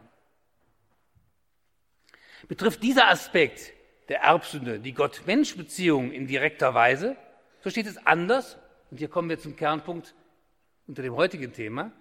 Betrifft 2.48 2.84
dieser 2.84 3.10
Aspekt 3.10 3.74
der 4.10 4.22
Erbsünde 4.22 4.80
die 4.80 4.94
Gott-Mensch-Beziehung 4.94 6.12
in 6.12 6.28
direkter 6.28 6.74
Weise, 6.74 7.18
so 7.62 7.70
steht 7.70 7.88
es 7.88 8.06
anders, 8.06 8.58
und 8.92 8.98
hier 8.98 9.10
kommen 9.10 9.30
wir 9.30 9.40
zum 9.40 9.56
Kernpunkt 9.56 10.16
unter 10.88 11.02
dem 11.02 11.16
heutigen 11.16 11.54
Thema, 11.54 11.92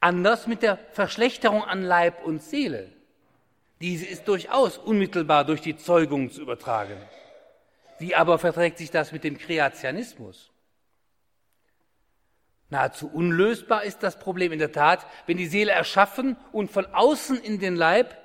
anders 0.00 0.46
mit 0.46 0.62
der 0.62 0.78
Verschlechterung 0.92 1.62
an 1.62 1.82
Leib 1.82 2.24
und 2.24 2.42
Seele. 2.42 2.92
Diese 3.80 4.06
ist 4.06 4.26
durchaus 4.26 4.76
unmittelbar 4.76 5.44
durch 5.44 5.60
die 5.60 5.76
Zeugung 5.76 6.30
zu 6.30 6.42
übertragen. 6.42 6.96
Wie 7.98 8.14
aber 8.14 8.38
verträgt 8.38 8.78
sich 8.78 8.90
das 8.90 9.12
mit 9.12 9.24
dem 9.24 9.38
Kreationismus? 9.38 10.50
Nahezu 12.70 13.08
unlösbar 13.08 13.84
ist 13.84 14.02
das 14.02 14.18
Problem 14.18 14.52
in 14.52 14.58
der 14.58 14.72
Tat, 14.72 15.06
wenn 15.26 15.36
die 15.36 15.46
Seele 15.46 15.72
erschaffen 15.72 16.36
und 16.52 16.70
von 16.70 16.86
außen 16.86 17.40
in 17.40 17.58
den 17.58 17.76
Leib 17.76 18.16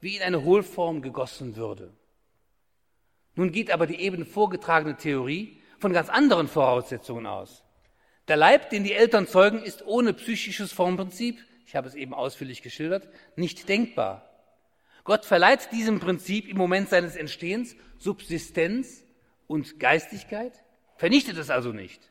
wie 0.00 0.16
in 0.16 0.22
eine 0.22 0.42
Hohlform 0.42 1.02
gegossen 1.02 1.56
würde. 1.56 1.92
Nun 3.36 3.52
geht 3.52 3.70
aber 3.70 3.86
die 3.86 4.00
eben 4.00 4.26
vorgetragene 4.26 4.96
Theorie 4.96 5.62
von 5.78 5.92
ganz 5.92 6.08
anderen 6.08 6.48
Voraussetzungen 6.48 7.26
aus. 7.26 7.61
Der 8.32 8.38
Leib, 8.38 8.70
den 8.70 8.82
die 8.82 8.94
Eltern 8.94 9.26
zeugen, 9.26 9.62
ist 9.62 9.84
ohne 9.84 10.14
psychisches 10.14 10.72
Formprinzip, 10.72 11.44
ich 11.66 11.76
habe 11.76 11.86
es 11.86 11.94
eben 11.94 12.14
ausführlich 12.14 12.62
geschildert, 12.62 13.06
nicht 13.36 13.68
denkbar. 13.68 14.26
Gott 15.04 15.26
verleiht 15.26 15.70
diesem 15.70 16.00
Prinzip 16.00 16.48
im 16.48 16.56
Moment 16.56 16.88
seines 16.88 17.14
Entstehens 17.14 17.76
Subsistenz 17.98 19.04
und 19.48 19.78
Geistigkeit, 19.78 20.64
vernichtet 20.96 21.36
es 21.36 21.50
also 21.50 21.72
nicht. 21.72 22.10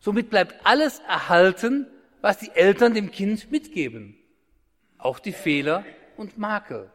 Somit 0.00 0.28
bleibt 0.28 0.66
alles 0.66 0.98
erhalten, 1.06 1.86
was 2.20 2.38
die 2.38 2.50
Eltern 2.50 2.92
dem 2.92 3.12
Kind 3.12 3.52
mitgeben, 3.52 4.18
auch 4.98 5.20
die 5.20 5.30
Fehler 5.30 5.84
und 6.16 6.36
Makel. 6.36 6.90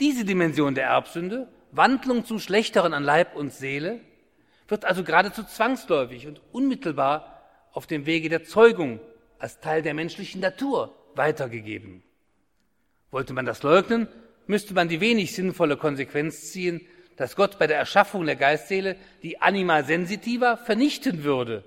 Diese 0.00 0.26
Dimension 0.26 0.74
der 0.74 0.88
Erbsünde, 0.88 1.48
Wandlung 1.72 2.26
zum 2.26 2.40
Schlechteren 2.40 2.92
an 2.92 3.04
Leib 3.04 3.36
und 3.36 3.54
Seele, 3.54 4.00
wird 4.70 4.84
also 4.84 5.04
geradezu 5.04 5.42
zwangsläufig 5.42 6.26
und 6.26 6.40
unmittelbar 6.52 7.42
auf 7.72 7.86
dem 7.86 8.06
Wege 8.06 8.28
der 8.28 8.44
Zeugung 8.44 9.00
als 9.38 9.60
Teil 9.60 9.82
der 9.82 9.94
menschlichen 9.94 10.40
Natur 10.40 10.94
weitergegeben. 11.14 12.02
Wollte 13.10 13.32
man 13.32 13.46
das 13.46 13.62
leugnen, 13.62 14.08
müsste 14.46 14.74
man 14.74 14.88
die 14.88 15.00
wenig 15.00 15.34
sinnvolle 15.34 15.76
Konsequenz 15.76 16.52
ziehen, 16.52 16.86
dass 17.16 17.36
Gott 17.36 17.58
bei 17.58 17.66
der 17.66 17.76
Erschaffung 17.76 18.24
der 18.24 18.36
Geistseele 18.36 18.96
die 19.22 19.40
Anima 19.40 19.82
sensitiva 19.82 20.56
vernichten 20.56 21.24
würde. 21.24 21.64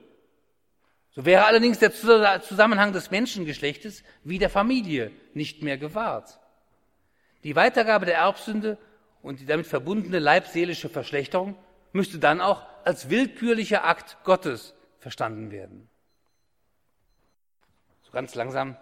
So 1.12 1.26
wäre 1.26 1.46
allerdings 1.46 1.80
der 1.80 1.92
Zusammenhang 2.42 2.92
des 2.92 3.12
Menschengeschlechtes 3.12 4.04
wie 4.24 4.40
der 4.40 4.50
Familie 4.50 5.12
nicht 5.34 5.62
mehr 5.62 5.78
gewahrt. 5.78 6.40
Die 7.44 7.56
Weitergabe 7.56 8.06
der 8.06 8.16
Erbsünde 8.16 8.78
und 9.22 9.40
die 9.40 9.46
damit 9.46 9.68
verbundene 9.68 10.20
leibseelische 10.20 10.90
Verschlechterung 10.90 11.56
müsste 11.94 12.20
dann 12.20 12.42
auch 12.42 12.66
als 12.84 13.10
willkürlicher 13.10 13.86
Akt 13.86 14.18
Gottes 14.24 14.74
verstanden 15.00 15.52
werden. 15.52 15.90
So 18.02 18.12
ganz 18.12 18.36
langsam 18.36 18.76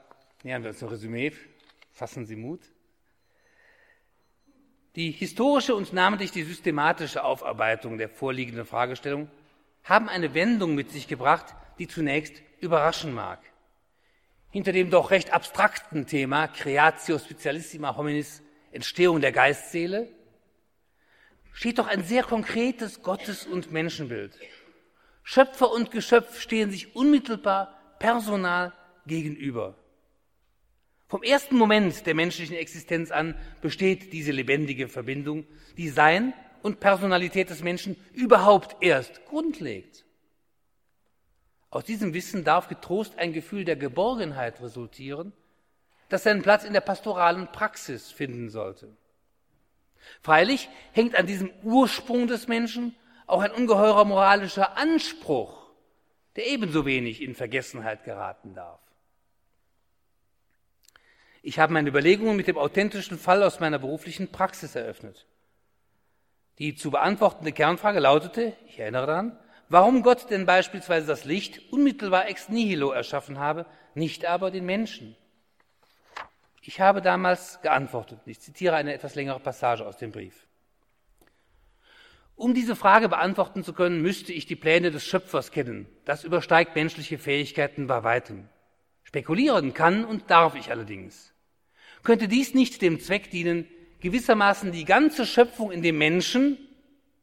nähern 0.43 0.64
wir 0.64 0.72
uns 0.72 0.82
ein 0.82 0.89
Resümee. 0.89 1.34
Fassen 1.91 2.26
Sie 2.26 2.36
Mut. 2.36 2.62
Die 4.95 5.12
historische 5.12 5.76
und 5.76 5.93
namentlich 5.93 6.32
die 6.32 6.43
systematische 6.43 7.24
Aufarbeitung 7.24 7.97
der 7.97 8.09
vorliegenden 8.09 8.66
Fragestellung 8.66 9.30
haben 9.84 10.09
eine 10.09 10.34
Wendung 10.34 10.76
mit 10.76 10.91
sich 10.91 11.07
gebracht, 11.07 11.53
die 11.80 11.88
zunächst 11.88 12.41
überraschen 12.59 13.14
mag. 13.14 13.39
Hinter 14.49 14.74
dem 14.74 14.89
doch 14.89 15.12
recht 15.12 15.34
abstrakten 15.34 16.07
Thema 16.07 16.47
Creatio 16.47 17.20
Specialissima 17.20 17.95
Hominis, 17.95 18.41
Entstehung 18.72 19.22
der 19.22 19.32
Geistseele, 19.32 20.09
steht 21.54 21.80
doch 21.80 21.88
ein 21.88 22.04
sehr 22.04 22.24
konkretes 22.24 23.02
Gottes- 23.02 23.45
und 23.45 23.72
Menschenbild. 23.72 24.38
Schöpfer 25.24 25.72
und 25.72 25.91
Geschöpf 25.91 26.39
stehen 26.39 26.72
sich 26.72 26.95
unmittelbar 26.95 27.78
personal 27.99 28.74
gegenüber. 29.06 29.76
Vom 31.08 31.24
ersten 31.24 31.58
Moment 31.58 32.06
der 32.06 32.16
menschlichen 32.16 32.56
Existenz 32.56 33.12
an 33.12 33.36
besteht 33.62 34.14
diese 34.14 34.32
lebendige 34.32 34.88
Verbindung, 34.88 35.45
die 35.78 35.89
Sein 35.89 36.34
und 36.62 36.80
Personalität 36.80 37.49
des 37.49 37.64
Menschen 37.64 37.97
überhaupt 38.14 38.82
erst 38.82 39.26
grundlegt. 39.26 40.06
Aus 41.70 41.84
diesem 41.86 42.14
Wissen 42.14 42.43
darf 42.43 42.68
getrost 42.68 43.18
ein 43.18 43.34
Gefühl 43.34 43.66
der 43.66 43.76
Geborgenheit 43.76 44.62
resultieren, 44.62 45.34
das 46.10 46.24
seinen 46.24 46.41
Platz 46.41 46.64
in 46.64 46.74
der 46.74 46.82
pastoralen 46.82 47.47
Praxis 47.52 48.12
finden 48.12 48.49
sollte. 48.49 48.95
Freilich 50.22 50.70
hängt 50.91 51.16
an 51.16 51.28
diesem 51.28 51.52
Ursprung 51.64 52.28
des 52.28 52.47
Menschen 52.47 52.95
auch 53.28 53.41
ein 53.41 53.52
ungeheurer 53.52 54.06
moralischer 54.06 54.78
Anspruch, 54.78 55.72
der 56.36 56.47
ebenso 56.47 56.86
wenig 56.86 57.22
in 57.22 57.36
Vergessenheit 57.36 58.04
geraten 58.04 58.54
darf. 58.54 58.80
Ich 61.41 61.58
habe 61.58 61.74
meine 61.74 61.89
Überlegungen 61.89 62.36
mit 62.36 62.47
dem 62.47 62.58
authentischen 62.58 63.18
Fall 63.18 63.41
aus 63.41 63.60
meiner 63.60 63.80
beruflichen 63.80 64.32
Praxis 64.32 64.76
eröffnet. 64.76 65.26
Die 66.60 66.76
zu 66.76 66.91
beantwortende 66.91 67.52
Kernfrage 67.52 67.99
lautete, 67.99 68.56
ich 68.68 68.78
erinnere 68.80 69.08
daran, 69.08 69.39
warum 69.68 70.04
Gott 70.04 70.30
denn 70.30 70.45
beispielsweise 70.45 71.08
das 71.08 71.26
Licht 71.26 71.72
unmittelbar 71.72 72.28
ex 72.28 72.49
nihilo 72.49 72.91
erschaffen 72.91 73.39
habe, 73.39 73.66
nicht 73.95 74.26
aber 74.26 74.52
den 74.52 74.66
Menschen. 74.66 75.16
Ich 76.62 76.80
habe 76.80 77.01
damals 77.01 77.59
geantwortet. 77.62 78.20
Ich 78.26 78.39
zitiere 78.39 78.76
eine 78.76 78.93
etwas 78.93 79.16
längere 79.16 79.39
Passage 79.39 79.86
aus 79.86 79.97
dem 79.97 80.12
Brief. 80.12 80.45
Um 82.36 82.53
diese 82.53 82.76
Frage 82.76 83.09
beantworten 83.09 83.64
zu 83.64 83.74
können, 83.74 84.01
müsste 84.01 84.32
ich 84.32 84.45
die 84.45 84.55
Pläne 84.55 84.91
des 84.91 85.05
Schöpfers 85.05 85.51
kennen. 85.51 85.88
Das 86.05 86.24
übersteigt 86.24 86.76
menschliche 86.76 87.18
Fähigkeiten 87.18 87.88
bei 87.88 88.03
weitem. 88.03 88.47
Spekulieren 89.03 89.74
kann 89.74 90.05
und 90.05 90.30
darf 90.30 90.55
ich 90.55 90.72
allerdings. 90.72 91.34
Könnte 92.03 92.28
dies 92.28 92.53
nicht 92.53 92.82
dem 92.82 92.99
Zweck 92.99 93.30
dienen, 93.30 93.68
gewissermaßen 93.99 94.72
die 94.72 94.86
ganze 94.86 95.26
Schöpfung 95.26 95.72
in 95.72 95.82
dem 95.82 95.97
Menschen, 95.97 96.57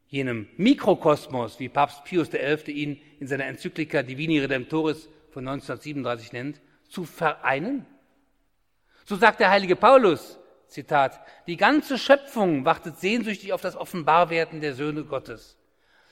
jenem 0.09 0.49
Mikrokosmos, 0.57 1.59
wie 1.59 1.68
Papst 1.68 2.05
Pius 2.05 2.30
XI. 2.30 2.70
ihn 2.70 3.01
in 3.20 3.26
seiner 3.26 3.47
Enzyklika 3.47 4.03
Divini 4.03 4.39
Redemptoris 4.39 5.09
von 5.30 5.47
1937 5.47 6.32
nennt, 6.32 6.61
zu 6.89 7.05
vereinen? 7.05 7.86
So 9.09 9.16
sagt 9.16 9.40
der 9.40 9.50
heilige 9.50 9.74
Paulus, 9.74 10.38
Zitat, 10.66 11.18
die 11.46 11.56
ganze 11.56 11.96
Schöpfung 11.96 12.66
wartet 12.66 12.98
sehnsüchtig 12.98 13.54
auf 13.54 13.62
das 13.62 13.74
Offenbarwerden 13.74 14.61
der 14.61 14.74
Söhne 14.74 15.04
Gottes. 15.04 15.56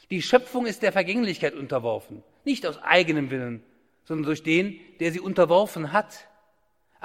Die 0.09 0.23
Schöpfung 0.23 0.65
ist 0.65 0.83
der 0.83 0.93
Vergänglichkeit 0.93 1.55
unterworfen, 1.55 2.23
nicht 2.45 2.67
aus 2.67 2.83
eigenem 2.83 3.31
Willen, 3.31 3.63
sondern 4.05 4.25
durch 4.25 4.43
den, 4.43 4.81
der 4.99 5.13
sie 5.13 5.21
unterworfen 5.21 5.93
hat 5.93 6.27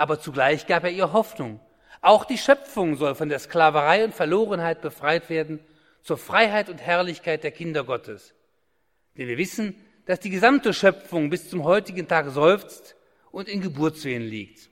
aber 0.01 0.19
zugleich 0.19 0.65
gab 0.65 0.83
er 0.83 0.89
ihr 0.89 1.13
Hoffnung. 1.13 1.59
Auch 2.01 2.25
die 2.25 2.39
Schöpfung 2.39 2.95
soll 2.95 3.13
von 3.13 3.29
der 3.29 3.37
Sklaverei 3.37 4.03
und 4.03 4.15
Verlorenheit 4.15 4.81
befreit 4.81 5.29
werden 5.29 5.59
zur 6.01 6.17
Freiheit 6.17 6.69
und 6.69 6.81
Herrlichkeit 6.81 7.43
der 7.43 7.51
Kinder 7.51 7.83
Gottes. 7.83 8.33
Denn 9.15 9.27
wir 9.27 9.37
wissen, 9.37 9.75
dass 10.07 10.19
die 10.19 10.31
gesamte 10.31 10.73
Schöpfung 10.73 11.29
bis 11.29 11.51
zum 11.51 11.63
heutigen 11.63 12.07
Tag 12.07 12.31
seufzt 12.31 12.95
und 13.31 13.47
in 13.47 13.61
Geburtswehen 13.61 14.23
liegt. 14.23 14.70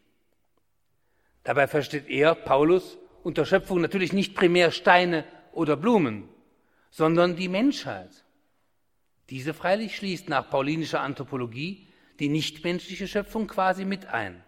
Dabei 1.44 1.68
versteht 1.68 2.08
er, 2.10 2.36
Paulus, 2.36 2.98
unter 3.24 3.46
Schöpfung 3.46 3.82
natürlich 3.82 4.14
nicht 4.14 4.36
primär 4.36 4.72
Steine 4.72 5.26
oder 5.52 5.76
Blumen, 5.76 6.30
sondern 6.90 7.36
die 7.36 7.50
Menschheit. 7.50 8.26
Diese 9.30 9.54
freilich 9.54 9.96
schließt 9.96 10.30
nach 10.30 10.50
paulinischer 10.50 11.02
Anthropologie 11.02 11.88
die 12.20 12.30
nichtmenschliche 12.30 13.08
Schöpfung 13.08 13.48
quasi 13.48 13.86
mit 13.86 14.08
ein. 14.08 14.44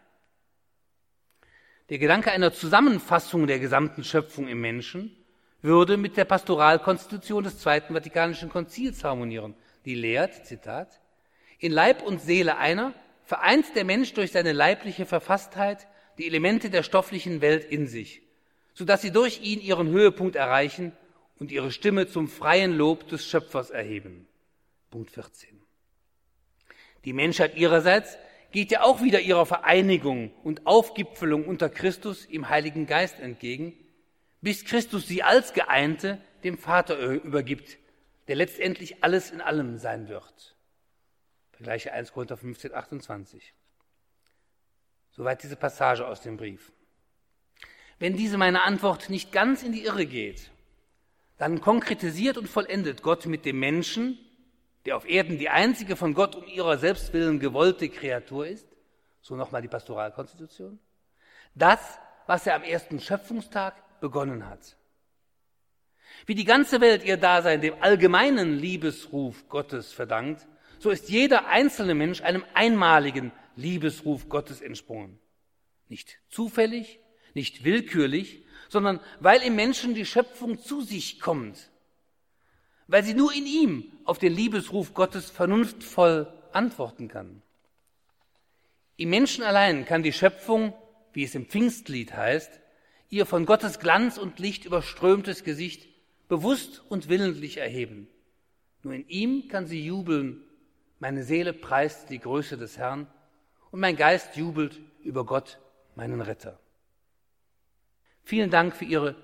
Der 1.90 2.00
Gedanke 2.00 2.32
einer 2.32 2.54
Zusammenfassung 2.54 3.48
der 3.48 3.60
gesamten 3.60 4.04
Schöpfung 4.04 4.48
im 4.48 4.62
Menschen 4.62 5.16
würde 5.62 5.98
mit 5.98 6.18
der 6.18 6.26
Pastoralkonstitution 6.26 7.44
des 7.44 7.60
Zweiten 7.60 7.94
Vatikanischen 7.94 8.50
Konzils 8.50 9.04
harmonieren, 9.04 9.56
die 9.86 9.96
lehrt, 9.96 10.46
Zitat, 10.46 11.02
in 11.60 11.72
Leib 11.72 12.02
und 12.02 12.22
Seele 12.22 12.58
einer 12.58 12.94
vereint 13.24 13.76
der 13.76 13.86
Mensch 13.86 14.14
durch 14.14 14.32
seine 14.32 14.52
leibliche 14.52 15.06
Verfasstheit 15.06 15.88
die 16.18 16.28
Elemente 16.28 16.70
der 16.70 16.84
stofflichen 16.84 17.42
Welt 17.42 17.64
in 17.64 17.88
sich, 17.88 18.22
so 18.74 18.86
dass 18.86 19.02
sie 19.02 19.12
durch 19.12 19.42
ihn 19.42 19.62
ihren 19.62 19.90
Höhepunkt 19.90 20.36
erreichen 20.36 20.92
und 21.40 21.52
ihre 21.52 21.72
Stimme 21.72 22.08
zum 22.08 22.28
freien 22.28 22.74
Lob 22.74 23.08
des 23.08 23.26
Schöpfers 23.26 23.70
erheben. 23.70 24.28
Punkt 24.90 25.12
14. 25.12 25.50
Die 27.06 27.14
Menschheit 27.14 27.56
ihrerseits 27.56 28.18
geht 28.52 28.72
ja 28.72 28.84
auch 28.84 29.02
wieder 29.02 29.22
ihrer 29.22 29.46
Vereinigung 29.46 30.32
und 30.44 30.68
Aufgipfelung 30.68 31.46
unter 31.46 31.70
Christus 31.70 32.26
im 32.26 32.50
Heiligen 32.50 32.86
Geist 32.86 33.20
entgegen, 33.20 33.74
bis 34.42 34.66
Christus 34.66 35.08
sie 35.08 35.24
als 35.24 35.54
Geeinte 35.54 36.22
dem 36.44 36.58
Vater 36.58 37.00
übergibt, 37.00 37.78
der 38.28 38.36
letztendlich 38.36 39.04
alles 39.04 39.32
in 39.32 39.42
allem 39.42 39.78
sein 39.78 40.10
wird. 40.10 40.56
Vergleiche 41.52 41.94
1 41.94 42.12
Korinther 42.14 42.38
15, 42.38 42.74
28. 42.74 43.54
Soweit 45.12 45.44
diese 45.44 45.56
Passage 45.56 46.08
aus 46.08 46.22
dem 46.22 46.38
Brief. 46.38 46.72
Wenn 48.00 48.16
diese 48.16 48.38
meine 48.38 48.64
Antwort 48.64 49.10
nicht 49.10 49.32
ganz 49.32 49.62
in 49.62 49.74
die 49.74 49.84
Irre 49.84 50.06
geht, 50.06 50.50
dann 51.38 51.62
konkretisiert 51.62 52.38
und 52.38 52.48
vollendet 52.48 53.04
Gott 53.04 53.26
mit 53.26 53.46
dem 53.46 53.60
Menschen, 53.60 54.18
der 54.86 54.96
auf 54.96 55.08
Erden 55.08 55.38
die 55.38 55.50
einzige 55.50 55.96
von 55.96 56.14
Gott 56.14 56.36
um 56.36 56.48
ihrer 56.48 56.78
Selbstwillen 56.78 57.40
gewollte 57.40 57.90
Kreatur 57.90 58.48
ist, 58.48 58.68
so 59.22 59.36
nochmal 59.36 59.62
die 59.62 59.68
Pastoralkonstitution, 59.68 60.80
das, 61.54 62.00
was 62.26 62.48
er 62.48 62.56
am 62.56 62.64
ersten 62.64 63.00
Schöpfungstag 63.00 63.76
begonnen 64.00 64.48
hat. 64.48 64.76
Wie 66.26 66.36
die 66.36 66.46
ganze 66.46 66.82
Welt 66.82 67.04
ihr 67.04 67.18
Dasein 67.18 67.62
dem 67.62 67.76
allgemeinen 67.82 68.58
Liebesruf 68.58 69.48
Gottes 69.50 69.94
verdankt, 69.94 70.48
so 70.80 70.90
ist 70.90 71.10
jeder 71.10 71.48
einzelne 71.48 71.94
Mensch 71.94 72.22
einem 72.22 72.44
einmaligen 72.54 73.32
Liebesruf 73.56 74.30
Gottes 74.30 74.62
entsprungen. 74.62 75.20
Nicht 75.90 76.20
zufällig, 76.30 77.00
nicht 77.34 77.64
willkürlich, 77.64 78.44
sondern 78.70 79.00
weil 79.20 79.42
im 79.42 79.56
Menschen 79.56 79.94
die 79.94 80.06
Schöpfung 80.06 80.60
zu 80.60 80.82
sich 80.82 81.20
kommt, 81.20 81.70
weil 82.88 83.04
sie 83.04 83.14
nur 83.14 83.34
in 83.34 83.46
ihm 83.46 83.92
auf 84.06 84.18
den 84.18 84.34
Liebesruf 84.34 84.94
Gottes 84.94 85.30
vernunftvoll 85.30 86.32
antworten 86.52 87.08
kann. 87.08 87.42
Im 88.98 89.10
Menschen 89.10 89.44
allein 89.44 89.86
kann 89.86 90.04
die 90.04 90.14
Schöpfung, 90.14 90.74
wie 91.14 91.24
es 91.24 91.36
im 91.36 91.46
Pfingstlied 91.46 92.14
heißt, 92.14 92.60
ihr 93.10 93.26
von 93.26 93.46
Gottes 93.46 93.80
Glanz 93.80 94.18
und 94.18 94.40
Licht 94.40 94.66
überströmtes 94.66 95.44
Gesicht 95.44 95.90
bewusst 96.28 96.82
und 96.88 97.10
willentlich 97.10 97.58
erheben. 97.58 98.08
Nur 98.84 98.94
in 98.94 99.08
ihm 99.10 99.48
kann 99.50 99.68
sie 99.68 99.84
jubeln. 99.84 100.42
Meine 101.00 101.24
Seele 101.24 101.52
preist 101.54 102.10
die 102.10 102.20
Größe 102.20 102.58
des 102.58 102.78
Herrn 102.78 103.08
und 103.72 103.80
mein 103.80 103.96
Geist 103.96 104.36
jubelt 104.36 104.80
über 105.04 105.26
Gott, 105.26 105.60
meinen 105.96 106.22
Retter. 106.22 106.60
Vielen 108.24 108.50
Dank 108.50 108.76
für 108.76 108.86
Ihre 108.86 109.16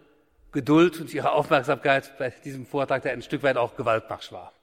Geduld 0.52 1.00
und 1.00 1.14
Ihre 1.14 1.32
Aufmerksamkeit 1.32 2.18
bei 2.18 2.30
diesem 2.30 2.66
Vortrag, 2.66 3.04
der 3.04 3.12
ein 3.12 3.22
Stück 3.22 3.44
weit 3.44 3.58
auch 3.58 3.76
Gewaltmarsch 3.76 4.32
war. 4.32 4.54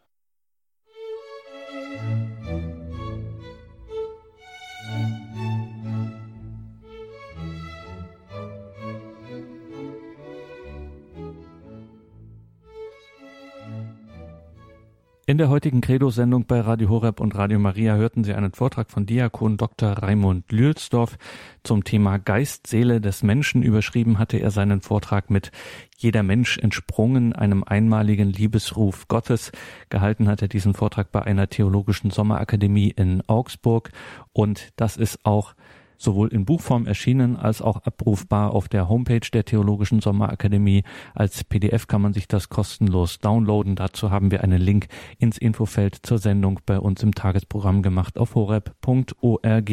In 15.35 15.39
der 15.39 15.49
heutigen 15.49 15.81
Credo-Sendung 15.81 16.47
bei 16.47 16.61
Radio 16.61 16.89
Horeb 16.89 17.19
und 17.19 17.35
Radio 17.35 17.59
Maria 17.59 17.97
hörten 17.97 18.23
Sie 18.23 18.35
einen 18.35 18.53
Vortrag 18.53 18.93
von 18.93 19.05
Diakon 19.05 19.57
Dr. 19.57 19.91
Raimund 19.91 20.53
Lülsdorf 20.53 21.19
zum 21.65 21.83
Thema 21.83 22.19
Geist, 22.19 22.69
Seele 22.69 23.01
des 23.01 23.25
Menschen. 23.25 23.65
Überschrieben 23.65 24.21
hatte 24.21 24.39
er 24.39 24.53
seinen 24.53 24.81
Vortrag 24.81 25.31
mit 25.31 25.51
Jeder 25.97 26.23
Mensch 26.23 26.59
entsprungen 26.59 27.33
einem 27.33 27.65
einmaligen 27.65 28.31
Liebesruf 28.31 29.09
Gottes. 29.09 29.51
Gehalten 29.89 30.29
hat 30.29 30.41
er 30.41 30.47
diesen 30.47 30.73
Vortrag 30.73 31.11
bei 31.11 31.23
einer 31.23 31.49
theologischen 31.49 32.11
Sommerakademie 32.11 32.91
in 32.91 33.21
Augsburg 33.27 33.91
und 34.33 34.73
das 34.77 34.97
ist 34.97 35.27
auch 35.27 35.55
sowohl 35.99 36.29
in 36.29 36.45
Buchform 36.45 36.87
erschienen 36.87 37.37
als 37.37 37.63
auch 37.63 37.83
abrufbar 37.85 38.53
auf 38.53 38.69
der 38.69 38.89
Homepage 38.89 39.29
der 39.33 39.45
Theologischen 39.45 40.01
Sommerakademie. 40.01 40.85
Als 41.15 41.45
PDF 41.45 41.87
kann 41.87 42.03
man 42.03 42.13
sich 42.13 42.29
das 42.29 42.49
kostenlos 42.49 43.19
downloaden. 43.19 43.77
Dazu 43.77 44.11
haben 44.11 44.31
wir 44.31 44.43
einen 44.43 44.61
Link 44.61 44.89
ins 45.19 45.39
Infofeld 45.39 45.99
zur 46.03 46.19
Sendung 46.19 46.61
bei 46.67 46.79
uns 46.79 47.03
im 47.03 47.15
Tagesprogramm 47.15 47.83
gemacht 47.83 48.19
auf 48.19 48.35
horeb.org. 48.35 49.71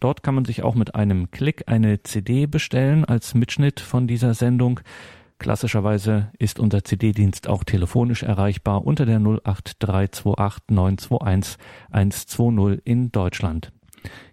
Dort 0.00 0.22
kann 0.22 0.34
man 0.34 0.44
sich 0.44 0.62
auch 0.62 0.74
mit 0.74 0.94
einem 0.94 1.30
Klick 1.30 1.64
eine 1.66 2.02
CD 2.02 2.46
bestellen 2.46 3.04
als 3.04 3.34
Mitschnitt 3.34 3.80
von 3.80 4.06
dieser 4.06 4.34
Sendung. 4.34 4.80
Klassischerweise 5.38 6.30
ist 6.38 6.58
unser 6.58 6.84
CD-Dienst 6.84 7.48
auch 7.48 7.64
telefonisch 7.64 8.22
erreichbar 8.22 8.86
unter 8.86 9.04
der 9.04 9.18
08328 9.18 10.70
921 10.70 11.58
120 11.90 12.80
in 12.84 13.12
Deutschland. 13.12 13.73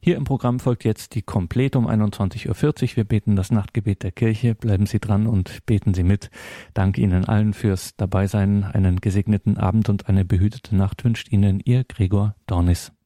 Hier 0.01 0.17
im 0.17 0.23
Programm 0.23 0.59
folgt 0.59 0.83
jetzt 0.83 1.15
die 1.15 1.21
Komplett 1.21 1.75
um 1.75 1.87
21.40 1.87 2.47
Uhr. 2.47 2.95
Wir 2.97 3.03
beten 3.03 3.35
das 3.35 3.51
Nachtgebet 3.51 4.03
der 4.03 4.11
Kirche. 4.11 4.55
Bleiben 4.55 4.85
Sie 4.85 4.99
dran 4.99 5.27
und 5.27 5.65
beten 5.65 5.93
Sie 5.93 6.03
mit. 6.03 6.29
Dank 6.73 6.97
Ihnen 6.97 7.25
allen 7.25 7.53
fürs 7.53 7.95
Dabeisein. 7.95 8.63
Einen 8.63 9.01
gesegneten 9.01 9.57
Abend 9.57 9.89
und 9.89 10.09
eine 10.09 10.25
behütete 10.25 10.75
Nacht 10.75 11.03
wünscht 11.03 11.31
Ihnen 11.31 11.59
Ihr 11.63 11.83
Gregor 11.83 12.35
Dornis. 12.47 12.91